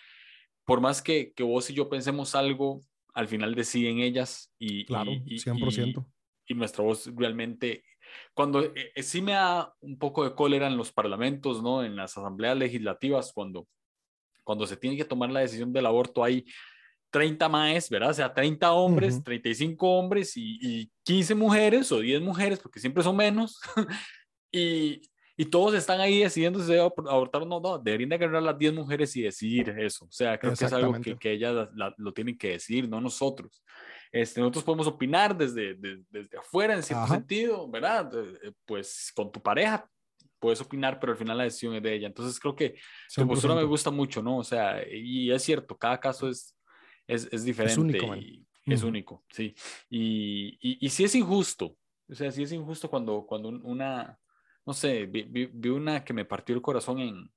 por 0.63 0.80
más 0.80 1.01
que, 1.01 1.34
que, 1.34 1.43
vos 1.43 1.69
y 1.69 1.73
yo 1.73 1.89
pensemos 1.89 2.35
algo, 2.35 2.81
al 3.13 3.27
final 3.27 3.55
deciden 3.55 3.99
ellas 3.99 4.53
y, 4.57 4.85
claro, 4.85 5.11
y, 5.11 5.39
100%. 5.39 6.05
Y, 6.47 6.53
nuestra 6.53 6.84
voz 6.84 7.09
realmente 7.15 7.84
cuando 8.33 8.63
eh, 8.63 8.91
eh, 8.95 9.03
sí 9.03 9.21
me 9.21 9.33
da 9.33 9.73
un 9.81 9.97
poco 9.97 10.23
de 10.23 10.35
cólera 10.35 10.67
en 10.67 10.77
los 10.77 10.91
parlamentos, 10.91 11.61
¿no? 11.61 11.83
En 11.83 11.95
las 11.95 12.17
asambleas 12.17 12.57
legislativas, 12.57 13.31
cuando 13.33 13.67
cuando 14.45 14.65
se 14.67 14.77
tiene 14.77 14.95
que 14.95 15.03
tomar 15.03 15.29
la 15.31 15.41
decisión 15.41 15.73
del 15.73 15.87
aborto 15.87 16.23
hay 16.23 16.45
30 17.09 17.49
más, 17.49 17.89
¿verdad? 17.89 18.11
O 18.11 18.13
sea, 18.13 18.33
30 18.33 18.71
hombres, 18.71 19.23
35 19.23 19.89
hombres 19.89 20.33
y, 20.35 20.89
15 21.03 21.35
mujeres 21.35 21.91
o 21.91 21.99
10 21.99 22.21
mujeres, 22.21 22.59
porque 22.59 22.79
siempre 22.79 23.03
son 23.03 23.15
menos. 23.15 23.59
y, 24.51 25.01
y, 25.37 25.45
todos 25.45 25.73
están 25.75 25.99
ahí 26.01 26.19
decidiendo 26.19 26.59
si 26.59 26.65
se 26.65 26.73
debe 26.73 26.83
abortar 26.83 27.41
o 27.41 27.45
no. 27.45 27.59
No, 27.59 27.77
deberían 27.79 28.09
de 28.09 28.15
agarrar 28.15 28.43
las 28.43 28.57
10 28.57 28.73
mujeres 28.73 29.15
y 29.15 29.21
decidir 29.21 29.69
eso. 29.69 30.05
O 30.05 30.11
sea, 30.11 30.37
creo 30.37 30.53
que 30.53 30.65
es 30.65 30.73
algo 30.73 30.99
que, 31.01 31.15
que 31.17 31.31
ellas 31.31 31.69
lo 31.97 32.13
tienen 32.13 32.37
que 32.37 32.49
decir, 32.49 32.87
no 32.87 32.99
nosotros. 33.01 33.63
Este, 34.15 34.39
nosotros 34.39 34.63
podemos 34.63 34.87
opinar 34.87 35.35
desde, 35.35 35.73
desde, 35.75 36.37
afuera 36.37 36.73
en 36.73 36.81
cierto 36.81 37.05
sentido, 37.07 37.69
¿verdad? 37.69 38.09
Eh, 38.15 38.53
pues 38.65 39.11
con 39.13 39.29
tu 39.29 39.41
pareja 39.41 39.89
puedes 40.39 40.61
opinar, 40.61 41.01
pero 41.01 41.11
al 41.11 41.17
final 41.17 41.37
la 41.37 41.43
decisión 41.43 41.75
es 41.75 41.83
de 41.83 41.95
ella. 41.95 42.07
Entonces 42.07 42.39
creo 42.39 42.55
que 42.55 42.75
tu 43.13 43.27
postura 43.27 43.55
me 43.55 43.65
gusta 43.65 43.91
mucho, 43.91 44.23
¿no? 44.23 44.37
O 44.37 44.43
sea, 44.45 44.81
y 44.89 45.29
es 45.29 45.43
cierto, 45.43 45.77
cada 45.77 45.99
caso 45.99 46.29
es, 46.29 46.55
es, 47.05 47.27
es 47.29 47.43
diferente. 47.43 47.73
Es 47.73 47.77
único, 47.77 48.15
y, 48.15 48.47
es 48.65 48.83
único, 48.83 49.25
sí. 49.31 49.53
Y, 49.89 50.57
y, 50.61 50.85
y 50.85 50.89
sí 50.89 51.03
es 51.03 51.13
injusto, 51.13 51.75
o 52.07 52.15
sea, 52.15 52.31
sí 52.31 52.43
es 52.43 52.53
injusto 52.53 52.89
cuando, 52.89 53.25
cuando 53.25 53.49
una, 53.49 54.17
no 54.65 54.71
sé, 54.71 55.07
vi, 55.07 55.23
vi, 55.51 55.69
una 55.69 56.05
que 56.05 56.13
me 56.13 56.23
partió 56.23 56.55
el 56.55 56.61
corazón 56.61 56.99
en, 56.99 57.29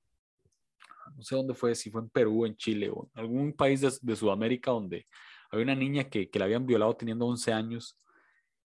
no 1.17 1.23
sé 1.25 1.35
dónde 1.35 1.55
fue, 1.55 1.75
si 1.75 1.91
fue 1.91 2.03
en 2.03 2.09
Perú, 2.09 2.47
en 2.47 2.55
Chile 2.55 2.89
o 2.89 3.11
en 3.13 3.21
algún 3.21 3.53
país 3.53 3.81
de, 3.81 3.93
de 4.01 4.15
Sudamérica 4.15 4.71
donde 4.71 5.07
había 5.51 5.65
una 5.65 5.75
niña 5.75 6.05
que, 6.05 6.31
que 6.31 6.39
la 6.39 6.45
habían 6.47 6.67
violado 6.67 6.95
teniendo 6.97 7.27
11 7.27 7.53
años 7.53 7.99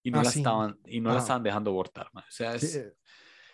y 0.03 0.11
no, 0.11 0.19
ah, 0.19 0.23
la, 0.23 0.29
estaban, 0.29 0.79
y 0.85 0.99
no 0.99 1.13
la 1.13 1.19
estaban 1.19 1.43
dejando 1.43 1.71
abortar. 1.71 2.09
O 2.13 2.21
sea, 2.29 2.55
es, 2.55 2.93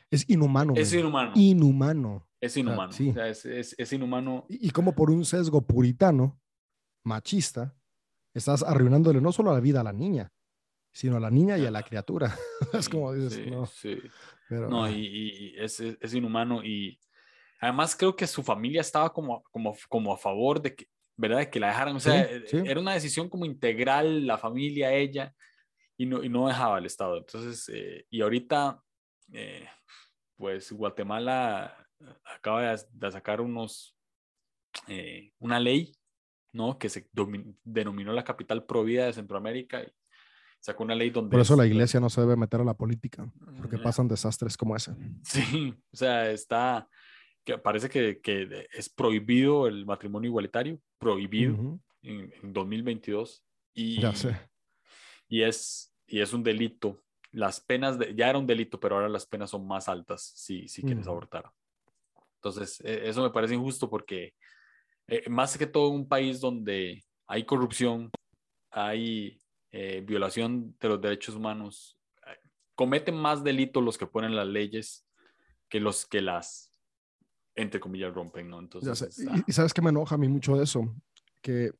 es 0.10 0.30
inhumano. 0.30 0.74
Es 0.76 0.94
inhumano. 0.94 1.32
Inhumano. 1.36 2.28
Es 2.40 2.56
inhumano. 2.56 2.90
O 2.90 2.94
sea, 2.94 3.28
es, 3.28 3.46
es, 3.46 3.76
es, 3.78 3.94
inhumano. 3.94 4.46
Y, 4.48 4.68
y, 4.68 4.72
como 4.72 4.94
por 4.94 5.10
un 5.10 5.26
sesgo 5.26 5.62
puritano, 5.62 6.40
machista, 7.04 7.76
estás 8.34 8.64
arruinándole 8.64 9.20
no 9.20 9.32
solo 9.32 9.54
la 9.54 9.60
vida 9.60 9.82
a 9.82 9.84
la 9.84 9.94
niña, 9.94 10.32
sino 10.94 11.18
a 11.18 11.20
la 11.20 11.30
niña 11.30 11.58
y 11.58 11.66
a 11.66 11.72
la 11.72 11.84
criatura. 11.84 12.36
es 12.74 12.88
como 12.88 13.14
dices, 13.14 13.46
no. 13.48 13.66
Sí. 13.66 14.00
no, 14.50 14.90
y, 14.90 15.56
es, 15.58 15.80
es, 15.80 16.14
inhumano. 16.14 16.64
Y 16.64 17.00
además 17.60 17.96
creo 17.96 18.16
que 18.16 18.28
su 18.28 18.44
familia 18.44 18.82
estaba 18.82 19.12
como, 19.12 19.44
como, 19.52 19.76
como 19.90 20.14
a 20.14 20.18
favor 20.18 20.62
de 20.62 20.76
que, 20.76 20.88
¿verdad? 21.18 21.40
De 21.40 21.50
que 21.50 21.60
la 21.60 21.68
dejaran. 21.68 21.96
O 21.96 22.00
sea, 22.00 22.22
eh, 22.22 22.46
era 22.52 22.80
una 22.80 22.94
decisión 22.94 23.28
como 23.28 23.46
integral, 23.46 24.26
la 24.26 24.38
familia, 24.38 24.94
ella, 24.94 25.34
y 25.98 26.06
no, 26.06 26.24
y 26.24 26.30
no 26.30 26.48
dejaba 26.48 26.78
el 26.78 26.86
Estado. 26.86 27.18
Entonces, 27.18 27.70
eh, 27.74 28.06
y 28.10 28.22
ahorita, 28.22 28.82
eh, 29.34 29.68
pues 30.38 30.72
Guatemala 30.72 31.76
acaba 32.24 32.76
de, 32.76 33.12
sacar 33.12 33.42
unos, 33.42 33.98
una 35.40 35.60
ley 35.60 35.92
¿no? 36.54 36.78
que 36.78 36.90
se 36.90 37.10
denominó 37.64 38.14
la 38.14 38.24
capital 38.24 38.66
provida 38.66 39.08
de 39.08 39.14
Centroamérica 39.14 39.82
y 39.82 39.92
sacó 40.60 40.84
una 40.84 40.94
ley 40.94 41.10
donde... 41.10 41.32
Por 41.32 41.42
eso 41.42 41.56
la 41.56 41.66
iglesia 41.66 42.00
no 42.00 42.12
se 42.12 42.22
debe 42.22 42.36
meter 42.36 42.62
a 42.62 42.64
la 42.64 42.76
política, 42.76 43.32
porque 43.58 43.80
pasan 43.80 44.08
desastres 44.08 44.56
como 44.56 44.76
ese. 44.76 44.94
Sí, 45.24 45.74
o 45.92 45.96
sea, 45.96 46.30
está, 46.30 46.88
que 47.48 47.58
parece 47.58 47.88
que, 47.88 48.20
que 48.20 48.68
es 48.74 48.90
prohibido 48.90 49.68
el 49.68 49.86
matrimonio 49.86 50.28
igualitario, 50.28 50.82
prohibido 51.00 51.80
en, 52.02 52.30
2022. 52.44 53.42
Y, 53.74 54.02
ya 54.02 54.14
sé. 54.14 54.36
Y 55.30 55.44
es, 55.44 55.96
y 56.06 56.20
es 56.20 56.34
un 56.34 56.44
delito. 56.44 57.02
Las 57.32 57.62
penas, 57.62 57.98
de, 57.98 58.14
ya 58.14 58.30
era 58.30 58.38
un 58.38 58.46
delito, 58.46 58.82
pero 58.82 58.96
ahora 58.96 59.08
las 59.08 59.26
penas 59.26 59.52
son 59.52 59.66
más 59.66 59.88
altas 59.88 60.34
si, 60.36 60.68
si 60.68 60.82
quieres 60.82 61.08
abortar. 61.08 61.50
Entonces, 62.36 62.82
e, 62.82 63.08
eso 63.08 63.24
me 63.24 63.30
parece 63.30 63.54
injusto 63.54 63.90
porque 63.90 64.34
eh, 65.08 65.30
más 65.30 65.58
que 65.58 65.68
todo 65.68 65.88
un 65.88 66.06
país 66.06 66.42
donde 66.42 67.02
hay 67.28 67.46
corrupción, 67.46 68.12
hay 68.72 69.40
eh, 69.72 70.02
violación 70.06 70.76
de 70.82 70.90
los 70.90 71.00
derechos 71.00 71.36
humanos, 71.36 71.98
cometen 72.76 73.16
más 73.16 73.42
delitos 73.42 73.82
los 73.82 73.98
que 73.98 74.06
ponen 74.06 74.36
las 74.36 74.48
leyes 74.48 75.08
que 75.70 75.80
los 75.80 76.06
que 76.06 76.20
las, 76.22 76.67
entre 77.58 77.80
comillas, 77.80 78.14
rompen, 78.14 78.50
¿no? 78.50 78.60
Entonces, 78.60 79.20
y, 79.48 79.52
sabes 79.52 79.74
que 79.74 79.82
me 79.82 79.90
enoja 79.90 80.16
a 80.16 80.18
mí 80.18 80.30
mucho 80.30 80.56
de 80.56 80.64
eso, 80.64 80.96
que 81.42 81.72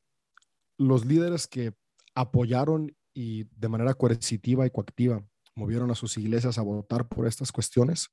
los 0.76 1.06
líderes 1.06 1.46
que 1.46 1.72
apoyaron 2.14 2.94
y 3.14 3.44
de 3.56 3.68
manera 3.68 3.94
coercitiva 3.94 4.66
y 4.66 4.70
coactiva 4.70 5.24
movieron 5.54 5.90
a 5.90 5.94
sus 5.94 6.18
iglesias 6.18 6.58
a 6.58 6.62
votar 6.62 7.08
por 7.08 7.26
estas 7.26 7.52
cuestiones, 7.52 8.10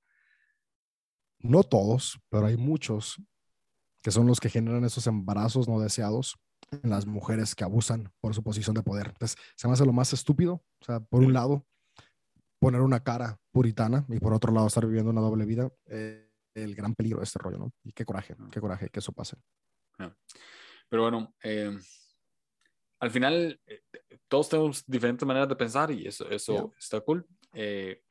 no 1.39 1.63
todos, 1.63 2.19
pero 2.29 2.45
hay 2.45 2.55
muchos 2.55 3.21
que 4.01 4.11
son 4.11 4.27
los 4.27 4.39
que 4.39 4.49
generan 4.49 4.83
esos 4.85 5.07
embarazos 5.07 5.67
no 5.67 5.79
deseados 5.79 6.37
en 6.71 6.89
las 6.89 7.07
mujeres 7.07 7.55
que 7.55 7.63
abusan 7.63 8.11
por 8.21 8.35
su 8.35 8.43
posición 8.43 8.75
de 8.75 8.83
poder. 8.83 9.07
Entonces, 9.07 9.37
se 9.55 9.67
me 9.67 9.73
hace 9.73 9.85
lo 9.85 9.93
más 9.93 10.13
estúpido. 10.13 10.63
O 10.81 10.85
sea, 10.85 10.99
por 10.99 11.23
un 11.23 11.33
lado, 11.33 11.65
poner 12.59 12.81
una 12.81 13.03
cara 13.03 13.39
puritana 13.51 14.05
y 14.09 14.19
por 14.19 14.33
otro 14.33 14.53
lado, 14.53 14.67
estar 14.67 14.85
viviendo 14.85 15.11
una 15.11 15.21
doble 15.21 15.45
vida. 15.45 15.71
Eh, 15.87 16.24
el 16.55 16.73
gran 16.73 16.95
peligro 16.95 17.19
de 17.19 17.25
este 17.25 17.39
rollo, 17.39 17.57
¿no? 17.57 17.71
Y 17.83 17.91
qué 17.91 18.05
coraje, 18.05 18.35
qué 18.51 18.59
coraje 18.59 18.89
que 18.89 18.99
eso 18.99 19.11
pase. 19.11 19.37
Pero 20.89 21.03
bueno, 21.03 21.33
eh, 21.43 21.77
al 22.99 23.11
final, 23.11 23.59
eh, 23.67 23.81
todos 24.27 24.49
tenemos 24.49 24.83
diferentes 24.85 25.27
maneras 25.27 25.49
de 25.49 25.55
pensar 25.55 25.91
y 25.91 26.07
eso, 26.07 26.29
eso 26.29 26.73
está 26.79 27.01
cool. 27.01 27.25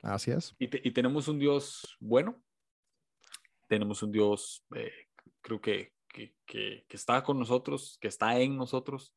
Así 0.01 0.31
es. 0.31 0.55
Y, 0.57 0.65
y, 0.87 0.91
tenemos 0.91 1.27
un 1.27 1.37
Dios 1.37 1.97
bueno, 1.99 2.41
tenemos 3.67 4.01
un 4.01 4.11
Dios 4.11 4.65
creo 5.41 5.61
que, 5.61 5.93
que, 6.09 6.33
que, 6.45 6.85
está 6.89 7.23
con 7.23 7.37
nosotros, 7.37 7.97
que 8.01 8.07
está 8.07 8.39
en 8.39 8.57
nosotros. 8.57 9.13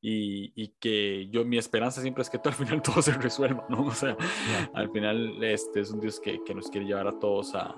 Y, 0.00 0.52
y, 0.54 0.74
que 0.78 1.28
yo, 1.30 1.46
mi 1.46 1.56
esperanza 1.56 2.02
siempre 2.02 2.22
es 2.22 2.28
que 2.28 2.38
al 2.44 2.52
final 2.52 2.82
todo 2.82 3.00
se 3.00 3.14
resuelva, 3.14 3.66
¿no? 3.70 3.86
O 3.86 3.94
sea, 3.94 4.16
al 4.74 4.90
final 4.90 5.42
este 5.42 5.80
es 5.80 5.90
un 5.90 6.00
Dios 6.00 6.20
que, 6.20 6.42
que 6.44 6.54
nos 6.54 6.68
quiere 6.68 6.86
llevar 6.86 7.08
a 7.08 7.18
todos 7.18 7.54
a... 7.54 7.74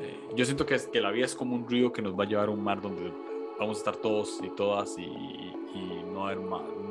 Eh, 0.00 0.20
yo 0.34 0.44
siento 0.44 0.64
que, 0.64 0.78
que 0.92 1.00
la 1.00 1.10
vida 1.10 1.26
es 1.26 1.34
como 1.34 1.54
un 1.54 1.68
río 1.68 1.92
que 1.92 2.02
nos 2.02 2.18
va 2.18 2.24
a 2.24 2.26
llevar 2.26 2.48
a 2.48 2.50
un 2.50 2.62
mar 2.62 2.80
donde 2.80 3.12
vamos 3.58 3.76
a 3.76 3.80
estar 3.80 3.96
todos 3.96 4.38
y 4.42 4.50
todas 4.50 4.96
y, 4.98 5.02
y 5.02 6.04
no 6.12 6.26
haber 6.26 6.38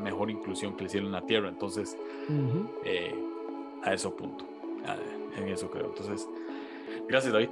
mejor 0.02 0.30
inclusión 0.30 0.76
que 0.76 0.84
el 0.84 0.90
cielo 0.90 1.08
en 1.08 1.14
la 1.14 1.26
tierra. 1.26 1.50
Entonces, 1.50 1.98
eh, 2.84 3.16
a 3.84 3.94
eso 3.94 4.16
punto. 4.16 4.46
en 5.36 5.48
eso 5.48 5.70
creo. 5.70 5.88
Entonces, 5.88 6.28
gracias 7.08 7.34
David. 7.34 7.50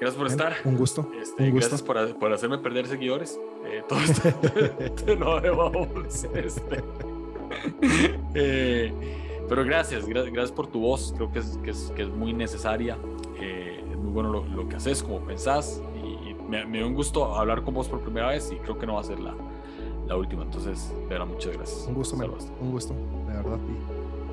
Gracias 0.00 0.16
por 0.16 0.26
estar. 0.28 0.56
Un 0.64 0.76
gusto. 0.76 1.10
Este, 1.20 1.42
un 1.42 1.50
gusto. 1.50 1.70
Gracias 1.70 1.82
por, 1.82 2.18
por, 2.18 2.32
hacerme 2.32 2.58
perder 2.58 2.86
seguidores. 2.86 3.38
Eh, 3.64 3.82
todo 3.88 3.98
esto 3.98 5.16
no 5.18 5.40
vamos. 5.56 6.24
Este. 6.34 6.82
Eh, 8.34 8.92
pero 9.48 9.64
gracias, 9.64 10.06
gracias 10.06 10.52
por 10.52 10.66
tu 10.66 10.80
voz. 10.80 11.14
Creo 11.16 11.32
que 11.32 11.38
es, 11.38 11.58
que 11.64 11.70
es, 11.70 11.92
que 11.96 12.02
es 12.02 12.08
muy 12.08 12.34
necesaria. 12.34 12.98
Eh, 13.40 13.82
muy 14.08 14.14
bueno 14.14 14.30
lo, 14.30 14.44
lo, 14.44 14.68
que 14.68 14.76
haces, 14.76 15.02
como 15.02 15.20
pensás. 15.20 15.82
Y, 16.02 16.34
me, 16.48 16.64
me, 16.64 16.78
dio 16.78 16.86
un 16.86 16.94
gusto 16.94 17.34
hablar 17.34 17.62
con 17.62 17.74
vos 17.74 17.88
por 17.88 18.00
primera 18.00 18.28
vez 18.28 18.50
y 18.50 18.56
creo 18.56 18.78
que 18.78 18.86
no 18.86 18.94
va 18.94 19.00
a 19.00 19.04
ser 19.04 19.20
la, 19.20 19.34
la 20.06 20.16
última. 20.16 20.42
Entonces, 20.42 20.94
de 21.02 21.06
verdad, 21.08 21.26
muchas 21.26 21.52
gracias. 21.56 21.86
Un 21.86 21.94
gusto, 21.94 22.16
Un 22.60 22.70
gusto, 22.70 22.94
de 22.94 23.34
verdad. 23.34 23.58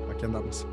Y 0.08 0.12
aquí 0.12 0.24
andamos. 0.24 0.66